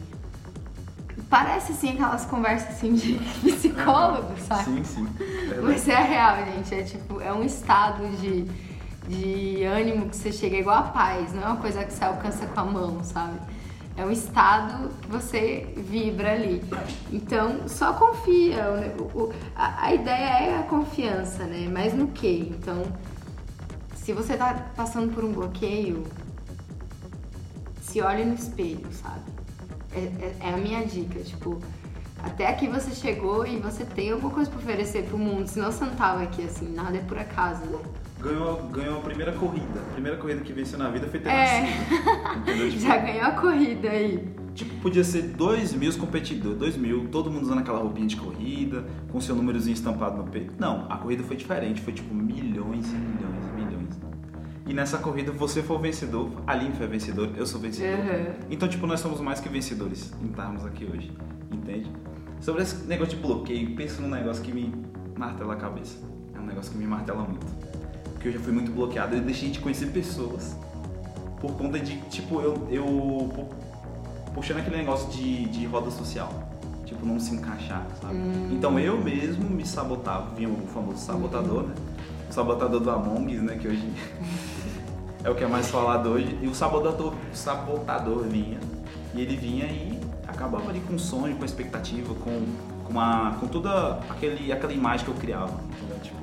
Parece 1.28 1.72
assim 1.72 1.90
aquelas 1.90 2.24
conversas 2.24 2.70
assim 2.70 2.94
de 2.94 3.14
psicólogo, 3.42 4.35
sabe? 4.46 4.64
Sim, 4.64 4.85
sim. 4.85 5.09
É 5.52 5.61
Mas 5.61 5.88
é 5.88 6.02
real, 6.02 6.37
gente. 6.44 6.74
É 6.74 6.83
tipo, 6.83 7.20
é 7.20 7.33
um 7.33 7.42
estado 7.42 8.09
de, 8.16 8.44
de 9.09 9.64
ânimo 9.64 10.09
que 10.09 10.16
você 10.16 10.33
chega 10.33 10.57
igual 10.57 10.78
a 10.78 10.83
paz, 10.83 11.33
não 11.33 11.42
é 11.42 11.46
uma 11.46 11.57
coisa 11.57 11.85
que 11.85 11.92
você 11.92 12.04
alcança 12.04 12.46
com 12.46 12.61
a 12.61 12.64
mão, 12.64 13.04
sabe? 13.04 13.38
É 13.96 14.07
um 14.07 14.12
estado 14.12 14.90
que 15.02 15.09
você 15.09 15.74
vibra 15.76 16.33
ali. 16.33 16.62
Então, 17.12 17.68
só 17.68 17.92
confia. 17.92 18.64
O, 18.96 19.24
o, 19.24 19.35
a, 19.57 19.87
a, 19.87 19.94
ideia 19.94 20.50
é 20.50 20.59
a 20.61 20.62
confiança, 20.62 21.44
né? 21.44 21.68
Mas 21.68 21.92
no 21.94 22.07
que? 22.07 22.54
Então, 22.57 22.85
se 23.96 24.12
você 24.12 24.37
tá 24.37 24.54
passando 24.76 25.12
por 25.12 25.24
um 25.24 25.33
bloqueio, 25.33 26.04
se 27.83 28.00
olhe 28.00 28.24
no 28.24 28.35
espelho, 28.35 28.87
sabe? 28.92 29.38
É, 29.92 29.98
é, 29.98 30.37
é, 30.40 30.55
a 30.55 30.57
minha 30.57 30.85
dica, 30.85 31.20
tipo, 31.20 31.61
até 32.22 32.46
aqui 32.46 32.66
você 32.66 32.90
chegou 32.90 33.46
e 33.46 33.57
você 33.57 33.85
tem 33.85 34.11
alguma 34.11 34.33
coisa 34.33 34.51
pra 34.51 34.59
oferecer 34.59 35.05
pro 35.05 35.16
mundo, 35.16 35.46
senão 35.46 35.70
você 35.70 35.85
não 35.85 35.94
tava 35.94 36.22
aqui, 36.22 36.42
assim, 36.42 36.72
nada 36.74 36.96
é 36.96 37.01
por 37.01 37.18
acaso, 37.18 37.64
né? 37.64 37.79
Ganhou, 38.20 38.57
ganhou 38.72 38.98
a 38.98 39.01
primeira 39.01 39.33
corrida. 39.33 39.81
A 39.90 39.92
primeira 39.92 40.16
corrida 40.16 40.40
que 40.40 40.53
venceu 40.53 40.77
na 40.79 40.90
vida 40.90 41.07
foi 41.07 41.20
ter 41.20 41.29
é. 41.29 41.61
nascido. 41.61 42.70
Tipo, 42.70 42.81
Já 42.81 42.96
ganhou 42.96 43.27
a 43.27 43.31
corrida 43.31 43.88
aí. 43.88 44.29
Tipo, 44.55 44.74
podia 44.81 45.05
ser 45.05 45.22
dois 45.22 45.72
mil 45.72 45.96
competidores, 45.96 46.59
dois 46.59 46.77
mil, 46.77 47.07
todo 47.09 47.31
mundo 47.31 47.44
usando 47.44 47.61
aquela 47.61 47.79
roupinha 47.79 48.09
de 48.09 48.16
corrida, 48.16 48.85
com 49.12 49.20
seu 49.20 49.37
númerozinho 49.37 49.72
estampado 49.72 50.16
no 50.16 50.24
peito. 50.24 50.53
Não, 50.59 50.87
a 50.90 50.96
corrida 50.96 51.22
foi 51.22 51.37
diferente, 51.37 51.81
foi 51.81 51.92
tipo 51.92 52.12
milhões 52.12 52.90
e 52.90 52.96
milhões. 52.96 53.28
E 54.68 54.74
nessa 54.74 54.98
corrida 54.98 55.33
você 55.33 55.62
foi 55.62 55.76
o 55.76 55.78
vencedor, 55.78 56.31
a 56.46 56.52
Aline 56.52 56.74
foi 56.74 56.85
a 56.85 56.88
vencedora, 56.90 57.31
eu 57.35 57.46
sou 57.46 57.59
vencedor. 57.59 57.98
Uhum. 57.98 58.35
Então, 58.50 58.68
tipo, 58.68 58.87
nós 58.87 59.00
somos 59.00 59.18
mais 59.18 59.40
que 59.40 59.48
vencedores 59.48 60.12
em 60.22 60.26
estarmos 60.26 60.62
aqui 60.66 60.85
hoje, 60.85 61.11
entende? 61.50 61.90
Sobre 62.38 62.62
esse 62.62 62.85
negócio 62.85 63.16
de 63.16 63.22
bloqueio, 63.22 63.74
penso 63.74 64.02
num 64.02 64.11
negócio 64.11 64.42
que 64.42 64.52
me 64.52 64.70
martela 65.16 65.54
a 65.54 65.57
cabeça. 65.57 65.96
É 66.35 66.38
um 66.38 66.44
negócio 66.44 66.70
que 66.70 66.76
me 66.76 66.87
martela 66.87 67.22
muito. 67.22 67.46
Porque 68.12 68.28
eu 68.28 68.33
já 68.33 68.40
fui 68.40 68.52
muito 68.52 68.70
bloqueado, 68.70 69.16
eu 69.16 69.22
deixei 69.22 69.48
de 69.48 69.59
conhecer 69.59 69.87
pessoas 69.87 70.54
por 71.40 71.52
conta 71.52 71.78
de, 71.78 71.96
tipo, 72.11 72.42
eu, 72.42 72.68
eu 72.70 73.48
puxando 74.35 74.59
aquele 74.59 74.76
negócio 74.76 75.11
de, 75.11 75.46
de 75.46 75.64
roda 75.64 75.90
social. 75.90 76.31
Tipo, 76.85 77.07
não 77.07 77.18
se 77.18 77.35
encaixar, 77.35 77.87
sabe? 78.02 78.16
Hum. 78.16 78.50
Então 78.52 78.78
eu 78.78 79.02
mesmo 79.02 79.48
me 79.48 79.64
sabotava, 79.64 80.35
vinha 80.35 80.50
o 80.50 80.66
famoso 80.66 80.98
sabotador, 80.98 81.62
né? 81.64 81.74
O 82.28 82.33
sabotador 82.33 82.81
do 82.81 82.90
Among 82.90 83.35
Us, 83.35 83.42
né? 83.42 83.57
Que 83.57 83.68
hoje 83.68 83.92
é 85.29 85.31
o 85.31 85.35
que 85.35 85.45
é 85.45 85.47
mais 85.47 85.69
falado 85.69 86.09
hoje. 86.09 86.38
E 86.43 86.47
o 86.47 86.55
sabotador, 86.55 87.12
o 87.12 87.37
sabotador 87.37 88.25
vinha, 88.25 88.59
e 89.14 89.21
ele 89.21 89.37
vinha 89.37 89.67
e 89.67 90.01
acabava 90.27 90.69
ali 90.69 90.81
com 90.81 90.95
um 90.95 90.99
sonho, 90.99 91.37
com 91.37 91.43
a 91.43 91.47
expectativa, 91.47 92.14
com, 92.14 92.47
com, 92.85 92.91
uma, 92.91 93.37
com 93.38 93.47
toda 93.47 94.01
aquele, 94.09 94.51
aquela 94.51 94.73
imagem 94.73 95.05
que 95.05 95.11
eu 95.11 95.17
criava. 95.17 95.53
Tipo, 96.03 96.19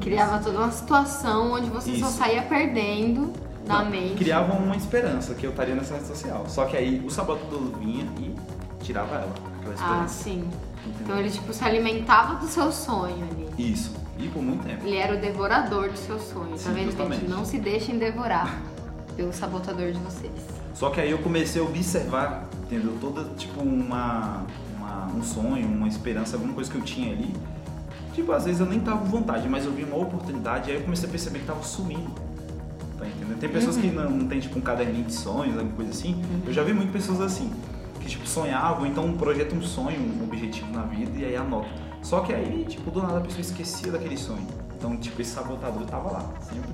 criava 0.00 0.38
toda 0.38 0.58
uma 0.58 0.70
situação 0.70 1.52
onde 1.52 1.68
você 1.68 1.92
Isso. 1.92 2.00
só 2.00 2.24
saía 2.24 2.42
perdendo 2.42 3.32
na 3.66 3.82
Não, 3.82 3.90
mente. 3.90 4.16
Criava 4.16 4.54
uma 4.54 4.76
esperança 4.76 5.34
que 5.34 5.44
eu 5.44 5.50
estaria 5.50 5.74
nessa 5.74 5.94
rede 5.94 6.06
social. 6.06 6.44
Só 6.48 6.64
que 6.64 6.76
aí 6.76 7.02
o 7.04 7.10
sabotador 7.10 7.60
vinha 7.78 8.04
e 8.18 8.34
tirava 8.82 9.14
ela, 9.16 9.34
aquela 9.58 9.74
esperança. 9.74 10.04
Ah, 10.04 10.08
sim. 10.08 10.50
Então 11.00 11.18
ele 11.18 11.30
tipo 11.30 11.52
se 11.52 11.64
alimentava 11.64 12.36
do 12.36 12.46
seu 12.46 12.72
sonho 12.72 13.26
ali. 13.30 13.72
Isso. 13.72 13.92
E 14.18 14.28
por 14.28 14.42
muito 14.42 14.64
tempo. 14.64 14.86
Ele 14.86 14.96
era 14.96 15.16
o 15.16 15.20
devorador 15.20 15.88
de 15.88 15.98
seus 15.98 16.22
sonhos, 16.22 16.50
tá 16.50 16.58
Sim, 16.58 16.64
tá 16.64 16.72
vendo, 16.72 16.84
justamente. 16.86 17.20
gente? 17.20 17.30
Não 17.30 17.44
se 17.44 17.58
deixem 17.58 17.98
devorar 17.98 18.60
pelo 19.16 19.32
sabotador 19.32 19.92
de 19.92 19.98
vocês. 19.98 20.32
Só 20.74 20.90
que 20.90 21.00
aí 21.00 21.10
eu 21.10 21.18
comecei 21.18 21.60
a 21.60 21.64
observar, 21.64 22.48
entendeu? 22.62 22.96
Toda, 23.00 23.24
tipo, 23.36 23.60
uma, 23.60 24.44
uma, 24.76 25.06
um 25.06 25.22
sonho, 25.22 25.66
uma 25.66 25.88
esperança, 25.88 26.36
alguma 26.36 26.54
coisa 26.54 26.70
que 26.70 26.76
eu 26.76 26.82
tinha 26.82 27.12
ali. 27.12 27.34
Tipo, 28.14 28.32
às 28.32 28.44
vezes 28.44 28.60
eu 28.60 28.66
nem 28.66 28.80
tava 28.80 28.98
com 28.98 29.06
vontade, 29.06 29.48
mas 29.48 29.64
eu 29.64 29.72
vi 29.72 29.84
uma 29.84 29.96
oportunidade 29.96 30.68
e 30.68 30.72
aí 30.72 30.78
eu 30.78 30.84
comecei 30.84 31.08
a 31.08 31.10
perceber 31.10 31.40
que 31.40 31.46
tava 31.46 31.62
sumindo. 31.62 32.10
Tá 32.98 33.06
entendendo? 33.06 33.38
Tem 33.38 33.48
pessoas 33.48 33.76
uhum. 33.76 33.82
que 33.82 33.88
não, 33.88 34.10
não 34.10 34.28
tem, 34.28 34.38
tipo, 34.38 34.58
um 34.58 34.62
caderninho 34.62 35.04
de 35.04 35.14
sonhos, 35.14 35.56
alguma 35.56 35.74
coisa 35.74 35.90
assim. 35.90 36.14
Uhum. 36.14 36.42
Eu 36.46 36.52
já 36.52 36.62
vi 36.62 36.72
muitas 36.72 36.92
pessoas 36.92 37.20
assim, 37.20 37.50
que, 38.02 38.08
tipo, 38.08 38.26
sonhavam, 38.26 38.86
então 38.86 39.16
projetam 39.16 39.58
um 39.58 39.62
sonho, 39.62 40.00
um 40.00 40.24
objetivo 40.24 40.72
na 40.72 40.82
vida 40.82 41.18
e 41.18 41.24
aí 41.24 41.36
anotam. 41.36 41.70
Só 42.02 42.20
que 42.20 42.32
aí, 42.32 42.64
tipo, 42.68 42.90
do 42.90 43.00
nada 43.00 43.18
a 43.18 43.20
pessoa 43.20 43.40
esquecia 43.40 43.92
daquele 43.92 44.16
sonho. 44.16 44.46
Então, 44.76 44.96
tipo, 44.96 45.22
esse 45.22 45.30
sabotador 45.30 45.86
tava 45.86 46.10
lá, 46.10 46.34
sempre. 46.40 46.70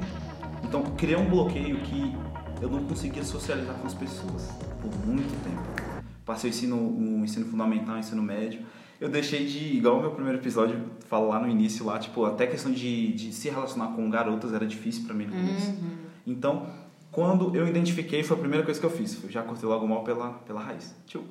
Então, 0.65 0.83
criei 0.97 1.17
um 1.17 1.29
bloqueio 1.29 1.81
que 1.83 2.15
eu 2.61 2.69
não 2.69 2.85
conseguia 2.85 3.23
socializar 3.23 3.75
com 3.75 3.87
as 3.87 3.95
pessoas 3.95 4.49
por 4.81 4.91
muito 5.07 5.33
tempo. 5.45 6.03
Passei 6.25 6.51
o 6.51 6.53
ensino, 6.53 6.77
o 6.77 7.25
ensino 7.25 7.47
fundamental, 7.47 7.97
o 7.97 7.99
ensino 7.99 8.23
médio. 8.23 8.63
Eu 9.01 9.09
deixei 9.09 9.47
de, 9.47 9.77
igual 9.77 9.99
o 9.99 10.01
meu 10.01 10.11
primeiro 10.11 10.39
episódio 10.39 10.81
fala 11.07 11.29
lá 11.29 11.41
no 11.41 11.49
início, 11.49 11.85
lá, 11.87 11.99
tipo, 11.99 12.25
até 12.25 12.47
questão 12.47 12.73
de, 12.73 13.13
de 13.13 13.33
se 13.33 13.49
relacionar 13.49 13.89
com 13.89 14.11
garotas 14.11 14.53
era 14.53 14.67
difícil 14.67 15.05
para 15.05 15.15
mim 15.15 15.27
no 15.27 15.33
começo. 15.33 15.71
Uhum. 15.71 15.97
Então, 16.27 16.67
quando 17.11 17.55
eu 17.57 17.67
identifiquei, 17.67 18.23
foi 18.23 18.37
a 18.37 18.41
primeira 18.41 18.65
coisa 18.65 18.79
que 18.79 18.87
eu 18.87 18.91
fiz. 18.91 19.23
Eu 19.23 19.31
já 19.31 19.43
cortei 19.43 19.69
logo 19.69 19.87
mal 19.87 20.05
pela, 20.05 20.31
pela 20.31 20.61
raiz. 20.61 20.95
Tchau. 21.07 21.25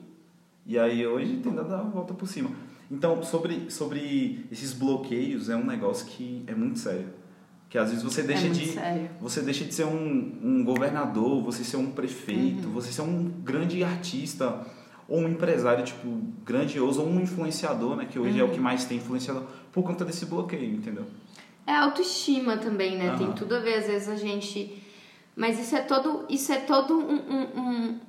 E 0.66 0.78
aí 0.78 1.06
hoje 1.06 1.38
tem 1.38 1.54
dado 1.54 1.74
a 1.74 1.82
volta 1.82 2.14
por 2.14 2.28
cima. 2.28 2.50
Então, 2.90 3.22
sobre, 3.22 3.70
sobre 3.70 4.46
esses 4.52 4.74
bloqueios, 4.74 5.50
é 5.50 5.56
um 5.56 5.66
negócio 5.66 6.08
que 6.08 6.44
é 6.48 6.56
muito 6.56 6.80
sério. 6.80 7.08
Que 7.70 7.78
às 7.78 7.90
vezes 7.90 8.04
você 8.04 8.24
deixa 8.24 8.48
é 8.48 8.50
de 8.50 8.66
sério. 8.68 9.10
você 9.20 9.42
deixa 9.42 9.66
de 9.66 9.74
ser 9.74 9.86
um, 9.86 10.40
um 10.42 10.64
governador, 10.64 11.44
você 11.44 11.66
ser 11.66 11.78
um 11.78 11.92
prefeito, 11.92 12.68
uhum. 12.68 12.74
você 12.74 12.92
ser 12.94 13.02
um 13.02 13.26
grande 13.44 13.84
artista 13.84 14.66
ou 15.08 15.20
um 15.20 15.28
empresário 15.28 15.84
tipo 15.84 16.08
grandioso 16.46 17.02
ou 17.02 17.08
um 17.08 17.20
influenciador, 17.20 17.96
né, 17.98 18.08
que 18.10 18.18
hoje 18.18 18.36
uhum. 18.36 18.40
é 18.40 18.44
o 18.44 18.50
que 18.50 18.58
uhum. 18.58 18.64
mais 18.64 18.86
tem 18.86 18.98
influenciador 18.98 19.44
por 19.72 19.84
conta 19.84 20.06
desse 20.06 20.26
bloqueio, 20.26 20.76
entendeu? 20.76 21.06
É 21.66 21.76
autoestima 21.76 22.58
também, 22.58 22.98
né? 22.98 23.12
Uhum. 23.12 23.18
Tem 23.18 23.32
tudo 23.34 23.56
a 23.56 23.60
ver 23.60 23.76
às 23.76 23.88
vezes 23.88 24.08
a 24.08 24.16
gente 24.16 24.82
mas 25.38 25.58
isso 25.58 25.76
é 25.76 25.82
todo 25.82 26.26
isso 26.28 26.52
é 26.52 26.58
todo 26.58 26.98
um, 26.98 27.16
um, 27.16 27.60
um 27.60 28.00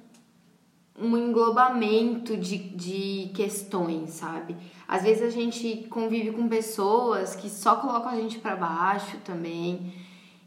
um 1.01 1.16
englobamento 1.16 2.37
de, 2.37 2.59
de 2.59 3.31
questões, 3.33 4.11
sabe? 4.11 4.57
Às 4.87 5.03
vezes 5.03 5.22
a 5.22 5.31
gente 5.31 5.87
convive 5.89 6.33
com 6.33 6.49
pessoas 6.49 7.37
que 7.37 7.49
só 7.49 7.76
colocam 7.76 8.11
a 8.11 8.16
gente 8.16 8.39
para 8.39 8.57
baixo 8.57 9.16
também. 9.24 9.93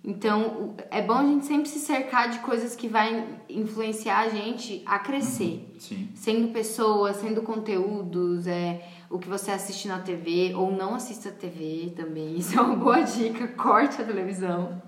Então, 0.04 0.76
é 0.90 1.02
bom 1.02 1.14
a 1.14 1.24
gente 1.24 1.46
sempre 1.46 1.70
se 1.70 1.80
cercar 1.80 2.30
de 2.30 2.40
coisas 2.40 2.76
que 2.76 2.88
vai 2.88 3.24
influenciar 3.48 4.22
a 4.22 4.30
gente 4.30 4.82
a 4.86 4.98
crescer. 4.98 5.70
Uhum. 5.74 5.80
Sim. 5.80 6.10
Sendo 6.16 6.48
pessoas, 6.52 7.18
sendo 7.18 7.44
conteúdos, 7.44 8.48
é, 8.48 8.84
o 9.10 9.20
que 9.20 9.30
você 9.30 9.52
assiste 9.52 9.88
na 9.88 10.00
TV, 10.00 10.54
ou 10.56 10.72
não 10.72 10.96
assista 10.96 11.30
a 11.30 11.32
TV 11.32 11.94
também. 11.96 12.36
Isso 12.40 12.58
é 12.58 12.62
uma 12.62 12.76
boa 12.76 13.02
dica. 13.02 13.48
Corte 13.50 14.02
a 14.02 14.06
televisão. 14.06 14.82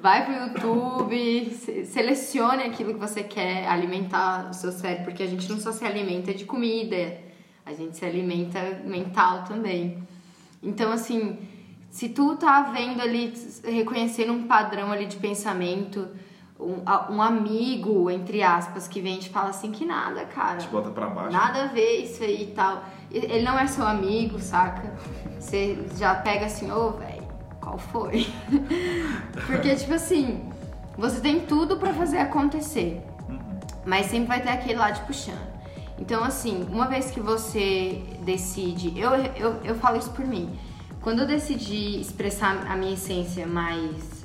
Vai 0.00 0.24
pro 0.24 0.34
YouTube, 0.34 1.50
selecione 1.86 2.62
aquilo 2.62 2.94
que 2.94 3.00
você 3.00 3.22
quer 3.22 3.66
alimentar 3.66 4.48
o 4.50 4.54
seu 4.54 4.70
cérebro, 4.70 5.06
porque 5.06 5.22
a 5.22 5.26
gente 5.26 5.48
não 5.50 5.58
só 5.58 5.72
se 5.72 5.84
alimenta 5.84 6.32
de 6.32 6.44
comida, 6.44 7.18
a 7.66 7.72
gente 7.72 7.96
se 7.96 8.04
alimenta 8.04 8.60
mental 8.84 9.44
também. 9.44 10.02
Então, 10.62 10.92
assim, 10.92 11.38
se 11.90 12.10
tu 12.10 12.36
tá 12.36 12.62
vendo 12.62 13.00
ali, 13.00 13.32
reconhecendo 13.64 14.32
um 14.32 14.46
padrão 14.46 14.92
ali 14.92 15.06
de 15.06 15.16
pensamento, 15.16 16.08
um, 16.58 16.82
um 17.14 17.22
amigo, 17.22 18.10
entre 18.10 18.42
aspas, 18.42 18.86
que 18.86 19.00
vem 19.00 19.16
e 19.16 19.18
te 19.18 19.30
fala 19.30 19.50
assim, 19.50 19.70
que 19.70 19.84
nada, 19.84 20.24
cara. 20.26 20.58
Te 20.58 20.68
bota 20.68 20.90
pra 20.90 21.06
baixo. 21.06 21.32
Nada 21.32 21.64
a 21.64 21.66
ver 21.66 22.04
isso 22.04 22.22
aí 22.22 22.44
e 22.44 22.46
tal. 22.54 22.84
Ele 23.10 23.42
não 23.42 23.58
é 23.58 23.66
seu 23.66 23.86
amigo, 23.86 24.38
saca? 24.38 24.94
Você 25.38 25.78
já 25.96 26.14
pega 26.14 26.46
assim, 26.46 26.70
ô, 26.70 26.88
oh, 26.88 26.90
velho, 26.92 27.17
qual 27.68 27.78
foi? 27.78 28.26
Porque, 29.46 29.74
tipo 29.74 29.92
assim, 29.92 30.40
você 30.96 31.20
tem 31.20 31.40
tudo 31.40 31.76
para 31.76 31.92
fazer 31.92 32.18
acontecer. 32.18 33.02
Uhum. 33.28 33.60
Mas 33.84 34.06
sempre 34.06 34.28
vai 34.28 34.40
ter 34.40 34.50
aquele 34.50 34.78
lá 34.78 34.90
te 34.90 35.02
puxando. 35.02 35.46
Então, 35.98 36.24
assim, 36.24 36.66
uma 36.70 36.86
vez 36.86 37.10
que 37.10 37.20
você 37.20 38.02
decide, 38.24 38.98
eu, 38.98 39.10
eu, 39.36 39.60
eu 39.64 39.74
falo 39.74 39.98
isso 39.98 40.10
por 40.10 40.24
mim. 40.24 40.58
Quando 41.02 41.20
eu 41.20 41.26
decidi 41.26 42.00
expressar 42.00 42.66
a 42.68 42.76
minha 42.76 42.94
essência 42.94 43.46
mais, 43.46 44.24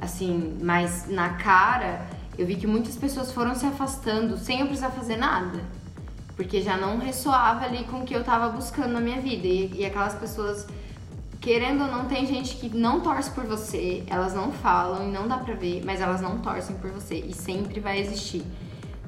assim, 0.00 0.58
mais 0.62 1.08
na 1.08 1.30
cara, 1.30 2.06
eu 2.38 2.46
vi 2.46 2.56
que 2.56 2.66
muitas 2.66 2.96
pessoas 2.96 3.32
foram 3.32 3.54
se 3.54 3.66
afastando 3.66 4.36
sem 4.36 4.60
eu 4.60 4.66
precisar 4.66 4.90
fazer 4.90 5.16
nada. 5.16 5.60
Porque 6.36 6.60
já 6.60 6.76
não 6.76 6.98
ressoava 6.98 7.64
ali 7.64 7.84
com 7.84 8.00
o 8.02 8.04
que 8.04 8.14
eu 8.14 8.22
tava 8.22 8.50
buscando 8.50 8.92
na 8.92 9.00
minha 9.00 9.20
vida. 9.20 9.46
E, 9.46 9.72
e 9.74 9.86
aquelas 9.86 10.14
pessoas, 10.14 10.66
querendo 11.46 11.84
ou 11.84 11.86
não, 11.88 12.06
tem 12.06 12.26
gente 12.26 12.56
que 12.56 12.76
não 12.76 13.00
torce 13.00 13.30
por 13.30 13.44
você, 13.44 14.02
elas 14.08 14.34
não 14.34 14.50
falam 14.50 15.08
e 15.08 15.12
não 15.12 15.28
dá 15.28 15.38
pra 15.38 15.54
ver, 15.54 15.80
mas 15.84 16.00
elas 16.00 16.20
não 16.20 16.40
torcem 16.40 16.74
por 16.78 16.90
você. 16.90 17.18
E 17.20 17.32
sempre 17.32 17.78
vai 17.78 18.00
existir 18.00 18.42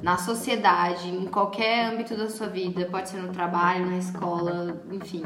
na 0.01 0.17
sociedade, 0.17 1.09
em 1.09 1.27
qualquer 1.27 1.87
âmbito 1.87 2.17
da 2.17 2.31
sua 2.31 2.47
vida, 2.47 2.87
pode 2.87 3.09
ser 3.09 3.17
no 3.17 3.33
trabalho, 3.33 3.87
na 3.87 3.99
escola, 3.99 4.81
enfim. 4.93 5.25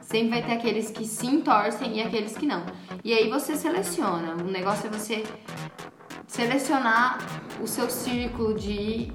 Sempre 0.00 0.40
vai 0.40 0.42
ter 0.44 0.52
aqueles 0.52 0.92
que 0.92 1.04
sim 1.04 1.40
torcem 1.40 1.96
e 1.96 2.00
aqueles 2.00 2.36
que 2.38 2.46
não. 2.46 2.64
E 3.02 3.12
aí 3.12 3.28
você 3.28 3.56
seleciona. 3.56 4.34
O 4.40 4.44
negócio 4.44 4.86
é 4.86 4.90
você 4.90 5.24
selecionar 6.28 7.18
o 7.60 7.66
seu 7.66 7.90
círculo 7.90 8.54
de 8.54 9.10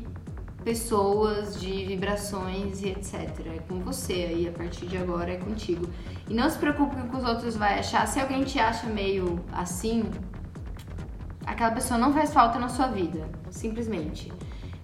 pessoas, 0.66 1.58
de 1.62 1.86
vibrações 1.86 2.82
e 2.82 2.90
etc. 2.90 3.14
É 3.56 3.60
com 3.70 3.80
você 3.80 4.12
aí, 4.14 4.50
a 4.50 4.52
partir 4.52 4.86
de 4.86 4.98
agora 4.98 5.32
é 5.32 5.38
contigo. 5.38 5.88
E 6.28 6.34
não 6.34 6.50
se 6.50 6.58
preocupe 6.58 6.96
com 6.96 7.08
o 7.08 7.10
que 7.10 7.16
os 7.16 7.24
outros 7.24 7.56
vão 7.56 7.68
achar. 7.68 8.06
Se 8.08 8.20
alguém 8.20 8.44
te 8.44 8.60
acha 8.60 8.88
meio 8.88 9.44
assim, 9.52 10.10
aquela 11.46 11.72
pessoa 11.72 11.98
não 11.98 12.14
faz 12.14 12.34
falta 12.34 12.60
na 12.60 12.68
sua 12.68 12.88
vida, 12.88 13.30
simplesmente. 13.50 14.32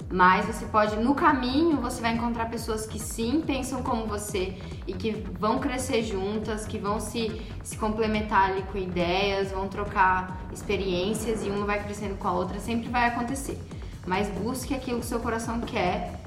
Mas 0.09 0.45
você 0.45 0.65
pode, 0.67 0.95
no 0.97 1.15
caminho, 1.15 1.77
você 1.77 1.99
vai 1.99 2.13
encontrar 2.13 2.47
pessoas 2.49 2.85
que 2.85 2.99
sim 2.99 3.41
pensam 3.41 3.81
como 3.81 4.05
você 4.05 4.55
e 4.85 4.93
que 4.93 5.11
vão 5.11 5.57
crescer 5.57 6.03
juntas, 6.03 6.67
que 6.67 6.77
vão 6.77 6.99
se, 6.99 7.41
se 7.63 7.75
complementar 7.77 8.51
ali 8.51 8.61
com 8.71 8.77
ideias, 8.77 9.51
vão 9.51 9.67
trocar 9.67 10.39
experiências 10.53 11.43
e 11.43 11.49
uma 11.49 11.65
vai 11.65 11.83
crescendo 11.83 12.15
com 12.15 12.27
a 12.27 12.31
outra, 12.31 12.59
sempre 12.59 12.89
vai 12.89 13.07
acontecer. 13.07 13.59
Mas 14.05 14.29
busque 14.29 14.75
aquilo 14.75 14.99
que 14.99 15.05
seu 15.05 15.19
coração 15.19 15.59
quer 15.61 16.22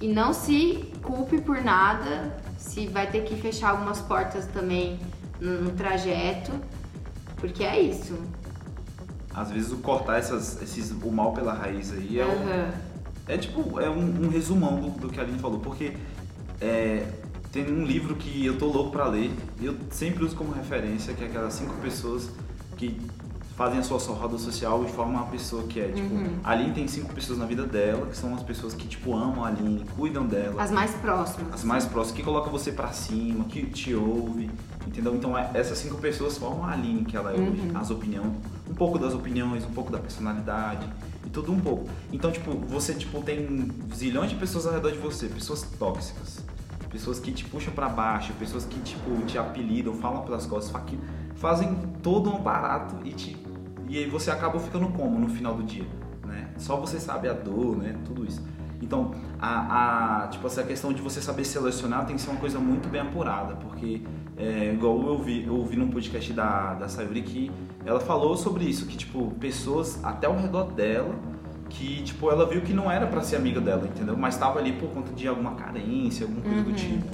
e 0.00 0.08
não 0.08 0.32
se 0.32 0.92
culpe 1.02 1.40
por 1.40 1.62
nada, 1.62 2.36
se 2.56 2.86
vai 2.86 3.10
ter 3.10 3.24
que 3.24 3.34
fechar 3.36 3.70
algumas 3.70 4.00
portas 4.00 4.46
também 4.46 4.98
no, 5.40 5.62
no 5.62 5.70
trajeto, 5.72 6.52
porque 7.36 7.64
é 7.64 7.80
isso. 7.80 8.16
Às 9.34 9.50
vezes 9.50 9.72
o 9.72 9.78
cortar 9.78 10.18
essas, 10.18 10.60
esses, 10.62 10.90
o 10.90 11.10
mal 11.10 11.32
pela 11.32 11.52
raiz 11.52 11.92
aí 11.92 12.18
é 12.18 12.24
uhum. 12.24 12.32
o 12.32 12.88
é 13.28 13.36
tipo, 13.36 13.78
é 13.78 13.90
um, 13.90 14.24
um 14.24 14.28
resumão 14.28 14.80
do, 14.80 14.88
do, 14.88 15.08
que 15.10 15.20
a 15.20 15.22
Aline 15.22 15.38
falou, 15.38 15.60
porque 15.60 15.92
é, 16.60 17.06
tem 17.52 17.70
um 17.70 17.84
livro 17.84 18.16
que 18.16 18.44
eu 18.44 18.56
tô 18.56 18.66
louco 18.66 18.90
para 18.90 19.06
ler, 19.06 19.30
e 19.60 19.66
eu 19.66 19.76
sempre 19.90 20.24
uso 20.24 20.34
como 20.34 20.50
referência, 20.52 21.12
que 21.12 21.22
é 21.22 21.26
aquelas 21.26 21.52
cinco 21.52 21.74
pessoas 21.74 22.30
que 22.76 22.98
fazem 23.58 23.80
a 23.80 23.82
sua 23.82 23.98
roda 24.14 24.38
social 24.38 24.84
e 24.84 24.88
formam 24.92 25.16
uma 25.16 25.26
pessoa 25.26 25.64
que 25.64 25.80
é, 25.80 25.88
tipo, 25.88 26.14
uhum. 26.14 26.38
a 26.44 26.52
Aline 26.52 26.72
tem 26.72 26.86
cinco 26.86 27.12
pessoas 27.12 27.40
na 27.40 27.44
vida 27.44 27.66
dela, 27.66 28.06
que 28.06 28.16
são 28.16 28.32
as 28.32 28.42
pessoas 28.44 28.72
que, 28.72 28.86
tipo, 28.86 29.12
amam 29.12 29.44
a 29.44 29.48
Aline, 29.48 29.84
cuidam 29.96 30.24
dela. 30.24 30.62
As 30.62 30.70
mais 30.70 30.92
próximas. 30.92 31.54
As 31.54 31.64
mais 31.64 31.84
próximas, 31.84 32.16
que 32.16 32.22
colocam 32.22 32.52
você 32.52 32.70
para 32.70 32.92
cima, 32.92 33.44
que 33.46 33.66
te 33.66 33.92
ouve, 33.92 34.48
entendeu? 34.86 35.12
Então, 35.12 35.36
é, 35.36 35.50
essas 35.54 35.76
cinco 35.76 35.96
pessoas 35.98 36.38
formam 36.38 36.64
a 36.66 36.70
Aline 36.70 37.04
que 37.04 37.16
ela 37.16 37.32
é 37.32 37.36
uhum. 37.36 37.50
hoje, 37.50 37.70
as 37.74 37.90
opiniões, 37.90 38.32
um 38.70 38.74
pouco 38.74 38.96
das 38.96 39.12
opiniões, 39.12 39.64
um 39.64 39.72
pouco 39.72 39.90
da 39.90 39.98
personalidade, 39.98 40.88
e 41.26 41.28
tudo 41.28 41.50
um 41.50 41.58
pouco. 41.58 41.88
Então, 42.12 42.30
tipo, 42.30 42.52
você 42.52 42.94
tipo 42.94 43.20
tem 43.22 43.72
zilhões 43.92 44.30
de 44.30 44.36
pessoas 44.36 44.68
ao 44.68 44.72
redor 44.72 44.92
de 44.92 44.98
você, 44.98 45.26
pessoas 45.26 45.62
tóxicas, 45.62 46.44
pessoas 46.88 47.18
que 47.18 47.32
te 47.32 47.44
puxam 47.44 47.74
para 47.74 47.88
baixo, 47.88 48.32
pessoas 48.34 48.64
que 48.64 48.78
tipo 48.82 49.20
te 49.26 49.36
apelidam, 49.36 49.94
falam 49.94 50.22
pelas 50.22 50.46
costas, 50.46 50.72
fazem 51.34 51.76
todo 52.04 52.30
um 52.30 52.36
aparato 52.36 52.96
e 53.04 53.12
te 53.12 53.47
e 53.88 53.98
aí 53.98 54.06
você 54.06 54.30
acaba 54.30 54.58
ficando 54.58 54.88
como 54.88 55.18
no 55.18 55.28
final 55.28 55.54
do 55.54 55.62
dia, 55.62 55.86
né? 56.26 56.50
Só 56.58 56.76
você 56.76 57.00
sabe 57.00 57.28
a 57.28 57.32
dor, 57.32 57.76
né? 57.76 57.96
Tudo 58.04 58.24
isso. 58.24 58.44
Então, 58.80 59.12
a, 59.40 60.24
a, 60.24 60.28
tipo, 60.28 60.46
essa 60.46 60.62
questão 60.62 60.92
de 60.92 61.02
você 61.02 61.20
saber 61.20 61.44
selecionar 61.44 62.06
tem 62.06 62.16
que 62.16 62.22
ser 62.22 62.30
uma 62.30 62.38
coisa 62.38 62.58
muito 62.58 62.88
bem 62.88 63.00
apurada, 63.00 63.54
porque, 63.56 64.02
é, 64.36 64.72
igual 64.72 65.00
eu 65.02 65.18
vi, 65.18 65.44
eu 65.44 65.54
ouvi 65.56 65.76
num 65.76 65.88
podcast 65.88 66.32
da, 66.32 66.74
da 66.74 66.88
Sayuri 66.88 67.22
que 67.22 67.50
ela 67.84 67.98
falou 67.98 68.36
sobre 68.36 68.64
isso, 68.64 68.86
que, 68.86 68.96
tipo, 68.96 69.32
pessoas 69.40 69.98
até 70.04 70.26
ao 70.26 70.36
redor 70.36 70.72
dela, 70.72 71.14
que, 71.68 72.02
tipo, 72.02 72.30
ela 72.30 72.46
viu 72.46 72.62
que 72.62 72.72
não 72.72 72.90
era 72.90 73.06
para 73.06 73.20
ser 73.22 73.36
amiga 73.36 73.60
dela, 73.60 73.86
entendeu? 73.86 74.16
Mas 74.16 74.34
estava 74.34 74.58
ali 74.58 74.72
por 74.72 74.88
conta 74.90 75.12
de 75.12 75.26
alguma 75.26 75.54
carência, 75.54 76.24
alguma 76.24 76.42
coisa 76.42 76.58
uhum. 76.58 76.64
do 76.64 76.72
tipo, 76.72 77.06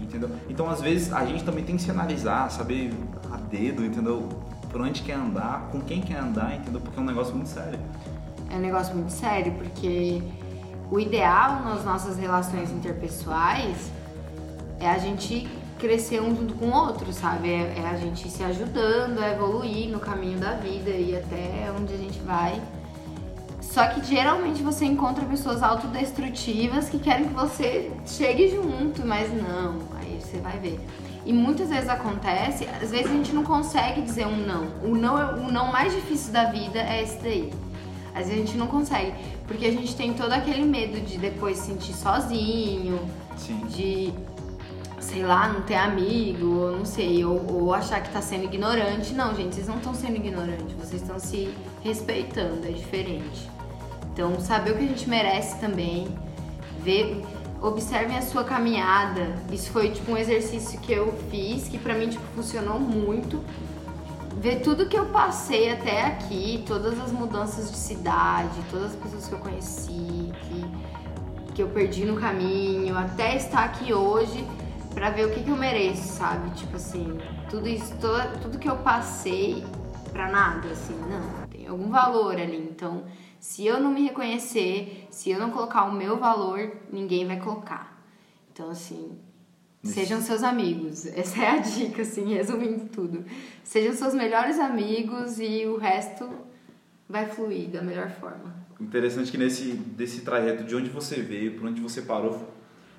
entendeu? 0.00 0.30
Então, 0.48 0.68
às 0.68 0.80
vezes, 0.80 1.12
a 1.12 1.24
gente 1.24 1.44
também 1.44 1.64
tem 1.64 1.76
que 1.76 1.82
se 1.82 1.90
analisar, 1.90 2.50
saber 2.50 2.92
a 3.30 3.36
dedo, 3.36 3.84
entendeu? 3.84 4.28
Por 4.74 4.80
onde 4.80 5.02
quer 5.02 5.14
andar, 5.14 5.68
com 5.70 5.80
quem 5.80 6.00
quer 6.00 6.18
andar, 6.18 6.56
entendeu? 6.56 6.80
Porque 6.80 6.98
é 6.98 7.00
um 7.00 7.06
negócio 7.06 7.32
muito 7.32 7.48
sério. 7.48 7.78
É 8.50 8.56
um 8.56 8.58
negócio 8.58 8.92
muito 8.92 9.12
sério, 9.12 9.52
porque 9.52 10.20
o 10.90 10.98
ideal 10.98 11.62
nas 11.62 11.84
nossas 11.84 12.18
relações 12.18 12.72
interpessoais 12.72 13.88
é 14.80 14.90
a 14.90 14.98
gente 14.98 15.48
crescer 15.78 16.20
um 16.20 16.34
junto 16.34 16.54
com 16.54 16.66
o 16.66 16.74
outro, 16.74 17.12
sabe? 17.12 17.50
É, 17.50 17.84
é, 17.84 17.88
a 17.88 17.96
gente 17.96 18.28
se 18.28 18.42
ajudando 18.42 19.20
a 19.20 19.30
evoluir 19.30 19.90
no 19.90 20.00
caminho 20.00 20.40
da 20.40 20.54
vida 20.54 20.90
e 20.90 21.16
até 21.16 21.72
onde 21.78 21.94
a 21.94 21.96
gente 21.96 22.18
vai. 22.18 22.60
Só 23.60 23.86
que 23.86 24.04
geralmente 24.04 24.60
você 24.60 24.84
encontra 24.86 25.24
pessoas 25.24 25.62
autodestrutivas 25.62 26.88
que 26.88 26.98
querem 26.98 27.28
que 27.28 27.34
você 27.34 27.92
chegue 28.04 28.48
junto, 28.48 29.06
mas 29.06 29.32
não, 29.32 29.78
aí 30.00 30.20
você 30.20 30.38
vai 30.38 30.58
ver. 30.58 30.80
E 31.24 31.32
muitas 31.32 31.70
vezes 31.70 31.88
acontece, 31.88 32.68
às 32.82 32.90
vezes 32.90 33.06
a 33.06 33.14
gente 33.14 33.32
não 33.32 33.44
consegue 33.44 34.02
dizer 34.02 34.26
um 34.26 34.36
não. 34.36 34.66
O 34.82 34.94
não, 34.94 35.18
é, 35.18 35.34
o 35.34 35.50
não 35.50 35.72
mais 35.72 35.94
difícil 35.94 36.32
da 36.32 36.44
vida 36.44 36.78
é 36.78 37.02
esse 37.02 37.18
daí. 37.18 37.52
Às 38.14 38.28
vezes 38.28 38.32
a 38.32 38.46
gente 38.46 38.58
não 38.58 38.66
consegue, 38.66 39.12
porque 39.46 39.66
a 39.66 39.72
gente 39.72 39.96
tem 39.96 40.12
todo 40.12 40.32
aquele 40.32 40.64
medo 40.64 41.00
de 41.00 41.18
depois 41.18 41.56
se 41.58 41.66
sentir 41.66 41.94
sozinho, 41.94 43.00
Sim. 43.36 43.58
de 43.66 44.12
sei 45.00 45.22
lá, 45.22 45.48
não 45.48 45.62
ter 45.62 45.74
amigo, 45.74 46.72
não 46.76 46.84
sei, 46.84 47.24
ou, 47.24 47.44
ou, 47.52 47.74
achar 47.74 48.00
que 48.02 48.10
tá 48.10 48.22
sendo 48.22 48.44
ignorante. 48.44 49.12
Não, 49.12 49.34
gente, 49.34 49.54
vocês 49.54 49.68
não 49.68 49.76
estão 49.76 49.94
sendo 49.94 50.16
ignorantes, 50.16 50.74
vocês 50.76 51.02
estão 51.02 51.18
se 51.18 51.52
respeitando, 51.82 52.66
é 52.66 52.70
diferente. 52.70 53.48
Então, 54.12 54.40
saber 54.40 54.72
o 54.72 54.78
que 54.78 54.84
a 54.84 54.88
gente 54.88 55.08
merece 55.08 55.58
também, 55.60 56.08
ver, 56.80 57.22
observem 57.60 58.16
a 58.16 58.22
sua 58.22 58.44
caminhada. 58.44 59.34
Isso 59.50 59.70
foi 59.70 59.90
tipo 59.90 60.12
um 60.12 60.16
exercício 60.16 60.78
que 60.80 60.92
eu 60.92 61.12
fiz, 61.30 61.68
que 61.68 61.78
pra 61.78 61.94
mim 61.94 62.08
tipo, 62.08 62.24
funcionou 62.34 62.78
muito. 62.78 63.42
Ver 64.36 64.60
tudo 64.60 64.88
que 64.88 64.98
eu 64.98 65.06
passei 65.06 65.72
até 65.72 66.02
aqui, 66.02 66.62
todas 66.66 67.00
as 67.00 67.12
mudanças 67.12 67.70
de 67.70 67.76
cidade, 67.76 68.54
todas 68.70 68.92
as 68.92 68.96
pessoas 68.96 69.28
que 69.28 69.32
eu 69.32 69.38
conheci, 69.38 70.32
que, 70.42 71.54
que 71.54 71.62
eu 71.62 71.68
perdi 71.68 72.04
no 72.04 72.16
caminho, 72.16 72.98
até 72.98 73.36
estar 73.36 73.64
aqui 73.64 73.94
hoje 73.94 74.44
para 74.94 75.10
ver 75.10 75.26
o 75.26 75.30
que, 75.30 75.42
que 75.42 75.50
eu 75.50 75.56
mereço, 75.56 76.02
sabe? 76.14 76.50
Tipo 76.50 76.76
assim, 76.76 77.18
tudo 77.50 77.68
isso, 77.68 77.94
todo, 78.00 78.40
tudo 78.40 78.58
que 78.58 78.68
eu 78.68 78.76
passei 78.76 79.64
pra 80.12 80.30
nada, 80.30 80.68
assim, 80.68 80.94
não, 80.94 81.46
tem 81.48 81.66
algum 81.66 81.90
valor 81.90 82.36
ali. 82.36 82.68
Então, 82.70 83.04
se 83.44 83.66
eu 83.66 83.78
não 83.78 83.92
me 83.92 84.04
reconhecer, 84.04 85.06
se 85.10 85.28
eu 85.28 85.38
não 85.38 85.50
colocar 85.50 85.84
o 85.84 85.92
meu 85.92 86.16
valor, 86.16 86.78
ninguém 86.90 87.26
vai 87.26 87.38
colocar. 87.38 88.02
Então, 88.50 88.70
assim, 88.70 89.18
Sejam 89.82 90.18
seus 90.22 90.42
amigos. 90.42 91.04
Essa 91.14 91.42
é 91.42 91.50
a 91.50 91.58
dica, 91.58 92.00
assim, 92.00 92.32
resumindo 92.32 92.86
tudo. 92.86 93.22
Sejam 93.62 93.92
seus 93.92 94.14
melhores 94.14 94.58
amigos 94.58 95.38
e 95.38 95.66
o 95.66 95.76
resto 95.76 96.26
vai 97.06 97.26
fluir 97.26 97.68
da 97.68 97.82
melhor 97.82 98.08
forma. 98.12 98.54
Interessante 98.80 99.30
que 99.30 99.36
nesse 99.36 99.74
desse 99.74 100.22
trajeto 100.22 100.64
de 100.64 100.74
onde 100.74 100.88
você 100.88 101.16
veio, 101.20 101.58
por 101.58 101.68
onde 101.68 101.82
você 101.82 102.00
parou, 102.00 102.50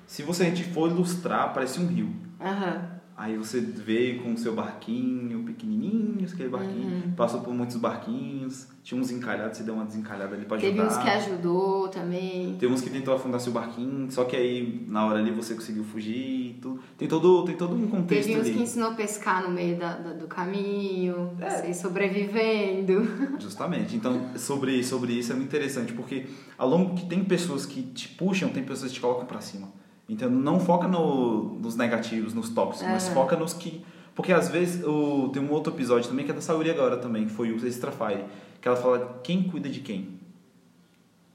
se 0.06 0.22
você 0.22 0.44
a 0.44 0.46
gente 0.46 0.62
for 0.62 0.88
ilustrar, 0.88 1.52
parece 1.52 1.80
um 1.80 1.88
rio. 1.88 2.14
Aham. 2.40 2.95
Aí 3.18 3.34
você 3.38 3.60
veio 3.60 4.22
com 4.22 4.34
o 4.34 4.36
seu 4.36 4.54
barquinho 4.54 5.42
pequenininho, 5.42 6.18
aquele 6.30 6.50
barquinho, 6.50 6.86
Uhum. 7.06 7.12
passou 7.16 7.40
por 7.40 7.54
muitos 7.54 7.76
barquinhos, 7.76 8.68
tinha 8.82 9.00
uns 9.00 9.10
encalhados, 9.10 9.56
você 9.56 9.64
deu 9.64 9.72
uma 9.74 9.86
desencalhada 9.86 10.34
ali 10.36 10.44
pra 10.44 10.58
ajudar. 10.58 10.70
Teve 10.74 10.86
uns 10.86 10.96
que 11.02 11.08
ajudou 11.08 11.88
também. 11.88 12.56
Tem 12.58 12.68
uns 12.70 12.82
que 12.82 12.90
tentou 12.90 13.14
afundar 13.14 13.40
seu 13.40 13.52
barquinho, 13.54 14.10
só 14.12 14.24
que 14.24 14.36
aí 14.36 14.84
na 14.86 15.06
hora 15.06 15.18
ali 15.18 15.30
você 15.30 15.54
conseguiu 15.54 15.82
fugir 15.82 16.14
e 16.14 16.58
tudo. 16.60 16.78
Tem 16.98 17.08
todo, 17.08 17.42
tem 17.46 17.56
todo 17.56 17.74
um 17.74 17.88
contexto 17.88 18.28
Teve 18.28 18.38
uns 18.38 18.46
ali. 18.48 18.54
que 18.54 18.62
ensinou 18.62 18.90
a 18.90 18.94
pescar 18.94 19.42
no 19.42 19.50
meio 19.50 19.78
da, 19.78 19.96
da- 19.96 20.12
do 20.12 20.26
caminho, 20.26 21.30
É. 21.40 21.72
sobrevivendo. 21.72 23.02
Justamente. 23.40 23.96
Então, 23.96 24.26
sobre, 24.36 24.82
sobre 24.84 25.14
isso 25.14 25.32
é 25.32 25.34
muito 25.34 25.48
interessante, 25.48 25.92
porque 25.94 26.26
ao 26.58 26.68
longo 26.68 26.94
que 26.94 27.06
tem 27.06 27.24
pessoas 27.24 27.64
que 27.64 27.82
te 27.82 28.08
puxam, 28.10 28.50
tem 28.50 28.62
pessoas 28.62 28.90
que 28.90 28.96
te 28.96 29.00
colocam 29.00 29.24
pra 29.26 29.40
cima. 29.40 29.68
Então, 30.08 30.30
não 30.30 30.60
foca 30.60 30.86
no, 30.86 31.58
nos 31.58 31.74
negativos, 31.76 32.32
nos 32.32 32.48
tóxicos, 32.50 32.88
mas 32.88 33.06
Aham. 33.06 33.14
foca 33.14 33.36
nos 33.36 33.52
que... 33.52 33.84
Porque 34.14 34.32
às 34.32 34.48
vezes, 34.48 34.82
o, 34.84 35.28
tem 35.28 35.42
um 35.42 35.50
outro 35.50 35.72
episódio 35.72 36.08
também, 36.08 36.24
que 36.24 36.30
é 36.30 36.34
da 36.34 36.40
Saúde 36.40 36.70
agora 36.70 36.96
também, 36.96 37.26
que 37.26 37.32
foi 37.32 37.50
o 37.50 37.66
Extra 37.66 37.92
Fire, 37.92 38.24
que 38.60 38.66
ela 38.66 38.76
fala 38.76 39.20
quem 39.22 39.42
cuida 39.42 39.68
de 39.68 39.80
quem. 39.80 40.18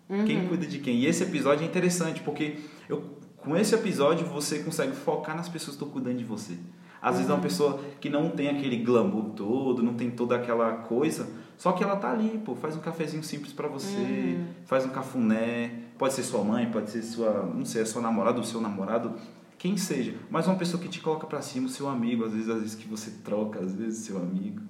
Uhum. 0.10 0.26
Quem 0.26 0.48
cuida 0.48 0.66
de 0.66 0.80
quem. 0.80 0.98
E 0.98 1.06
esse 1.06 1.24
episódio 1.24 1.64
é 1.64 1.68
interessante, 1.68 2.22
porque 2.22 2.58
eu, 2.90 3.04
com 3.38 3.56
esse 3.56 3.76
episódio 3.76 4.26
você 4.26 4.60
consegue 4.60 4.94
focar 4.94 5.36
nas 5.36 5.48
pessoas 5.48 5.78
que 5.78 5.84
estão 5.84 5.90
cuidando 5.90 6.18
de 6.18 6.24
você. 6.24 6.58
Às 7.02 7.16
vezes 7.16 7.30
é 7.30 7.34
uma 7.34 7.42
pessoa 7.42 7.80
que 8.00 8.10
não 8.10 8.30
tem 8.30 8.48
aquele 8.50 8.78
glamour 8.78 9.32
todo, 9.32 9.82
não 9.82 9.94
tem 9.96 10.12
toda 10.12 10.36
aquela 10.36 10.72
coisa, 10.74 11.28
só 11.58 11.72
que 11.72 11.84
ela 11.84 11.96
tá 11.96 12.12
ali, 12.12 12.40
pô, 12.46 12.56
faz 12.56 12.76
um 12.76 12.80
cafezinho 12.80 13.24
simples 13.24 13.52
pra 13.54 13.68
você, 13.68 13.98
Uhum. 13.98 14.46
faz 14.66 14.86
um 14.86 14.90
cafuné, 14.90 15.72
pode 15.98 16.14
ser 16.14 16.24
sua 16.24 16.44
mãe, 16.44 16.70
pode 16.72 16.90
ser 16.92 17.02
sua, 17.02 17.44
não 17.56 17.66
sei, 17.66 17.82
a 17.82 17.86
sua 17.86 18.02
namorada, 18.02 18.40
o 18.40 18.44
seu 18.44 18.62
namorado, 18.62 19.14
quem 19.58 19.78
seja, 19.78 20.16
mas 20.30 20.48
uma 20.48 20.56
pessoa 20.56 20.82
que 20.82 20.88
te 20.90 21.00
coloca 21.00 21.26
pra 21.28 21.42
cima, 21.42 21.66
o 21.68 21.70
seu 21.70 21.88
amigo, 21.90 22.26
às 22.26 22.34
vezes, 22.34 22.50
às 22.50 22.60
vezes 22.62 22.76
que 22.76 22.88
você 22.88 23.12
troca, 23.24 23.60
às 23.60 23.74
vezes 23.74 24.06
seu 24.06 24.18
amigo. 24.18 24.62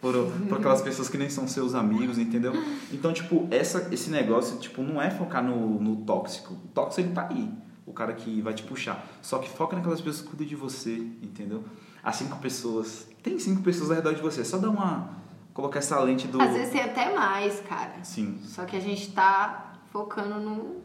Por, 0.00 0.12
por 0.48 0.58
aquelas 0.58 0.82
pessoas 0.82 1.08
que 1.08 1.16
nem 1.16 1.30
são 1.30 1.46
seus 1.46 1.76
amigos, 1.76 2.18
entendeu? 2.18 2.52
Então, 2.92 3.12
tipo, 3.12 3.46
essa, 3.52 3.88
esse 3.92 4.10
negócio, 4.10 4.58
tipo, 4.58 4.82
não 4.82 5.00
é 5.00 5.10
focar 5.10 5.44
no, 5.44 5.80
no 5.80 5.96
tóxico. 6.04 6.54
O 6.54 6.68
tóxico, 6.74 7.02
ele 7.06 7.14
tá 7.14 7.28
aí. 7.30 7.48
O 7.92 7.94
cara 7.94 8.14
que 8.14 8.40
vai 8.40 8.54
te 8.54 8.62
puxar. 8.62 9.06
Só 9.20 9.38
que 9.38 9.50
foca 9.50 9.76
naquelas 9.76 10.00
pessoas 10.00 10.22
que 10.22 10.28
cuidam 10.28 10.46
de 10.46 10.56
você, 10.56 10.96
entendeu? 11.22 11.62
As 12.02 12.16
cinco 12.16 12.38
pessoas. 12.38 13.06
Tem 13.22 13.38
cinco 13.38 13.62
pessoas 13.62 13.90
ao 13.90 13.96
redor 13.96 14.14
de 14.14 14.22
você. 14.22 14.40
É 14.40 14.44
só 14.44 14.56
dar 14.56 14.70
uma... 14.70 15.10
Colocar 15.52 15.80
essa 15.80 16.00
lente 16.00 16.26
do... 16.26 16.40
Às 16.40 16.54
vezes 16.54 16.72
tem 16.72 16.80
até 16.80 17.14
mais, 17.14 17.60
cara. 17.60 18.02
Sim. 18.02 18.38
Só 18.44 18.64
que 18.64 18.74
a 18.74 18.80
gente 18.80 19.12
tá 19.12 19.74
focando 19.92 20.40
no, 20.40 20.80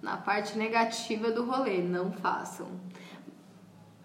na 0.00 0.16
parte 0.16 0.56
negativa 0.56 1.32
do 1.32 1.44
rolê. 1.44 1.82
Não 1.82 2.12
façam. 2.12 2.68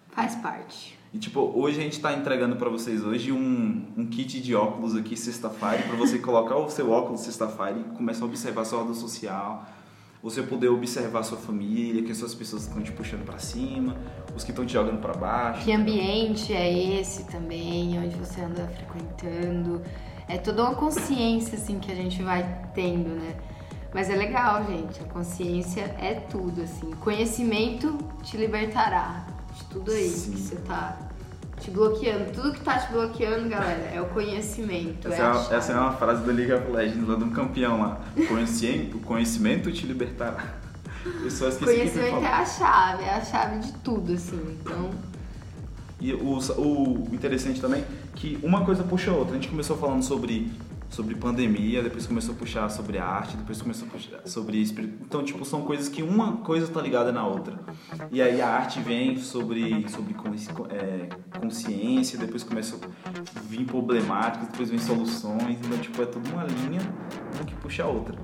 Faz 0.09 0.35
parte. 0.37 0.97
E 1.13 1.19
tipo, 1.19 1.39
hoje 1.55 1.79
a 1.79 1.83
gente 1.83 1.99
tá 2.01 2.13
entregando 2.13 2.55
pra 2.55 2.67
vocês 2.67 3.03
hoje 3.03 3.31
um, 3.31 3.85
um 3.95 4.07
kit 4.07 4.41
de 4.41 4.55
óculos 4.55 4.95
aqui 4.95 5.15
sexta-feira 5.15 5.83
para 5.83 5.95
você 5.95 6.17
colocar 6.17 6.55
o 6.55 6.67
seu 6.67 6.89
óculos 6.89 7.21
sexta-feira 7.21 7.79
e 7.79 7.83
começar 7.95 8.25
a 8.25 8.27
observar 8.27 8.65
sua 8.65 8.81
roda 8.81 8.95
social, 8.95 9.67
você 10.21 10.43
poder 10.43 10.67
observar 10.67 11.23
sua 11.23 11.37
família, 11.37 12.03
quem 12.03 12.13
são 12.13 12.27
as 12.27 12.35
pessoas 12.35 12.63
que 12.63 12.69
estão 12.69 12.83
te 12.83 12.91
puxando 12.91 13.25
pra 13.25 13.39
cima, 13.39 13.95
os 14.35 14.43
que 14.43 14.51
estão 14.51 14.65
te 14.65 14.73
jogando 14.73 14.99
pra 14.99 15.13
baixo. 15.13 15.63
Que 15.63 15.71
ambiente 15.71 16.53
é 16.53 16.99
esse 16.99 17.23
também, 17.25 17.97
onde 17.97 18.15
você 18.17 18.41
anda 18.41 18.67
frequentando. 18.67 19.81
É 20.27 20.37
toda 20.37 20.63
uma 20.63 20.75
consciência, 20.75 21.57
assim, 21.57 21.79
que 21.79 21.91
a 21.91 21.95
gente 21.95 22.21
vai 22.21 22.69
tendo, 22.73 23.09
né? 23.09 23.35
Mas 23.93 24.09
é 24.09 24.15
legal, 24.15 24.65
gente. 24.67 25.01
A 25.01 25.05
consciência 25.05 25.81
é 25.99 26.13
tudo, 26.13 26.61
assim. 26.61 26.91
Conhecimento 26.99 27.97
te 28.21 28.37
libertará 28.37 29.25
de 29.55 29.63
tudo 29.65 29.91
Sim. 29.91 30.31
que 30.31 30.39
você 30.39 30.55
tá 30.57 31.08
te 31.59 31.69
bloqueando. 31.71 32.31
Tudo 32.31 32.53
que 32.53 32.61
tá 32.61 32.77
te 32.77 32.91
bloqueando, 32.91 33.49
galera, 33.49 33.91
é 33.93 34.01
o 34.01 34.05
conhecimento. 34.05 35.07
Essa 35.07 35.15
é 35.15 35.19
é, 35.19 35.27
uma, 35.29 35.33
chave. 35.43 35.55
essa 35.55 35.71
é 35.73 35.75
uma 35.75 35.91
frase 35.93 36.23
do 36.23 36.31
League 36.31 36.53
of 36.53 36.71
Legends, 36.71 37.07
lá 37.07 37.15
de 37.15 37.23
um 37.23 37.29
campeão 37.29 37.81
lá. 37.81 37.99
Conhecimento, 38.27 38.97
o 38.97 38.99
conhecimento 39.01 39.71
te 39.71 39.85
libertará. 39.85 40.55
Eu 41.23 41.31
só 41.31 41.47
esqueci 41.47 41.65
Conhecimento 41.65 42.07
é 42.07 42.21
falar. 42.21 42.39
a 42.39 42.45
chave, 42.45 43.03
é 43.03 43.13
a 43.13 43.21
chave 43.21 43.59
de 43.59 43.71
tudo, 43.73 44.13
assim. 44.13 44.57
Então, 44.61 44.89
E 45.99 46.13
o, 46.13 46.37
o 46.37 47.09
interessante 47.13 47.61
também 47.61 47.83
que 48.15 48.37
uma 48.43 48.65
coisa 48.65 48.83
puxa 48.83 49.11
a 49.11 49.13
outra. 49.13 49.31
A 49.31 49.35
gente 49.35 49.47
começou 49.49 49.77
falando 49.77 50.03
sobre, 50.03 50.51
sobre 50.89 51.15
pandemia, 51.15 51.83
depois 51.83 52.07
começou 52.07 52.33
a 52.33 52.37
puxar 52.37 52.69
sobre 52.69 52.97
arte, 52.97 53.37
depois 53.37 53.61
começou 53.61 53.87
a 53.87 53.91
puxar 53.91 54.21
sobre 54.25 54.57
espírito. 54.57 54.97
Então, 55.05 55.23
tipo, 55.23 55.45
são 55.45 55.61
coisas 55.61 55.87
que 55.87 56.01
uma 56.01 56.37
coisa 56.37 56.67
tá 56.67 56.81
ligada 56.81 57.11
na 57.11 57.25
outra. 57.25 57.59
E 58.11 58.21
aí 58.21 58.41
a 58.41 58.49
arte 58.49 58.79
vem 58.79 59.17
sobre, 59.17 59.87
sobre 59.89 60.15
é, 60.71 61.09
consciência, 61.39 62.17
depois 62.17 62.43
começa 62.43 62.75
a 62.75 63.39
vir 63.41 63.65
problemáticas, 63.65 64.47
depois 64.47 64.69
vem 64.69 64.79
soluções. 64.79 65.59
Então, 65.63 65.77
tipo, 65.77 66.01
é 66.01 66.05
tudo 66.05 66.27
uma 66.31 66.43
linha 66.43 66.81
uma 67.35 67.45
que 67.45 67.55
puxa 67.55 67.83
a 67.83 67.87
outra. 67.87 68.17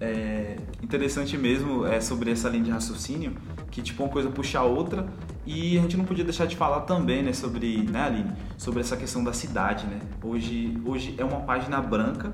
É 0.00 0.56
interessante 0.82 1.36
mesmo 1.36 1.84
é 1.84 2.00
sobre 2.00 2.30
essa 2.30 2.48
linha 2.48 2.64
de 2.64 2.70
raciocínio, 2.70 3.36
que 3.70 3.82
tipo 3.82 4.02
uma 4.02 4.10
coisa 4.10 4.30
puxa 4.30 4.58
a 4.58 4.64
outra 4.64 5.06
e 5.50 5.76
a 5.76 5.82
gente 5.82 5.96
não 5.96 6.04
podia 6.04 6.22
deixar 6.22 6.46
de 6.46 6.54
falar 6.54 6.82
também, 6.82 7.24
né, 7.24 7.32
sobre, 7.32 7.82
né, 7.82 8.04
Aline, 8.04 8.32
sobre 8.56 8.80
essa 8.80 8.96
questão 8.96 9.24
da 9.24 9.32
cidade, 9.32 9.84
né? 9.84 9.98
Hoje, 10.22 10.80
hoje 10.84 11.16
é 11.18 11.24
uma 11.24 11.40
página 11.40 11.80
branca 11.80 12.32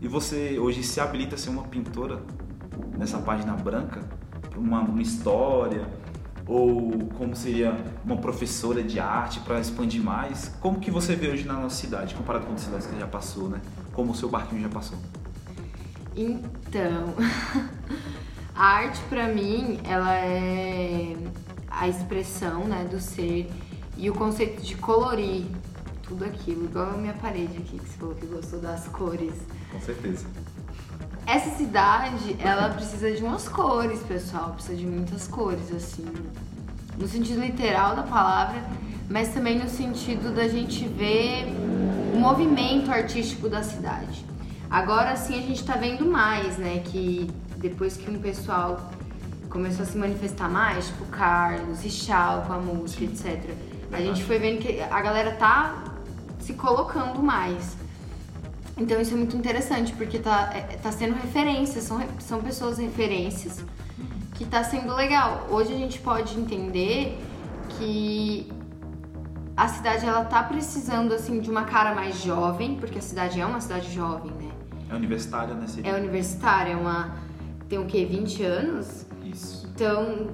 e 0.00 0.08
você 0.08 0.58
hoje 0.58 0.82
se 0.82 0.98
habilita 0.98 1.34
a 1.34 1.38
ser 1.38 1.50
uma 1.50 1.64
pintora 1.64 2.22
nessa 2.96 3.18
página 3.18 3.52
branca, 3.52 4.00
uma, 4.56 4.80
uma 4.80 5.02
história 5.02 5.86
ou 6.46 7.06
como 7.18 7.36
seria 7.36 7.76
uma 8.02 8.16
professora 8.16 8.82
de 8.82 8.98
arte 8.98 9.40
para 9.40 9.60
expandir 9.60 10.02
mais. 10.02 10.48
Como 10.60 10.80
que 10.80 10.90
você 10.90 11.14
vê 11.14 11.28
hoje 11.28 11.44
na 11.44 11.54
nossa 11.54 11.76
cidade, 11.76 12.14
comparado 12.14 12.46
com 12.46 12.52
outras 12.52 12.66
cidades 12.66 12.86
que 12.86 12.94
você 12.94 13.00
já 13.00 13.06
passou, 13.06 13.50
né? 13.50 13.60
Como 13.92 14.12
o 14.12 14.14
seu 14.14 14.30
barquinho 14.30 14.62
já 14.62 14.70
passou? 14.70 14.96
Então, 16.16 17.14
a 18.56 18.64
arte 18.64 19.02
pra 19.10 19.28
mim, 19.28 19.80
ela 19.84 20.14
é 20.16 21.14
a 21.78 21.88
expressão, 21.88 22.64
né, 22.64 22.86
do 22.90 23.00
ser 23.00 23.50
e 23.96 24.10
o 24.10 24.14
conceito 24.14 24.62
de 24.62 24.76
colorir 24.76 25.44
tudo 26.02 26.24
aquilo, 26.24 26.64
igual 26.64 26.90
a 26.90 26.96
minha 26.96 27.14
parede 27.14 27.56
aqui 27.58 27.78
que 27.78 27.88
você 27.88 27.98
falou 27.98 28.14
que 28.14 28.26
gostou 28.26 28.60
das 28.60 28.86
cores. 28.88 29.34
Com 29.70 29.80
certeza. 29.80 30.26
Essa 31.26 31.50
cidade, 31.56 32.36
ela 32.38 32.68
precisa 32.68 33.10
de 33.10 33.22
umas 33.22 33.48
cores, 33.48 34.00
pessoal, 34.00 34.52
precisa 34.52 34.76
de 34.76 34.86
muitas 34.86 35.26
cores, 35.26 35.72
assim, 35.74 36.04
no 36.98 37.08
sentido 37.08 37.40
literal 37.40 37.96
da 37.96 38.02
palavra, 38.02 38.62
mas 39.08 39.28
também 39.28 39.58
no 39.58 39.68
sentido 39.68 40.34
da 40.34 40.46
gente 40.46 40.86
ver 40.86 41.46
o 42.14 42.18
movimento 42.18 42.90
artístico 42.90 43.48
da 43.48 43.62
cidade. 43.62 44.24
Agora 44.70 45.16
sim 45.16 45.38
a 45.38 45.42
gente 45.42 45.64
tá 45.64 45.76
vendo 45.76 46.04
mais, 46.04 46.58
né, 46.58 46.82
que 46.84 47.30
depois 47.56 47.96
que 47.96 48.10
um 48.10 48.18
pessoal 48.18 48.90
começou 49.54 49.84
a 49.84 49.86
se 49.86 49.96
manifestar 49.96 50.50
mais, 50.50 50.88
tipo 50.88 51.04
Carlos, 51.06 51.80
Richal 51.80 52.42
com 52.42 52.54
a 52.54 52.58
música, 52.58 53.04
etc. 53.04 53.54
A 53.92 54.00
gente 54.00 54.24
foi 54.24 54.36
vendo 54.40 54.58
que 54.58 54.80
a 54.80 55.00
galera 55.00 55.30
tá 55.36 55.84
se 56.40 56.54
colocando 56.54 57.22
mais. 57.22 57.76
Então 58.76 59.00
isso 59.00 59.14
é 59.14 59.16
muito 59.16 59.36
interessante, 59.36 59.92
porque 59.92 60.18
tá, 60.18 60.50
é- 60.52 60.76
tá 60.82 60.90
sendo 60.90 61.14
referência, 61.14 61.80
são, 61.80 62.04
são 62.18 62.42
pessoas 62.42 62.78
referências 62.78 63.64
que 64.34 64.44
tá 64.44 64.64
sendo 64.64 64.92
legal. 64.92 65.46
Hoje 65.48 65.72
a 65.72 65.78
gente 65.78 66.00
pode 66.00 66.36
entender 66.36 67.16
que 67.78 68.52
a 69.56 69.68
cidade 69.68 70.04
ela 70.04 70.24
tá 70.24 70.42
precisando 70.42 71.14
assim 71.14 71.38
de 71.38 71.48
uma 71.48 71.62
cara 71.62 71.94
mais 71.94 72.20
jovem, 72.20 72.74
porque 72.74 72.98
a 72.98 73.02
cidade 73.02 73.40
é 73.40 73.46
uma 73.46 73.60
cidade 73.60 73.94
jovem, 73.94 74.32
né? 74.32 74.50
É 74.90 74.96
universitária, 74.96 75.54
né? 75.54 75.68
Seria? 75.68 75.92
É 75.92 75.96
universitária, 75.96 76.72
é 76.72 76.76
uma 76.76 77.14
tem 77.68 77.78
o 77.78 77.86
quê? 77.86 78.04
20 78.04 78.42
anos? 78.42 79.03
Então, 79.74 80.28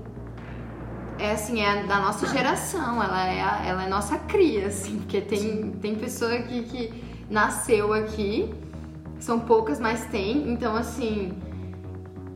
é 1.19 1.33
assim, 1.33 1.61
é 1.63 1.85
da 1.85 1.99
nossa 1.99 2.27
geração, 2.27 3.03
ela 3.03 3.27
é, 3.27 3.41
a- 3.41 3.63
ela 3.65 3.85
é 3.85 3.89
nossa 3.89 4.19
cria, 4.19 4.67
assim, 4.67 4.99
porque 4.99 5.21
tem, 5.23 5.71
tem 5.81 5.95
pessoa 5.95 6.33
aqui 6.35 6.63
que 6.65 7.05
nasceu 7.31 7.93
aqui, 7.95 8.53
são 9.19 9.41
poucas, 9.41 9.81
mas 9.81 10.05
tem, 10.07 10.51
então 10.53 10.77
assim, 10.77 11.33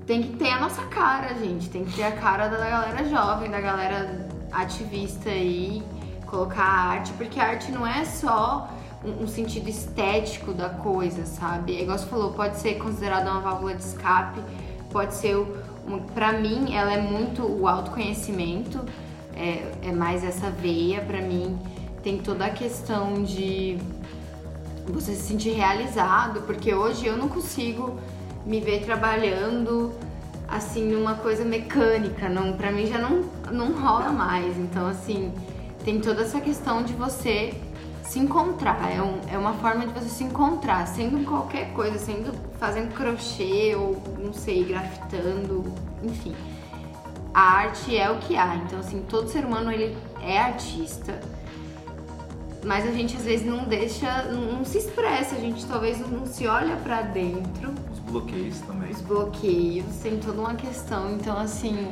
tem 0.07 0.22
que 0.22 0.36
ter 0.36 0.50
a 0.50 0.61
nossa 0.61 0.82
cara, 0.86 1.34
gente, 1.34 1.68
tem 1.68 1.84
que 1.84 1.92
ter 1.94 2.05
a 2.05 2.12
cara 2.12 2.48
da 2.48 2.57
galera 2.59 3.05
jovem, 3.07 3.50
da 3.50 3.61
galera 3.61 4.26
ativista 4.52 5.28
aí, 5.28 5.82
colocar 6.26 6.62
a 6.62 6.82
arte, 6.92 7.12
porque 7.14 7.38
a 7.38 7.44
arte 7.48 7.70
não 7.70 7.86
é 7.86 8.05
só 8.07 8.68
um, 9.05 9.24
um 9.24 9.26
sentido 9.26 9.68
estético 9.68 10.52
da 10.55 10.70
coisa, 10.70 11.26
sabe? 11.26 11.76
É 11.76 11.82
igual 11.82 11.98
você 11.98 12.07
falou, 12.07 12.32
pode 12.32 12.57
ser 12.57 12.74
considerada 12.78 13.30
uma 13.30 13.40
válvula 13.40 13.74
de 13.74 13.82
escape, 13.82 14.40
pode 14.90 15.14
ser, 15.14 15.36
o- 15.36 15.57
pra 16.14 16.32
mim, 16.32 16.74
ela 16.74 16.93
é 16.93 17.01
muito 17.01 17.43
o 17.43 17.68
autoconhecimento, 17.68 18.80
é, 19.35 19.72
é 19.82 19.93
mais 19.93 20.24
essa 20.24 20.51
veia 20.51 21.01
para 21.01 21.20
mim. 21.20 21.59
Tem 22.03 22.18
toda 22.18 22.47
a 22.47 22.51
questão 22.51 23.22
de 23.22 23.78
você 24.87 25.14
se 25.14 25.22
sentir 25.22 25.51
realizado, 25.51 26.43
porque 26.43 26.74
hoje 26.74 27.07
eu 27.07 27.16
não 27.16 27.28
consigo 27.28 27.99
me 28.45 28.61
ver 28.61 28.85
trabalhando 28.85 29.93
assim 30.47 30.85
numa 30.85 31.14
coisa 31.14 31.45
mecânica, 31.45 32.28
não, 32.28 32.53
para 32.53 32.70
mim 32.70 32.87
já 32.87 32.99
não 32.99 33.24
não 33.51 33.72
rola 33.72 34.11
mais. 34.11 34.59
Então 34.59 34.87
assim, 34.87 35.32
tem 35.85 36.01
toda 36.01 36.22
essa 36.22 36.41
questão 36.41 36.82
de 36.82 36.93
você 36.93 37.55
se 38.05 38.18
encontrar, 38.18 38.90
é, 38.90 39.02
um, 39.02 39.20
é 39.32 39.36
uma 39.36 39.55
forma 39.55 39.86
de 39.86 39.92
você 39.92 40.09
se 40.09 40.24
encontrar, 40.24 40.86
sendo 40.86 41.24
qualquer 41.24 41.72
coisa, 41.72 41.98
sendo 41.98 42.32
fazendo 42.59 42.94
crochê 42.94 43.74
ou 43.74 44.00
não 44.18 44.32
sei, 44.32 44.64
grafitando, 44.64 45.64
enfim. 46.02 46.34
A 47.32 47.40
arte 47.40 47.96
é 47.96 48.11
o 48.11 48.18
que 48.18 48.36
há. 48.36 48.57
Então 48.57 48.78
assim, 48.78 49.02
todo 49.09 49.28
ser 49.28 49.44
humano 49.44 49.72
ele 49.72 49.96
é 50.22 50.38
artista 50.38 51.20
mas 52.64 52.86
a 52.86 52.92
gente 52.92 53.16
às 53.16 53.24
vezes 53.24 53.46
não 53.46 53.64
deixa, 53.64 54.22
não 54.24 54.64
se 54.64 54.78
expressa, 54.78 55.36
a 55.36 55.38
gente 55.38 55.64
talvez 55.66 55.98
não 56.11 56.26
se 56.26 56.46
olha 56.46 56.76
para 56.76 57.02
dentro. 57.02 57.74
Os 57.92 57.98
bloqueios 58.00 58.59
também. 58.61 58.90
Os 58.90 59.00
bloqueios, 59.02 59.96
tem 60.02 60.18
toda 60.18 60.40
uma 60.40 60.55
questão. 60.55 61.12
Então, 61.12 61.38
assim, 61.38 61.88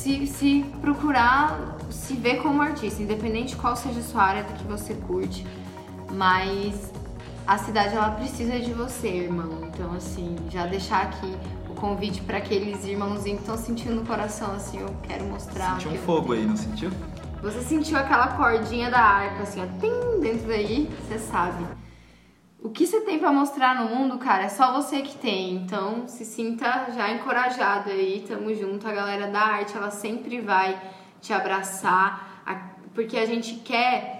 se, 0.00 0.26
se 0.26 0.64
procurar 0.80 1.76
se 1.90 2.14
ver 2.14 2.36
como 2.42 2.62
artista, 2.62 3.02
independente 3.02 3.54
qual 3.54 3.76
seja 3.76 4.00
a 4.00 4.02
sua 4.02 4.22
área 4.22 4.44
que 4.44 4.64
você 4.64 4.94
curte, 4.94 5.46
mas 6.10 6.90
a 7.46 7.58
cidade 7.58 7.94
ela 7.94 8.10
precisa 8.12 8.58
de 8.58 8.72
você, 8.72 9.08
irmão. 9.08 9.50
Então, 9.64 9.92
assim, 9.92 10.36
já 10.48 10.66
deixar 10.66 11.02
aqui 11.02 11.36
o 11.68 11.74
convite 11.74 12.22
para 12.22 12.38
aqueles 12.38 12.84
irmãozinhos 12.84 13.40
que 13.40 13.50
estão 13.50 13.58
sentindo 13.58 13.94
no 13.94 14.06
coração, 14.06 14.52
assim, 14.52 14.78
eu 14.80 14.88
quero 15.02 15.24
mostrar. 15.24 15.74
Sentiu 15.74 15.90
um 15.90 15.98
fogo 15.98 16.32
aí, 16.32 16.46
não 16.46 16.56
sentiu? 16.56 16.90
Você 17.42 17.60
sentiu 17.60 17.98
aquela 17.98 18.28
cordinha 18.28 18.90
da 18.90 19.00
harpa, 19.00 19.42
assim, 19.42 19.62
ó, 19.62 19.66
tem 19.80 20.20
dentro 20.20 20.48
daí, 20.48 20.90
você 21.06 21.18
sabe. 21.18 21.64
O 22.62 22.68
que 22.68 22.86
você 22.86 23.00
tem 23.00 23.18
para 23.18 23.32
mostrar 23.32 23.80
no 23.80 23.94
mundo, 23.94 24.18
cara, 24.18 24.44
é 24.44 24.48
só 24.50 24.72
você 24.72 25.00
que 25.00 25.16
tem. 25.16 25.54
Então, 25.54 26.06
se 26.06 26.26
sinta 26.26 26.90
já 26.94 27.10
encorajado 27.10 27.88
aí, 27.90 28.22
tamo 28.28 28.54
junto. 28.54 28.86
A 28.86 28.92
galera 28.92 29.28
da 29.28 29.40
arte, 29.40 29.74
ela 29.74 29.90
sempre 29.90 30.42
vai 30.42 30.78
te 31.22 31.32
abraçar, 31.32 32.42
porque 32.94 33.16
a 33.16 33.24
gente 33.24 33.54
quer. 33.56 34.18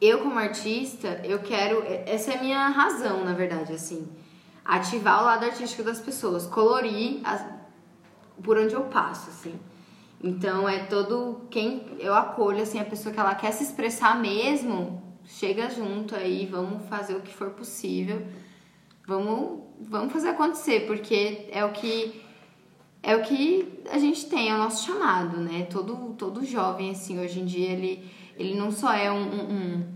Eu, 0.00 0.20
como 0.20 0.38
artista, 0.38 1.20
eu 1.22 1.40
quero. 1.40 1.84
Essa 2.06 2.32
é 2.32 2.38
a 2.38 2.42
minha 2.42 2.68
razão, 2.68 3.22
na 3.24 3.34
verdade, 3.34 3.74
assim. 3.74 4.10
Ativar 4.64 5.20
o 5.20 5.26
lado 5.26 5.44
artístico 5.44 5.82
das 5.82 6.00
pessoas, 6.00 6.46
colorir 6.46 7.20
as, 7.24 7.44
por 8.42 8.56
onde 8.56 8.72
eu 8.72 8.84
passo, 8.84 9.28
assim. 9.28 9.58
Então 10.22 10.68
é 10.68 10.80
todo 10.84 11.42
quem 11.50 11.96
eu 11.98 12.14
acolho 12.14 12.62
assim 12.62 12.78
a 12.78 12.84
pessoa 12.84 13.12
que 13.12 13.18
ela 13.18 13.34
quer 13.34 13.52
se 13.52 13.64
expressar 13.64 14.20
mesmo, 14.20 15.02
chega 15.38 15.70
junto 15.70 16.14
aí, 16.14 16.46
vamos 16.46 16.88
fazer 16.88 17.14
o 17.14 17.20
que 17.20 17.32
for 17.32 17.50
possível. 17.50 18.22
Vamos, 19.06 19.60
vamos 19.80 20.12
fazer 20.12 20.30
acontecer, 20.30 20.86
porque 20.86 21.48
é 21.50 21.64
o 21.64 21.72
que 21.72 22.22
é 23.02 23.16
o 23.16 23.22
que 23.22 23.82
a 23.90 23.98
gente 23.98 24.26
tem, 24.26 24.50
é 24.50 24.54
o 24.54 24.58
nosso 24.58 24.86
chamado, 24.86 25.38
né? 25.38 25.66
Todo 25.70 26.14
todo 26.18 26.44
jovem 26.44 26.90
assim, 26.90 27.18
hoje 27.18 27.40
em 27.40 27.44
dia 27.44 27.70
ele 27.70 28.10
ele 28.36 28.54
não 28.54 28.70
só 28.70 28.92
é 28.92 29.10
um, 29.10 29.22
um, 29.22 29.86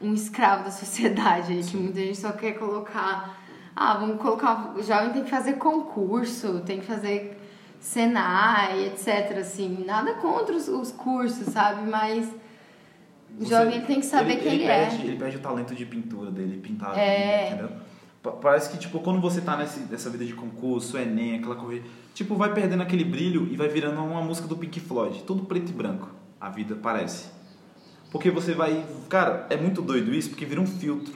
um 0.00 0.14
escravo 0.14 0.64
da 0.64 0.70
sociedade, 0.72 1.58
que 1.70 1.76
muita 1.76 2.00
gente 2.00 2.18
só 2.18 2.32
quer 2.32 2.58
colocar 2.58 3.40
ah, 3.74 3.94
vamos 3.94 4.20
colocar, 4.20 4.74
o 4.74 4.82
jovem 4.82 5.12
tem 5.12 5.24
que 5.24 5.30
fazer 5.30 5.54
concurso, 5.54 6.62
tem 6.64 6.80
que 6.80 6.86
fazer 6.86 7.36
Senai, 7.78 8.86
etc. 8.86 9.38
Assim, 9.38 9.84
nada 9.84 10.14
contra 10.14 10.56
os, 10.56 10.66
os 10.66 10.92
cursos, 10.92 11.52
sabe? 11.52 11.88
Mas 11.88 12.26
o 13.38 13.44
jovem 13.44 13.80
tem 13.82 14.00
que 14.00 14.06
saber 14.06 14.32
ele, 14.32 14.40
quem 14.40 14.52
ele, 14.52 14.62
ele 14.62 14.66
perde, 14.66 14.96
é. 14.96 15.04
Ele 15.06 15.16
perde 15.16 15.36
o 15.36 15.40
talento 15.40 15.74
de 15.74 15.84
pintura 15.84 16.30
dele, 16.30 16.58
pintar, 16.58 16.96
é... 16.98 17.48
entendeu? 17.48 17.70
Parece 18.40 18.70
que, 18.70 18.78
tipo, 18.78 18.98
quando 19.00 19.20
você 19.20 19.40
tá 19.40 19.56
nesse, 19.56 19.80
nessa 19.80 20.10
vida 20.10 20.24
de 20.24 20.34
concurso, 20.34 20.98
Enem, 20.98 21.36
aquela 21.36 21.54
corrida, 21.54 21.86
tipo, 22.12 22.34
vai 22.34 22.52
perdendo 22.52 22.82
aquele 22.82 23.04
brilho 23.04 23.46
e 23.50 23.56
vai 23.56 23.68
virando 23.68 24.02
uma 24.02 24.20
música 24.20 24.48
do 24.48 24.56
Pink 24.56 24.80
Floyd. 24.80 25.22
Tudo 25.22 25.44
preto 25.44 25.70
e 25.70 25.72
branco. 25.72 26.08
A 26.40 26.50
vida 26.50 26.74
parece. 26.74 27.28
Porque 28.10 28.30
você 28.30 28.52
vai... 28.52 28.84
Cara, 29.08 29.46
é 29.48 29.56
muito 29.56 29.80
doido 29.80 30.12
isso, 30.12 30.30
porque 30.30 30.44
vira 30.44 30.60
um 30.60 30.66
filtro. 30.66 31.14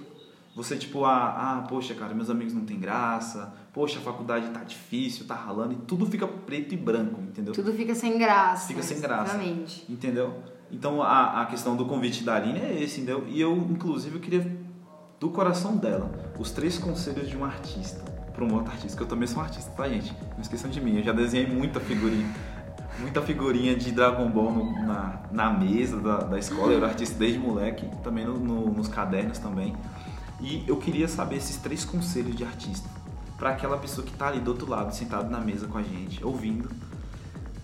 Você, 0.54 0.76
tipo, 0.76 1.04
ah, 1.04 1.34
ah, 1.36 1.66
poxa, 1.68 1.94
cara, 1.94 2.14
meus 2.14 2.28
amigos 2.28 2.52
não 2.52 2.64
tem 2.64 2.78
graça, 2.78 3.52
poxa, 3.72 3.98
a 3.98 4.02
faculdade 4.02 4.48
tá 4.50 4.62
difícil, 4.62 5.26
tá 5.26 5.34
ralando, 5.34 5.72
e 5.72 5.76
tudo 5.76 6.06
fica 6.06 6.26
preto 6.26 6.74
e 6.74 6.76
branco, 6.76 7.20
entendeu? 7.20 7.54
Tudo 7.54 7.72
fica 7.72 7.94
sem 7.94 8.18
graça. 8.18 8.68
Fica 8.68 8.82
sem 8.82 9.00
graça. 9.00 9.38
Entendeu? 9.88 10.42
Então 10.70 11.02
a, 11.02 11.42
a 11.42 11.46
questão 11.46 11.76
do 11.76 11.84
convite 11.84 12.22
da 12.22 12.36
Aline 12.36 12.60
é 12.60 12.82
esse, 12.82 13.00
entendeu? 13.00 13.24
E 13.28 13.40
eu, 13.40 13.56
inclusive, 13.70 14.16
eu 14.16 14.20
queria, 14.20 14.56
do 15.18 15.28
coração 15.30 15.76
dela, 15.76 16.10
os 16.38 16.50
três 16.50 16.78
conselhos 16.78 17.28
de 17.28 17.36
um 17.36 17.44
artista, 17.44 18.02
para 18.32 18.44
um 18.44 18.54
outro 18.54 18.72
artista, 18.72 18.96
que 18.96 19.02
eu 19.02 19.06
também 19.06 19.26
sou 19.26 19.38
um 19.38 19.44
artista, 19.44 19.70
tá, 19.72 19.88
gente? 19.88 20.14
Não 20.34 20.40
esqueçam 20.40 20.70
de 20.70 20.80
mim, 20.80 20.98
eu 20.98 21.02
já 21.02 21.12
desenhei 21.12 21.46
muita 21.46 21.80
figurinha. 21.80 22.28
Muita 22.98 23.22
figurinha 23.22 23.74
de 23.74 23.92
Dragon 23.92 24.28
Ball 24.28 24.52
no, 24.52 24.86
na, 24.86 25.20
na 25.32 25.50
mesa 25.50 25.98
da, 26.00 26.18
da 26.18 26.38
escola, 26.38 26.72
eu 26.72 26.76
era 26.76 26.88
artista 26.88 27.18
desde 27.18 27.38
moleque, 27.38 27.86
também 28.02 28.26
no, 28.26 28.38
no, 28.38 28.70
nos 28.72 28.88
cadernos 28.88 29.38
também. 29.38 29.74
E 30.40 30.64
eu 30.66 30.76
queria 30.76 31.08
saber 31.08 31.36
esses 31.36 31.56
três 31.56 31.84
conselhos 31.84 32.34
de 32.34 32.44
artista 32.44 32.88
para 33.38 33.50
aquela 33.50 33.78
pessoa 33.78 34.06
que 34.06 34.12
está 34.12 34.28
ali 34.28 34.38
do 34.38 34.50
outro 34.50 34.68
lado, 34.68 34.94
sentado 34.94 35.30
na 35.30 35.40
mesa 35.40 35.66
com 35.66 35.78
a 35.78 35.82
gente, 35.82 36.22
ouvindo, 36.22 36.70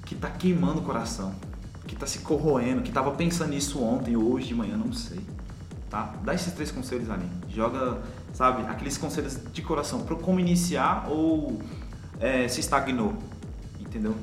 que 0.07 0.15
está 0.15 0.31
queimando 0.31 0.81
o 0.81 0.83
coração, 0.83 1.35
que 1.87 1.95
está 1.95 2.07
se 2.07 2.21
corroendo, 2.21 2.83
que 2.83 2.89
estava 2.89 3.11
pensando 3.13 3.51
nisso 3.51 3.83
ontem 3.83 4.17
hoje 4.17 4.49
de 4.49 4.55
manhã, 4.55 4.77
não 4.77 4.93
sei. 4.93 5.21
Tá? 5.89 6.15
Dá 6.25 6.35
esses 6.35 6.53
três 6.53 6.71
conselhos 6.71 7.09
ali. 7.11 7.29
Joga, 7.49 8.03
sabe, 8.33 8.63
aqueles 8.69 8.99
conselhos 8.99 9.39
de 9.53 9.63
coração 9.63 10.01
para 10.01 10.17
como 10.17 10.41
iniciar 10.41 11.07
ou 11.09 11.61
é, 12.19 12.49
se 12.49 12.61
estagnou, 12.61 13.15
entendeu? 13.79 14.15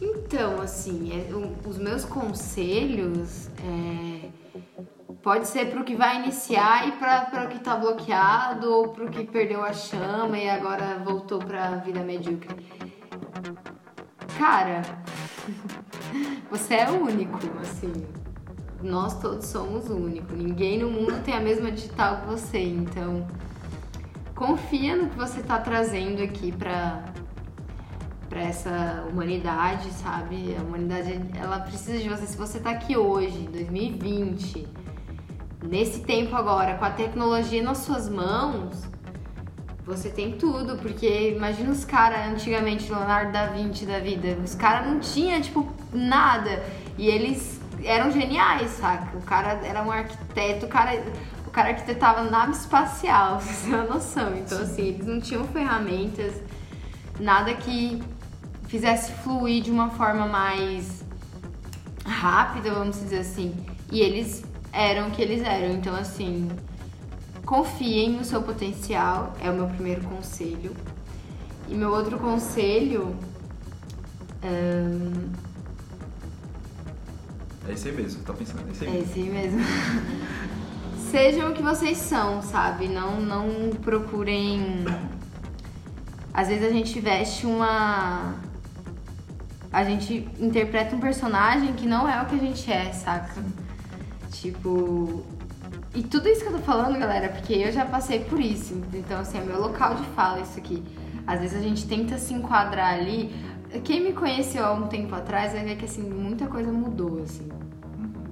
Então, 0.00 0.60
assim, 0.60 1.12
é, 1.12 1.30
os 1.66 1.78
meus 1.78 2.04
conselhos 2.04 3.48
é, 3.58 4.28
Pode 5.24 5.48
ser 5.48 5.70
pro 5.70 5.84
que 5.84 5.96
vai 5.96 6.22
iniciar 6.22 6.86
e 6.86 6.92
para 6.92 7.46
o 7.46 7.48
que 7.48 7.58
tá 7.58 7.74
bloqueado 7.76 8.70
ou 8.70 8.88
pro 8.88 9.08
que 9.08 9.24
perdeu 9.24 9.64
a 9.64 9.72
chama 9.72 10.36
e 10.36 10.50
agora 10.50 10.98
voltou 11.02 11.38
pra 11.38 11.76
vida 11.76 12.00
medíocre. 12.00 12.54
Cara, 14.38 14.82
você 16.50 16.74
é 16.74 16.90
único, 16.90 17.38
assim. 17.60 17.92
Nós 18.82 19.18
todos 19.20 19.46
somos 19.46 19.88
únicos. 19.88 20.36
Ninguém 20.36 20.78
no 20.78 20.90
mundo 20.90 21.22
tem 21.24 21.34
a 21.34 21.40
mesma 21.40 21.70
digital 21.70 22.20
que 22.20 22.26
você, 22.26 22.58
então 22.58 23.26
confia 24.34 24.96
no 24.96 25.08
que 25.08 25.16
você 25.16 25.42
tá 25.42 25.58
trazendo 25.58 26.22
aqui 26.22 26.52
pra, 26.52 27.04
para 28.28 28.40
essa 28.40 29.06
humanidade, 29.10 29.90
sabe? 29.92 30.56
A 30.58 30.62
humanidade, 30.62 31.20
ela 31.40 31.60
precisa 31.60 31.98
de 31.98 32.08
você. 32.08 32.26
Se 32.26 32.36
você 32.36 32.58
tá 32.58 32.70
aqui 32.70 32.96
hoje, 32.96 33.48
2020, 33.50 34.66
nesse 35.62 36.00
tempo 36.00 36.36
agora, 36.36 36.76
com 36.76 36.84
a 36.84 36.90
tecnologia 36.90 37.62
nas 37.62 37.78
suas 37.78 38.08
mãos, 38.08 38.82
você 39.86 40.08
tem 40.08 40.32
tudo, 40.32 40.76
porque 40.78 41.34
imagina 41.36 41.70
os 41.70 41.84
caras 41.84 42.32
antigamente, 42.32 42.90
Leonardo 42.90 43.32
da 43.32 43.46
Vinci 43.46 43.84
da 43.84 43.98
vida, 43.98 44.38
os 44.42 44.54
caras 44.54 44.86
não 44.86 44.98
tinham, 44.98 45.40
tipo, 45.40 45.70
nada. 45.92 46.64
E 46.96 47.06
eles 47.06 47.60
eram 47.84 48.10
geniais, 48.10 48.70
saca? 48.70 49.16
O 49.16 49.22
cara 49.22 49.60
era 49.62 49.82
um 49.82 49.90
arquiteto, 49.90 50.64
o 50.64 50.68
cara, 50.68 51.02
o 51.46 51.50
cara 51.50 51.70
arquitetava 51.70 52.22
nave 52.24 52.52
espacial, 52.52 53.40
você 53.40 53.66
tem 53.66 53.74
uma 53.78 53.84
noção. 53.84 54.34
Então, 54.36 54.58
assim, 54.62 54.88
eles 54.88 55.06
não 55.06 55.20
tinham 55.20 55.44
ferramentas, 55.48 56.34
nada 57.20 57.52
que 57.54 58.02
fizesse 58.68 59.12
fluir 59.22 59.62
de 59.62 59.70
uma 59.70 59.90
forma 59.90 60.26
mais 60.26 61.04
rápida, 62.06 62.72
vamos 62.72 62.98
dizer 62.98 63.18
assim. 63.18 63.54
E 63.92 64.00
eles 64.00 64.44
eram 64.72 65.08
o 65.08 65.10
que 65.10 65.20
eles 65.20 65.42
eram. 65.42 65.74
Então, 65.74 65.94
assim, 65.94 66.48
confiem 67.44 68.12
no 68.12 68.24
seu 68.24 68.42
potencial, 68.42 69.34
é 69.40 69.50
o 69.50 69.54
meu 69.54 69.66
primeiro 69.66 70.02
conselho. 70.02 70.74
E 71.68 71.74
meu 71.74 71.90
outro 71.90 72.18
conselho. 72.18 73.16
Hum... 74.42 75.32
É 77.66 77.72
esse 77.72 77.88
aí 77.88 77.96
mesmo, 77.96 78.22
tá 78.24 78.34
pensando, 78.34 78.68
é 78.68 78.72
esse 78.72 78.84
aí 78.84 78.96
É 78.96 79.00
esse 79.00 79.20
aí 79.20 79.30
mesmo. 79.30 79.60
Sejam 81.10 81.50
o 81.50 81.54
que 81.54 81.62
vocês 81.62 81.96
são, 81.96 82.42
sabe? 82.42 82.88
Não, 82.88 83.20
não 83.20 83.70
procurem. 83.82 84.84
Às 86.32 86.48
vezes 86.48 86.68
a 86.68 86.72
gente 86.72 86.98
veste 86.98 87.46
uma. 87.46 88.34
A 89.72 89.84
gente 89.84 90.28
interpreta 90.38 90.94
um 90.94 91.00
personagem 91.00 91.72
que 91.74 91.86
não 91.86 92.08
é 92.08 92.20
o 92.20 92.26
que 92.26 92.34
a 92.34 92.38
gente 92.38 92.70
é, 92.70 92.92
saca? 92.92 93.42
Tipo. 94.32 95.24
E 95.94 96.02
tudo 96.02 96.28
isso 96.28 96.42
que 96.42 96.48
eu 96.48 96.54
tô 96.54 96.58
falando, 96.58 96.98
galera, 96.98 97.28
porque 97.28 97.52
eu 97.52 97.70
já 97.70 97.86
passei 97.86 98.18
por 98.18 98.40
isso. 98.40 98.82
Então, 98.92 99.20
assim, 99.20 99.38
é 99.38 99.44
meu 99.44 99.60
local 99.60 99.94
de 99.94 100.02
fala 100.08 100.40
isso 100.40 100.58
aqui. 100.58 100.82
Às 101.24 101.40
vezes 101.40 101.56
a 101.56 101.62
gente 101.62 101.86
tenta 101.86 102.18
se 102.18 102.34
enquadrar 102.34 102.94
ali. 102.94 103.32
quem 103.84 104.02
me 104.02 104.12
conheceu 104.12 104.64
há 104.64 104.72
um 104.72 104.88
tempo 104.88 105.14
atrás 105.14 105.52
vai 105.52 105.64
ver 105.64 105.76
que 105.76 105.84
assim, 105.84 106.02
muita 106.02 106.48
coisa 106.48 106.72
mudou, 106.72 107.22
assim. 107.22 107.48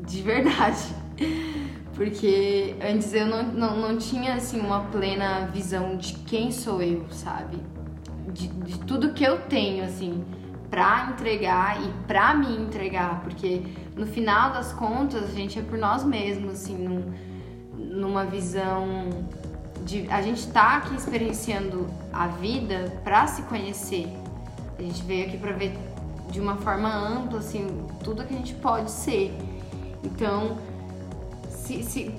De 0.05 0.23
verdade. 0.23 0.89
Porque 1.95 2.75
antes 2.83 3.15
eu 3.15 3.27
não, 3.27 3.45
não, 3.45 3.77
não 3.77 3.99
tinha 3.99 4.35
assim 4.35 4.59
uma 4.59 4.81
plena 4.87 5.47
visão 5.53 5.97
de 5.97 6.15
quem 6.15 6.51
sou 6.51 6.83
eu, 6.83 7.07
sabe? 7.11 7.59
De, 8.33 8.49
de 8.49 8.79
tudo 8.81 9.13
que 9.13 9.23
eu 9.23 9.39
tenho, 9.43 9.85
assim, 9.85 10.25
pra 10.69 11.11
entregar 11.13 11.81
e 11.81 11.93
pra 12.09 12.35
me 12.35 12.57
entregar. 12.57 13.21
Porque 13.23 13.63
no 13.95 14.07
final 14.07 14.53
das 14.53 14.73
contas 14.73 15.25
a 15.25 15.35
gente 15.35 15.59
é 15.59 15.63
por 15.63 15.79
nós 15.79 16.03
mesmos, 16.03 16.55
assim, 16.55 16.77
num, 16.77 17.13
numa 17.93 18.25
visão 18.25 19.11
de. 19.85 20.09
A 20.11 20.23
gente 20.23 20.47
tá 20.49 20.79
aqui 20.79 20.95
experienciando 20.95 21.87
a 22.13 22.27
vida 22.29 23.01
pra 23.05 23.27
se 23.27 23.43
conhecer. 23.43 24.09
A 24.79 24.83
gente 24.83 25.03
veio 25.03 25.27
aqui 25.27 25.37
pra 25.37 25.53
ver 25.53 25.77
de 26.31 26.41
uma 26.41 26.57
forma 26.57 26.89
ampla, 26.89 27.39
assim, 27.39 27.87
tudo 28.03 28.25
que 28.25 28.35
a 28.35 28.37
gente 28.37 28.55
pode 28.55 28.91
ser. 28.91 29.37
Então, 30.03 30.57
se, 31.51 31.83
se, 31.83 32.15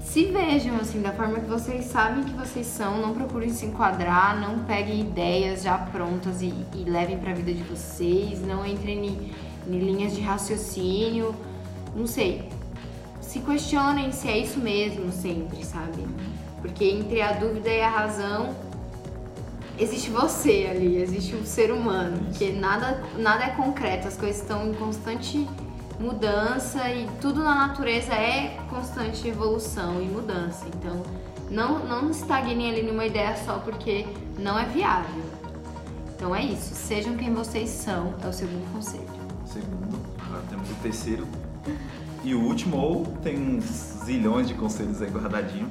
se 0.00 0.24
vejam 0.24 0.76
assim, 0.76 1.02
da 1.02 1.12
forma 1.12 1.38
que 1.38 1.46
vocês 1.46 1.84
sabem 1.84 2.24
que 2.24 2.32
vocês 2.32 2.66
são, 2.66 3.00
não 3.00 3.12
procurem 3.14 3.50
se 3.50 3.66
enquadrar, 3.66 4.40
não 4.40 4.64
peguem 4.64 5.00
ideias 5.00 5.62
já 5.62 5.76
prontas 5.76 6.40
e, 6.40 6.52
e 6.74 6.84
levem 6.84 7.18
para 7.18 7.32
a 7.32 7.34
vida 7.34 7.52
de 7.52 7.62
vocês, 7.62 8.40
não 8.40 8.66
entrem 8.66 9.06
em, 9.06 9.32
em 9.68 9.78
linhas 9.78 10.14
de 10.14 10.22
raciocínio, 10.22 11.34
não 11.94 12.06
sei. 12.06 12.55
Se 13.36 13.42
questionem 13.42 14.12
se 14.12 14.28
é 14.28 14.38
isso 14.38 14.58
mesmo 14.58 15.12
sempre, 15.12 15.62
sabe? 15.62 16.06
Porque 16.62 16.86
entre 16.86 17.20
a 17.20 17.32
dúvida 17.32 17.68
e 17.68 17.82
a 17.82 17.90
razão 17.90 18.56
existe 19.78 20.08
você 20.08 20.66
ali, 20.70 20.96
existe 20.96 21.34
o 21.34 21.44
ser 21.44 21.70
humano, 21.70 22.16
porque 22.24 22.52
nada, 22.52 23.04
nada 23.18 23.44
é 23.44 23.50
concreto, 23.50 24.08
as 24.08 24.16
coisas 24.16 24.40
estão 24.40 24.66
em 24.66 24.72
constante 24.72 25.46
mudança 26.00 26.88
e 26.88 27.06
tudo 27.20 27.44
na 27.44 27.54
natureza 27.54 28.14
é 28.14 28.56
constante 28.70 29.28
evolução 29.28 30.00
e 30.00 30.06
mudança. 30.06 30.64
Então, 30.68 31.02
não, 31.50 31.80
não 31.80 32.10
estagnem 32.10 32.70
ali 32.70 32.82
numa 32.82 33.04
ideia 33.04 33.36
só 33.36 33.58
porque 33.58 34.06
não 34.38 34.58
é 34.58 34.64
viável. 34.64 35.24
Então 36.14 36.34
é 36.34 36.42
isso, 36.42 36.74
sejam 36.74 37.18
quem 37.18 37.34
vocês 37.34 37.68
são, 37.68 38.14
é 38.24 38.28
o 38.28 38.32
segundo 38.32 38.72
conselho. 38.72 39.04
Segundo, 39.44 40.00
agora 40.24 40.42
temos 40.48 40.70
o 40.70 40.74
terceiro 40.76 41.28
e 42.26 42.34
o 42.34 42.42
último, 42.42 42.76
ou 42.76 43.06
tem 43.22 43.38
uns 43.38 43.64
zilhões 44.04 44.48
de 44.48 44.54
conselhos 44.54 45.00
aí 45.00 45.08
guardadinho. 45.08 45.70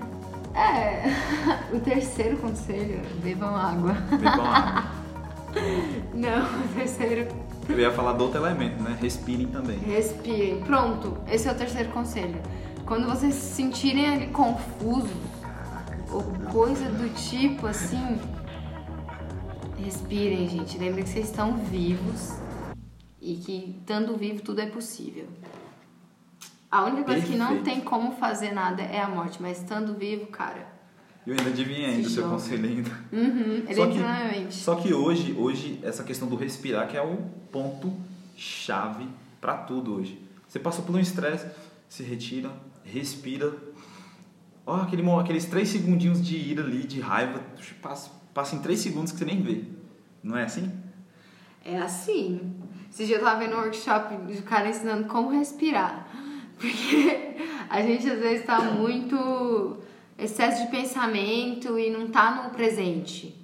É, 0.55 1.03
o 1.75 1.79
terceiro 1.81 2.37
conselho, 2.37 3.01
bebam 3.21 3.53
água. 3.53 3.93
Bebam 4.09 4.45
água. 4.45 4.91
Não, 6.15 6.45
o 6.45 6.67
terceiro 6.75 7.27
eu 7.67 7.79
ia 7.79 7.91
falar 7.91 8.13
do 8.13 8.23
outro 8.23 8.39
elemento, 8.39 8.81
né? 8.81 8.95
Respirem 9.01 9.47
também. 9.47 9.79
Respirem. 9.79 10.61
Pronto, 10.61 11.17
esse 11.27 11.47
é 11.47 11.51
o 11.51 11.55
terceiro 11.55 11.89
conselho. 11.89 12.39
Quando 12.85 13.07
vocês 13.07 13.33
se 13.33 13.55
sentirem 13.55 14.07
ali 14.07 14.27
confusos 14.27 15.11
ou 16.11 16.21
coisa 16.51 16.85
do 16.85 17.09
tipo 17.15 17.65
assim, 17.65 18.19
respirem, 19.77 20.47
gente. 20.47 20.77
Lembrem 20.77 21.03
que 21.03 21.09
vocês 21.09 21.25
estão 21.25 21.57
vivos 21.57 22.37
e 23.19 23.35
que 23.37 23.77
estando 23.79 24.15
vivo 24.15 24.41
tudo 24.43 24.61
é 24.61 24.67
possível. 24.67 25.27
A 26.75 26.83
única 26.83 27.05
coisa 27.05 27.21
Perfeito. 27.21 27.31
que 27.31 27.37
não 27.37 27.63
tem 27.63 27.79
como 27.79 28.11
fazer 28.17 28.51
nada 28.51 28.81
é 28.83 28.99
a 28.99 29.07
morte, 29.07 29.41
mas 29.41 29.61
estando 29.61 29.93
vivo, 29.93 30.27
cara, 30.27 30.67
eu 31.25 31.33
ainda 31.33 31.49
adivinhei 31.49 31.85
ainda 31.85 32.05
o 32.05 32.11
seu 32.11 32.27
conselho 32.29 32.65
ainda. 32.65 32.91
Uhum, 33.13 33.63
só 33.73 33.87
que, 33.87 34.53
só 34.53 34.75
que 34.75 34.93
hoje, 34.93 35.33
hoje, 35.39 35.79
essa 35.81 36.03
questão 36.03 36.27
do 36.27 36.35
respirar 36.35 36.89
que 36.89 36.97
é 36.97 37.01
o 37.01 37.15
ponto 37.49 37.93
chave 38.35 39.07
para 39.39 39.55
tudo 39.55 39.95
hoje. 39.95 40.21
Você 40.49 40.59
passou 40.59 40.83
por 40.83 40.93
um 40.93 40.99
estresse, 40.99 41.47
se 41.87 42.03
retira, 42.03 42.51
respira. 42.83 43.53
Ó, 44.65 44.81
aquele, 44.81 45.09
aqueles 45.11 45.45
três 45.45 45.69
segundinhos 45.69 46.21
de 46.21 46.35
ira 46.35 46.61
ali, 46.61 46.85
de 46.85 46.99
raiva, 46.99 47.41
passa, 47.81 48.11
passa 48.33 48.53
em 48.53 48.59
três 48.59 48.81
segundos 48.81 49.13
que 49.13 49.17
você 49.17 49.23
nem 49.23 49.41
vê. 49.41 49.63
Não 50.21 50.35
é 50.37 50.43
assim? 50.43 50.69
É 51.63 51.77
assim. 51.77 52.53
Esse 52.91 53.05
dia 53.05 53.15
eu 53.15 53.23
tava 53.23 53.39
vendo 53.39 53.55
um 53.55 53.59
workshop 53.59 54.17
de 54.27 54.41
cara 54.41 54.67
ensinando 54.67 55.07
como 55.07 55.29
respirar. 55.29 56.24
Porque 56.57 57.35
a 57.69 57.81
gente 57.81 58.09
às 58.09 58.19
vezes 58.19 58.45
tá 58.45 58.61
muito 58.61 59.77
excesso 60.17 60.63
de 60.63 60.71
pensamento 60.71 61.77
e 61.77 61.89
não 61.89 62.07
tá 62.07 62.43
no 62.43 62.49
presente. 62.51 63.35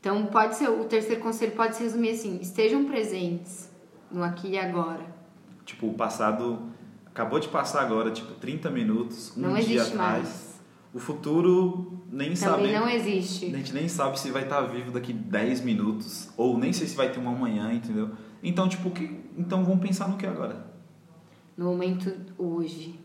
Então 0.00 0.26
pode 0.26 0.56
ser 0.56 0.68
o 0.68 0.84
terceiro 0.84 1.20
conselho 1.20 1.52
pode 1.52 1.76
se 1.76 1.82
resumir 1.82 2.10
assim: 2.10 2.38
estejam 2.40 2.84
presentes 2.84 3.70
no 4.10 4.22
aqui 4.22 4.50
e 4.50 4.58
agora. 4.58 5.06
Tipo, 5.64 5.86
o 5.86 5.94
passado 5.94 6.70
acabou 7.06 7.38
de 7.38 7.48
passar 7.48 7.82
agora, 7.82 8.10
tipo, 8.10 8.32
30 8.34 8.70
minutos, 8.70 9.32
um 9.36 9.42
não 9.42 9.54
dia 9.54 9.82
atrás. 9.82 9.96
Mais. 9.96 10.52
O 10.92 10.98
futuro 10.98 12.02
nem 12.10 12.36
sabe. 12.36 12.70
Não 12.72 12.88
existe. 12.88 13.46
A 13.46 13.56
gente 13.56 13.72
nem 13.72 13.88
sabe 13.88 14.18
se 14.20 14.30
vai 14.30 14.42
estar 14.42 14.60
vivo 14.62 14.90
daqui 14.90 15.12
10 15.12 15.62
minutos 15.62 16.28
ou 16.36 16.58
nem 16.58 16.72
sei 16.72 16.86
se 16.86 16.96
vai 16.96 17.10
ter 17.10 17.18
uma 17.18 17.32
manhã, 17.32 17.72
entendeu? 17.72 18.10
Então, 18.42 18.68
tipo, 18.68 18.90
que 18.90 19.20
então 19.38 19.64
vamos 19.64 19.80
pensar 19.80 20.08
no 20.08 20.18
que 20.18 20.26
agora? 20.26 20.71
No 21.56 21.66
momento 21.66 22.12
hoje 22.38 22.98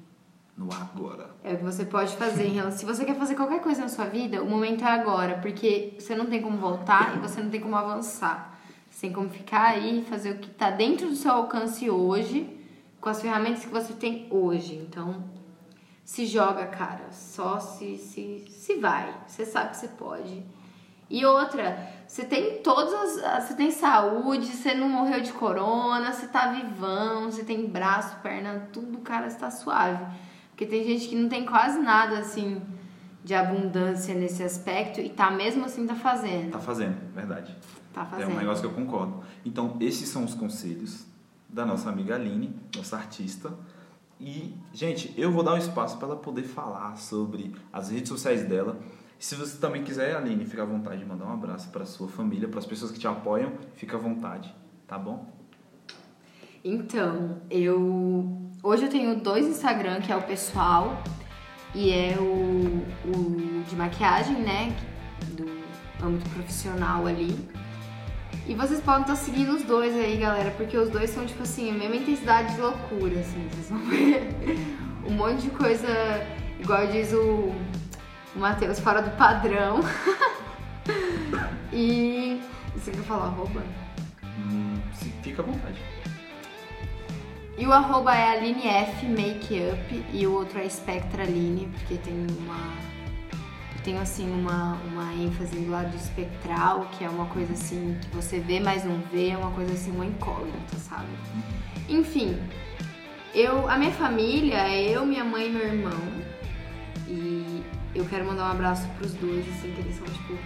no 0.57 0.73
agora. 0.73 1.29
É 1.43 1.53
o 1.53 1.57
que 1.57 1.63
você 1.63 1.85
pode 1.85 2.15
fazer. 2.15 2.49
Se 2.71 2.85
você 2.85 3.05
quer 3.05 3.15
fazer 3.15 3.35
qualquer 3.35 3.61
coisa 3.61 3.81
na 3.81 3.89
sua 3.89 4.05
vida, 4.05 4.41
o 4.41 4.49
momento 4.49 4.83
é 4.83 4.87
agora, 4.87 5.37
porque 5.37 5.93
você 5.99 6.15
não 6.15 6.25
tem 6.25 6.41
como 6.41 6.57
voltar 6.57 7.15
e 7.15 7.19
você 7.19 7.41
não 7.41 7.49
tem 7.49 7.61
como 7.61 7.75
avançar. 7.75 8.57
Você 8.89 9.01
tem 9.01 9.13
como 9.13 9.29
ficar 9.29 9.67
aí 9.67 9.99
e 9.99 10.05
fazer 10.05 10.31
o 10.31 10.39
que 10.39 10.49
está 10.49 10.71
dentro 10.71 11.07
do 11.07 11.15
seu 11.15 11.31
alcance 11.31 11.87
hoje, 11.89 12.49
com 12.99 13.09
as 13.09 13.21
ferramentas 13.21 13.63
que 13.63 13.71
você 13.71 13.93
tem 13.93 14.25
hoje. 14.31 14.75
Então, 14.75 15.23
se 16.03 16.25
joga, 16.25 16.65
cara. 16.65 17.11
Só 17.11 17.59
se, 17.59 17.97
se, 17.97 18.45
se 18.49 18.75
vai. 18.77 19.13
Você 19.27 19.45
sabe 19.45 19.71
que 19.71 19.77
você 19.77 19.89
pode. 19.89 20.43
E 21.09 21.25
outra, 21.25 21.87
você 22.07 22.23
tem 22.23 22.61
todas 22.61 23.17
as. 23.23 23.47
Você 23.47 23.55
tem 23.55 23.71
saúde, 23.71 24.47
você 24.47 24.73
não 24.73 24.89
morreu 24.89 25.21
de 25.21 25.31
corona, 25.33 26.11
você 26.11 26.27
tá 26.27 26.51
vivão, 26.51 27.31
você 27.31 27.43
tem 27.43 27.67
braço, 27.67 28.17
perna, 28.21 28.67
tudo, 28.71 28.99
cara, 28.99 29.27
está 29.27 29.49
suave. 29.51 30.05
Porque 30.49 30.65
tem 30.65 30.83
gente 30.83 31.07
que 31.07 31.15
não 31.15 31.29
tem 31.29 31.45
quase 31.45 31.79
nada 31.79 32.19
assim 32.19 32.61
de 33.23 33.33
abundância 33.33 34.15
nesse 34.15 34.41
aspecto 34.41 35.01
e 35.01 35.09
tá 35.09 35.29
mesmo 35.29 35.65
assim 35.65 35.85
tá 35.85 35.95
fazendo. 35.95 36.51
Tá 36.51 36.59
fazendo, 36.59 36.95
verdade. 37.13 37.55
Tá 37.93 38.05
fazendo. 38.05 38.31
É 38.31 38.33
um 38.33 38.37
negócio 38.37 38.61
que 38.61 38.73
eu 38.73 38.85
concordo. 38.85 39.21
Então, 39.45 39.75
esses 39.81 40.07
são 40.07 40.23
os 40.23 40.33
conselhos 40.33 41.05
da 41.49 41.65
nossa 41.65 41.89
amiga 41.89 42.15
Aline, 42.15 42.57
nossa 42.75 42.95
artista. 42.95 43.53
E, 44.19 44.55
gente, 44.73 45.13
eu 45.17 45.31
vou 45.31 45.43
dar 45.43 45.53
um 45.53 45.57
espaço 45.57 45.97
para 45.97 46.07
ela 46.07 46.15
poder 46.15 46.43
falar 46.43 46.95
sobre 46.97 47.53
as 47.71 47.89
redes 47.89 48.09
sociais 48.09 48.43
dela. 48.47 48.79
Se 49.19 49.35
você 49.35 49.57
também 49.57 49.83
quiser, 49.83 50.15
Aline, 50.15 50.45
fica 50.45 50.63
à 50.63 50.65
vontade 50.65 50.99
de 50.99 51.05
mandar 51.05 51.25
um 51.25 51.33
abraço 51.33 51.69
para 51.69 51.85
sua 51.85 52.07
família, 52.07 52.47
para 52.47 52.59
as 52.59 52.65
pessoas 52.65 52.91
que 52.91 52.99
te 52.99 53.07
apoiam, 53.07 53.53
fica 53.75 53.97
à 53.97 53.99
vontade, 53.99 54.53
tá 54.87 54.97
bom? 54.97 55.33
Então, 56.63 57.41
eu 57.49 58.47
Hoje 58.63 58.85
eu 58.85 58.89
tenho 58.89 59.15
dois 59.15 59.45
Instagram, 59.45 60.01
que 60.01 60.11
é 60.11 60.15
o 60.15 60.21
pessoal 60.23 61.01
e 61.75 61.91
é 61.91 62.17
o, 62.19 62.83
o 63.05 63.63
de 63.69 63.75
maquiagem, 63.75 64.41
né? 64.41 64.75
Do 65.33 65.47
âmbito 66.03 66.27
profissional 66.31 67.05
ali. 67.05 67.37
E 68.47 68.55
vocês 68.55 68.81
podem 68.81 69.01
estar 69.01 69.15
seguindo 69.15 69.53
os 69.53 69.61
dois 69.61 69.95
aí, 69.95 70.17
galera, 70.17 70.49
porque 70.51 70.75
os 70.75 70.89
dois 70.89 71.11
são, 71.11 71.25
tipo 71.25 71.43
assim, 71.43 71.69
a 71.69 71.73
mesma 71.73 71.97
intensidade 71.97 72.55
de 72.55 72.61
loucura, 72.61 73.19
assim, 73.19 73.47
vocês 73.51 73.69
vão 73.69 73.79
ver 73.87 74.35
um 75.07 75.13
monte 75.13 75.43
de 75.43 75.49
coisa, 75.51 75.87
igual 76.59 76.87
diz 76.87 77.13
o, 77.13 77.53
o 78.37 78.39
Matheus, 78.39 78.79
fora 78.79 79.01
do 79.01 79.09
padrão. 79.17 79.79
e. 81.73 82.39
Você 82.75 82.91
quer 82.91 83.01
falar 83.01 83.25
arroba? 83.25 83.63
Hum, 84.23 84.79
fica 85.23 85.41
à 85.41 85.45
vontade. 85.45 85.81
E 87.57 87.65
o 87.65 87.73
arroba 87.73 88.15
é 88.15 88.37
Aline 88.37 88.67
F 88.67 89.07
Makeup 89.07 90.05
e 90.13 90.27
o 90.27 90.33
outro 90.33 90.59
é 90.59 90.69
Spectra 90.69 91.23
Aline, 91.23 91.67
porque 91.73 91.95
tem 91.95 92.13
uma. 92.39 92.73
Tem 93.83 93.97
assim 93.97 94.29
uma, 94.29 94.73
uma 94.91 95.13
ênfase 95.13 95.57
do 95.57 95.71
lado 95.71 95.95
espectral, 95.95 96.87
que 96.91 97.05
é 97.05 97.09
uma 97.09 97.25
coisa 97.27 97.53
assim 97.53 97.97
que 98.01 98.15
você 98.15 98.37
vê, 98.39 98.59
mas 98.59 98.83
não 98.83 98.99
vê, 99.11 99.29
é 99.29 99.37
uma 99.37 99.51
coisa 99.51 99.73
assim, 99.73 99.91
uma 99.91 100.05
incógnita, 100.05 100.75
sabe? 100.77 101.07
Enfim, 101.87 102.37
eu, 103.33 103.67
a 103.69 103.77
minha 103.77 103.91
família 103.91 104.57
é 104.57 104.83
eu, 104.89 105.05
minha 105.05 105.23
mãe 105.23 105.47
e 105.47 105.49
meu 105.49 105.65
irmão. 105.65 106.01
E 107.07 107.63
eu 107.97 108.05
quero 108.05 108.25
mandar 108.25 108.49
um 108.49 108.51
abraço 108.51 108.87
pros 108.97 109.13
dois, 109.13 109.45
assim, 109.49 109.71
que 109.73 109.81
eles 109.81 109.95
são 109.95 110.05
tipo 110.05 110.37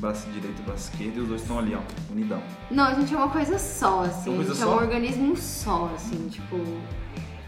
braço 0.00 0.28
direito 0.30 0.60
e 0.60 0.62
braço 0.62 0.90
esquerdo 0.90 1.16
e 1.18 1.20
os 1.20 1.28
dois 1.28 1.42
estão 1.42 1.58
ali, 1.58 1.74
ó, 1.74 1.80
unidão. 2.10 2.42
Não, 2.70 2.84
a 2.84 2.94
gente 2.94 3.14
é 3.14 3.16
uma 3.16 3.28
coisa 3.28 3.58
só, 3.58 4.04
assim. 4.04 4.30
Uma 4.30 4.42
a 4.42 4.46
gente 4.46 4.62
é 4.62 4.66
um 4.66 4.76
organismo 4.76 5.36
só, 5.36 5.92
assim, 5.94 6.28
tipo. 6.28 6.56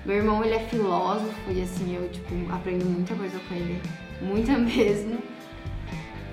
Meu 0.04 0.16
irmão, 0.16 0.44
ele 0.44 0.54
é 0.54 0.58
filósofo 0.58 1.50
e 1.50 1.62
assim, 1.62 1.94
eu, 1.94 2.08
tipo, 2.10 2.34
aprendo 2.52 2.84
muita 2.84 3.14
coisa 3.14 3.38
com 3.48 3.54
ele. 3.54 3.80
Muita 4.20 4.58
mesmo. 4.58 5.18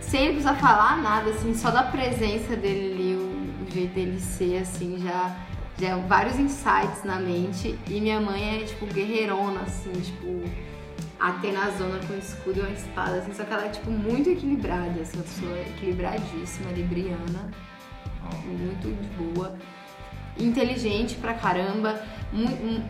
Sem 0.01 0.21
ele 0.21 0.29
precisar 0.33 0.55
falar 0.55 1.01
nada, 1.01 1.29
assim, 1.29 1.53
só 1.53 1.69
da 1.69 1.83
presença 1.83 2.55
dele 2.55 2.93
ali, 2.93 3.11
eu 3.11 3.65
do 3.65 3.71
jeito 3.71 3.93
dele 3.93 4.19
ser, 4.19 4.57
assim, 4.57 4.97
já, 5.01 5.37
já 5.79 5.95
vários 5.97 6.37
insights 6.39 7.03
na 7.03 7.19
mente. 7.19 7.77
E 7.87 8.01
minha 8.01 8.19
mãe 8.19 8.61
é, 8.61 8.65
tipo, 8.65 8.87
guerreirona, 8.87 9.61
assim, 9.61 9.91
tipo, 9.91 10.43
zona 11.77 11.99
com 12.07 12.15
escudo 12.15 12.59
e 12.59 12.61
uma 12.61 12.71
espada, 12.71 13.17
assim, 13.17 13.33
só 13.33 13.43
que 13.43 13.53
ela 13.53 13.65
é, 13.65 13.69
tipo, 13.69 13.91
muito 13.91 14.29
equilibrada, 14.29 15.01
assim, 15.01 15.21
pessoa 15.21 15.59
equilibradíssima, 15.59 16.71
libriana, 16.71 17.51
muito 18.45 19.33
boa 19.33 19.55
inteligente 20.37 21.15
pra 21.15 21.33
caramba. 21.33 21.99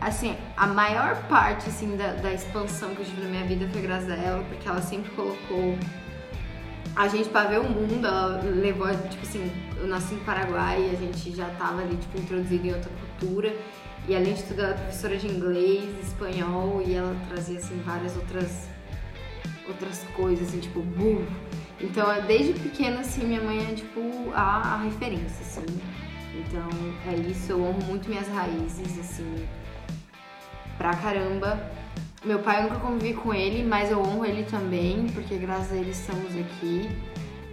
Assim, 0.00 0.36
a 0.56 0.66
maior 0.66 1.16
parte 1.28 1.68
assim, 1.68 1.96
da, 1.96 2.12
da 2.14 2.32
expansão 2.32 2.94
que 2.94 3.00
eu 3.00 3.06
tive 3.06 3.22
na 3.22 3.28
minha 3.28 3.44
vida 3.44 3.68
foi 3.68 3.82
graças 3.82 4.10
a 4.10 4.16
ela, 4.16 4.44
porque 4.44 4.68
ela 4.68 4.82
sempre 4.82 5.10
colocou 5.10 5.78
a 6.94 7.08
gente 7.08 7.28
pra 7.28 7.44
ver 7.44 7.60
o 7.60 7.68
mundo. 7.68 8.06
Ela 8.06 8.40
levou, 8.42 8.88
tipo 9.08 9.22
assim, 9.22 9.50
eu 9.76 9.86
nasci 9.86 10.14
no 10.14 10.20
Paraguai 10.20 10.90
e 10.90 10.94
a 10.94 10.98
gente 10.98 11.34
já 11.34 11.48
tava 11.58 11.82
ali, 11.82 11.96
tipo, 11.96 12.18
introduzido 12.18 12.66
em 12.66 12.72
outra 12.72 12.90
cultura. 13.18 13.54
E 14.08 14.16
além 14.16 14.34
de 14.34 14.42
tudo, 14.42 14.60
ela 14.60 14.70
é 14.70 14.74
professora 14.74 15.16
de 15.16 15.26
inglês, 15.26 15.84
espanhol 16.02 16.82
e 16.84 16.94
ela 16.94 17.14
trazia, 17.28 17.58
assim, 17.58 17.80
várias 17.84 18.16
outras 18.16 18.68
outras 19.68 20.04
coisas, 20.16 20.48
assim, 20.48 20.60
tipo, 20.60 20.80
burro. 20.80 21.26
Então, 21.80 22.06
desde 22.26 22.52
pequena, 22.54 23.00
assim, 23.00 23.24
minha 23.24 23.40
mãe 23.40 23.58
é, 23.70 23.74
tipo, 23.74 24.00
a, 24.34 24.74
a 24.74 24.76
referência, 24.82 25.40
assim. 25.40 25.64
Então 26.34 26.68
é 27.06 27.16
isso, 27.16 27.52
eu 27.52 27.64
amo 27.64 27.82
muito 27.84 28.08
minhas 28.08 28.28
raízes, 28.28 28.98
assim, 28.98 29.46
pra 30.78 30.94
caramba. 30.94 31.70
Meu 32.24 32.38
pai 32.40 32.60
eu 32.60 32.64
nunca 32.64 32.80
convivi 32.80 33.14
com 33.14 33.32
ele, 33.32 33.62
mas 33.64 33.90
eu 33.90 34.00
honro 34.00 34.26
ele 34.26 34.44
também, 34.44 35.06
porque 35.08 35.36
graças 35.36 35.72
a 35.72 35.76
ele 35.76 35.90
estamos 35.90 36.36
aqui. 36.36 36.88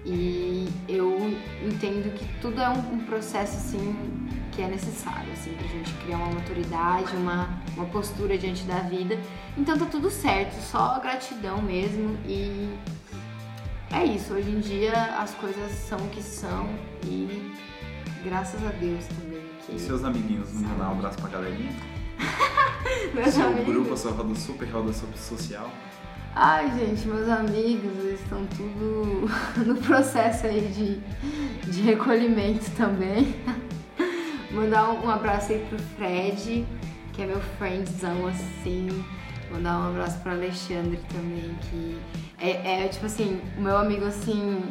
E 0.09 0.67
eu 0.87 1.37
entendo 1.61 2.13
que 2.15 2.25
tudo 2.39 2.61
é 2.61 2.69
um, 2.69 2.93
um 2.93 2.99
processo 2.99 3.57
assim 3.57 3.95
que 4.53 4.61
é 4.61 4.67
necessário, 4.67 5.31
assim, 5.33 5.53
pra 5.53 5.67
gente 5.67 5.93
criar 5.95 6.17
uma 6.17 6.31
maturidade, 6.31 7.15
uma, 7.15 7.61
uma 7.75 7.85
postura 7.87 8.37
diante 8.37 8.63
da 8.63 8.79
vida. 8.79 9.19
Então 9.57 9.77
tá 9.77 9.85
tudo 9.85 10.09
certo, 10.09 10.53
só 10.61 10.99
gratidão 10.99 11.61
mesmo 11.61 12.17
e 12.25 12.73
é 13.91 14.05
isso. 14.05 14.33
Hoje 14.33 14.49
em 14.49 14.59
dia 14.61 14.93
as 15.19 15.33
coisas 15.35 15.71
são 15.73 15.97
o 15.97 16.09
que 16.09 16.23
são 16.23 16.69
e 17.03 17.53
Graças 18.27 18.61
a 18.65 18.71
Deus 18.71 19.05
também. 19.05 19.41
Que... 19.65 19.75
E 19.75 19.79
seus 19.79 20.03
amiguinhos, 20.03 20.53
não 20.53 20.69
mandar 20.69 20.89
um 20.89 20.91
abraço 20.93 21.17
pra 21.17 21.29
galerinha? 21.29 21.71
meus 23.13 23.33
Seu 23.33 23.47
amigos. 23.47 23.65
grupo, 23.65 23.93
a 23.93 23.97
sua 23.97 24.11
roda 24.11 24.35
super 24.35 24.69
roda 24.69 24.91
social? 24.91 25.71
Ai, 26.39 26.71
gente, 26.77 27.07
meus 27.07 27.27
amigos 27.27 28.05
estão 28.13 28.45
tudo 28.55 29.27
no 29.65 29.75
processo 29.77 30.45
aí 30.45 30.61
de, 30.67 30.99
de 31.71 31.81
recolhimento 31.81 32.69
também. 32.77 33.35
Mandar 34.51 34.91
um 34.91 35.09
abraço 35.09 35.51
aí 35.51 35.65
pro 35.67 35.79
Fred, 35.79 36.63
que 37.11 37.23
é 37.23 37.25
meu 37.25 37.41
friendzão 37.57 38.27
assim. 38.27 39.03
Mandar 39.51 39.79
um 39.79 39.89
abraço 39.89 40.19
pro 40.19 40.33
Alexandre 40.33 40.99
também, 41.11 41.57
que 41.71 41.97
é, 42.37 42.83
é 42.83 42.87
tipo 42.87 43.07
assim, 43.07 43.41
o 43.57 43.61
meu 43.61 43.75
amigo 43.75 44.05
assim, 44.05 44.63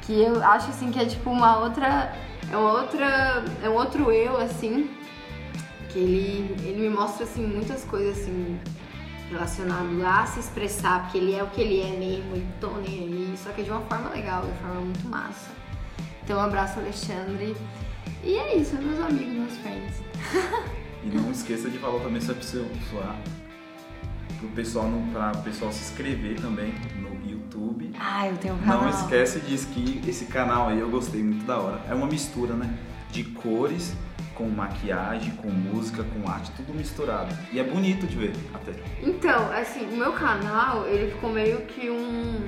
que 0.00 0.20
eu 0.20 0.42
acho 0.42 0.70
assim 0.70 0.90
que 0.90 0.98
é 0.98 1.04
tipo 1.04 1.30
uma 1.30 1.60
outra 1.60 2.16
é 2.50 2.56
uma 2.56 2.72
outra 2.80 3.44
é 3.62 3.68
um 3.68 3.74
outro 3.74 4.10
eu 4.10 4.36
assim 4.38 4.90
que 5.88 6.00
ele 6.00 6.56
ele 6.66 6.80
me 6.80 6.90
mostra 6.90 7.22
assim 7.22 7.46
muitas 7.46 7.84
coisas 7.84 8.18
assim 8.18 8.58
relacionado 9.32 10.04
a 10.04 10.26
se 10.26 10.40
expressar 10.40 11.02
porque 11.02 11.18
ele 11.18 11.34
é 11.34 11.42
o 11.42 11.48
que 11.48 11.60
ele 11.60 11.80
é 11.80 11.96
mesmo 11.98 12.36
e 12.36 12.46
tô 12.60 12.70
nem 12.78 13.00
aí 13.00 13.34
só 13.36 13.50
que 13.50 13.62
de 13.62 13.70
uma 13.70 13.80
forma 13.82 14.10
legal 14.10 14.42
de 14.42 14.48
uma 14.48 14.56
forma 14.56 14.80
muito 14.80 15.08
massa 15.08 15.50
então 16.22 16.38
um 16.38 16.42
abraço 16.42 16.78
Alexandre 16.78 17.56
e 18.22 18.34
é 18.34 18.56
isso 18.56 18.76
meus 18.76 19.00
amigos 19.00 19.34
meus 19.34 19.56
friends 19.58 20.02
e 21.04 21.06
não 21.08 21.30
esqueça 21.30 21.68
de 21.68 21.78
falar 21.78 22.00
também 22.00 22.20
sobre 22.20 22.44
seu 22.44 22.66
sua 22.90 23.16
pro 24.38 24.48
pessoal 24.50 24.90
para 25.12 25.38
o 25.38 25.42
pessoal 25.42 25.72
se 25.72 25.82
inscrever 25.82 26.40
também 26.40 26.74
no 27.00 27.12
YouTube. 27.30 27.92
Ah, 27.98 28.26
eu 28.26 28.36
tenho 28.36 28.54
um 28.54 28.58
canal. 28.58 28.82
Não 28.82 28.90
esquece 28.90 29.38
disso 29.40 29.68
que 29.68 30.02
esse 30.08 30.26
canal 30.26 30.68
aí 30.68 30.80
eu 30.80 30.90
gostei 30.90 31.22
muito 31.22 31.44
da 31.46 31.58
hora. 31.58 31.80
É 31.88 31.94
uma 31.94 32.06
mistura, 32.06 32.54
né? 32.54 32.76
De 33.12 33.22
cores 33.22 33.94
com 34.34 34.48
maquiagem, 34.48 35.30
com 35.32 35.48
música, 35.48 36.04
com 36.04 36.28
arte, 36.28 36.50
tudo 36.52 36.74
misturado. 36.74 37.36
E 37.52 37.60
é 37.60 37.64
bonito 37.64 38.06
de 38.06 38.16
ver 38.16 38.32
até. 38.54 38.72
Então, 39.02 39.50
assim, 39.52 39.86
o 39.92 39.96
meu 39.96 40.12
canal, 40.12 40.86
ele 40.86 41.10
ficou 41.12 41.30
meio 41.30 41.62
que 41.62 41.90
um 41.90 42.46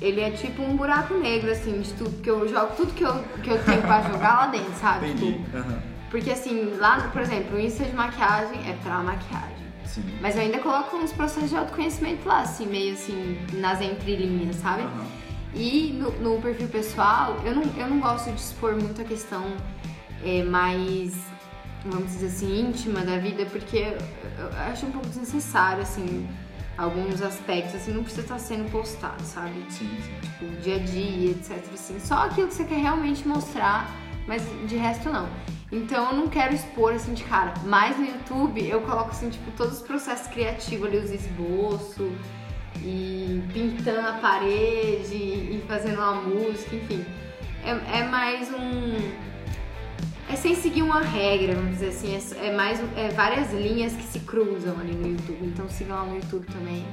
ele 0.00 0.20
é 0.20 0.30
tipo 0.30 0.62
um 0.62 0.76
buraco 0.76 1.14
negro, 1.14 1.50
assim, 1.50 1.80
de 1.80 1.92
tudo, 1.92 2.22
que 2.22 2.30
eu 2.30 2.48
jogo 2.48 2.72
tudo 2.74 2.92
que 2.94 3.04
eu, 3.04 3.22
que 3.42 3.50
eu 3.50 3.62
tenho 3.62 3.82
pra 3.82 4.00
jogar 4.02 4.34
lá 4.34 4.46
dentro, 4.46 4.72
sabe? 4.80 5.10
Entendi. 5.10 5.32
Tipo, 5.34 5.56
uhum. 5.58 5.78
Porque 6.10 6.30
assim, 6.30 6.74
lá, 6.78 7.08
por 7.12 7.20
exemplo, 7.20 7.56
o 7.56 7.60
Insta 7.60 7.84
de 7.84 7.94
maquiagem 7.94 8.58
é 8.68 8.72
pra 8.82 8.98
maquiagem. 9.02 9.60
Sim. 9.84 10.02
Mas 10.20 10.36
eu 10.36 10.42
ainda 10.42 10.58
coloco 10.58 10.96
uns 10.96 11.12
processos 11.12 11.50
de 11.50 11.56
autoconhecimento 11.56 12.26
lá, 12.26 12.40
assim, 12.40 12.66
meio 12.66 12.94
assim, 12.94 13.38
nas 13.54 13.80
entrelinhas, 13.80 14.56
sabe? 14.56 14.82
Uhum. 14.82 15.06
E 15.54 15.92
no, 15.92 16.10
no, 16.12 16.40
perfil 16.40 16.68
pessoal, 16.68 17.36
eu 17.44 17.54
não, 17.54 17.62
eu 17.76 17.88
não 17.88 18.00
gosto 18.00 18.30
de 18.30 18.40
expor 18.40 18.74
muito 18.76 19.02
a 19.02 19.04
questão 19.04 19.44
é, 20.24 20.42
mais, 20.42 21.14
vamos 21.84 22.12
dizer 22.12 22.26
assim, 22.26 22.60
íntima 22.60 23.00
da 23.00 23.18
vida, 23.18 23.46
porque 23.46 23.78
eu, 24.38 24.46
eu 24.46 24.58
acho 24.70 24.86
um 24.86 24.92
pouco 24.92 25.08
desnecessário, 25.08 25.82
assim, 25.82 26.28
alguns 26.76 27.20
aspectos, 27.20 27.74
assim, 27.74 27.92
não 27.92 28.02
precisa 28.02 28.22
estar 28.22 28.38
sendo 28.38 28.70
postado, 28.70 29.22
sabe? 29.22 29.54
Sim, 29.68 29.88
sim. 30.02 30.12
Tipo, 30.22 30.46
dia 30.62 30.76
a 30.76 30.78
dia, 30.78 31.30
etc, 31.32 31.62
assim. 31.72 31.98
Só 32.00 32.24
aquilo 32.24 32.48
que 32.48 32.54
você 32.54 32.64
quer 32.64 32.78
realmente 32.78 33.26
mostrar, 33.26 33.90
mas 34.26 34.42
de 34.66 34.76
resto 34.76 35.10
não. 35.10 35.28
Então 35.72 36.10
eu 36.10 36.16
não 36.16 36.28
quero 36.28 36.54
expor 36.54 36.94
assim 36.94 37.14
de 37.14 37.22
cara. 37.24 37.54
Mas 37.64 37.96
no 37.96 38.04
YouTube 38.04 38.66
eu 38.66 38.80
coloco 38.80 39.10
assim, 39.10 39.30
tipo, 39.30 39.50
todos 39.52 39.80
os 39.80 39.82
processos 39.82 40.26
criativos 40.26 40.88
ali, 40.88 40.98
os 40.98 41.10
esboços, 41.10 42.12
e 42.82 43.42
pintando 43.52 44.08
a 44.08 44.12
parede, 44.14 45.14
e 45.14 45.62
fazendo 45.68 45.98
uma 45.98 46.14
música, 46.14 46.74
enfim. 46.74 47.04
É, 47.64 48.00
é 48.00 48.04
mais 48.04 48.50
um. 48.50 49.29
É 50.30 50.36
sem 50.36 50.54
seguir 50.54 50.82
uma 50.82 51.00
regra, 51.00 51.56
vamos 51.56 51.72
dizer 51.72 51.88
assim. 51.88 52.14
É, 52.14 52.46
é 52.46 52.56
mais 52.56 52.80
é 52.96 53.08
várias 53.08 53.52
linhas 53.52 53.92
que 53.94 54.04
se 54.04 54.20
cruzam 54.20 54.78
ali 54.78 54.92
no 54.92 55.08
YouTube. 55.08 55.38
Então 55.42 55.68
sigam 55.68 55.96
lá 55.96 56.04
no 56.04 56.14
YouTube 56.14 56.46
também. 56.46 56.86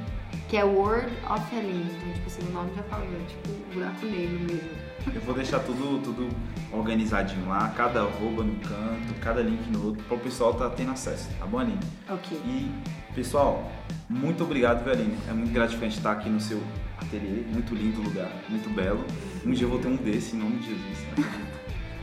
Que 0.50 0.58
é 0.58 0.64
Word 0.64 1.12
of 1.30 1.56
Aline. 1.56 1.86
Então, 1.96 2.14
tipo 2.14 2.26
assim, 2.26 2.42
o 2.50 2.52
nome 2.52 2.72
já 2.76 2.82
falou, 2.84 3.06
é 3.06 3.26
tipo 3.28 3.50
buraco 3.76 4.06
negro 4.08 4.40
mesmo. 4.40 4.70
Eu 5.14 5.22
vou 5.22 5.36
deixar 5.36 5.60
tudo, 5.60 6.02
tudo 6.02 6.28
organizadinho 6.72 7.48
lá, 7.48 7.70
cada 7.78 8.02
arroba 8.02 8.44
no 8.44 8.56
canto, 8.56 9.14
cada 9.22 9.42
link 9.42 9.70
no 9.70 9.86
outro, 9.86 10.04
para 10.04 10.18
o 10.18 10.20
pessoal 10.20 10.52
estar 10.52 10.70
tá 10.70 10.76
tendo 10.76 10.92
acesso, 10.92 11.30
tá 11.40 11.46
bom, 11.46 11.60
Aline? 11.60 11.80
Ok. 12.10 12.38
E, 12.46 12.72
pessoal, 13.14 13.72
muito 14.10 14.44
obrigado, 14.44 14.84
viu, 14.84 14.94
Aline? 14.94 15.18
É 15.30 15.34
muito 15.34 15.54
gratificante 15.54 15.98
estar 15.98 16.12
aqui 16.12 16.28
no 16.28 16.42
seu 16.42 16.62
ateliê, 16.98 17.44
muito 17.54 17.74
lindo 17.74 18.02
lugar, 18.02 18.32
muito 18.50 18.70
belo. 18.70 19.06
Um 19.46 19.52
dia 19.52 19.66
eu 19.66 19.70
vou 19.70 19.80
ter 19.80 19.88
um 19.88 19.96
desse, 19.96 20.36
em 20.36 20.40
nome 20.40 20.58
de 20.58 20.70
Jesus, 20.70 20.98
né? 21.18 21.52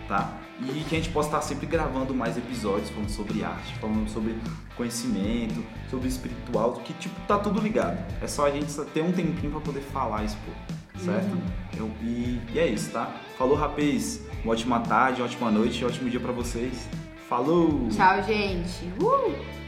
tá? 0.09 0.44
E 0.61 0.85
que 0.89 0.95
a 0.95 0.99
gente 0.99 1.11
possa 1.11 1.29
estar 1.29 1.43
sempre 1.43 1.67
gravando 1.67 2.15
mais 2.15 2.37
episódios 2.37 2.89
falando 2.91 3.09
sobre 3.09 3.43
arte, 3.43 3.75
falando 3.81 4.09
sobre 4.09 4.37
conhecimento, 4.77 5.65
sobre 5.91 6.09
espiritual, 6.09 6.75
que 6.85 6.93
tipo, 6.95 7.15
tá 7.27 7.39
tudo 7.39 7.61
ligado. 7.61 7.99
É 8.23 8.27
só 8.27 8.47
a 8.47 8.51
gente 8.51 8.73
ter 8.93 9.03
um 9.03 9.13
tempinho 9.13 9.51
para 9.51 9.61
poder 9.61 9.81
falar 9.81 10.25
isso, 10.25 10.37
pô 10.45 10.75
certo? 11.05 11.33
Uhum. 11.33 11.43
Eu, 11.77 11.91
e, 12.03 12.41
e, 12.53 12.59
é 12.59 12.67
isso, 12.67 12.91
tá? 12.91 13.15
Falou, 13.37 13.57
rapaz. 13.57 14.23
Uma 14.43 14.53
ótima 14.53 14.81
tarde, 14.81 15.21
uma 15.21 15.27
ótima 15.27 15.51
noite, 15.51 15.85
um 15.85 15.89
ótimo 15.89 16.11
dia 16.11 16.21
para 16.21 16.33
vocês. 16.33 16.89
Falou! 17.29 17.89
Tchau, 17.89 18.23
gente! 18.23 18.85
Uh! 19.01 19.64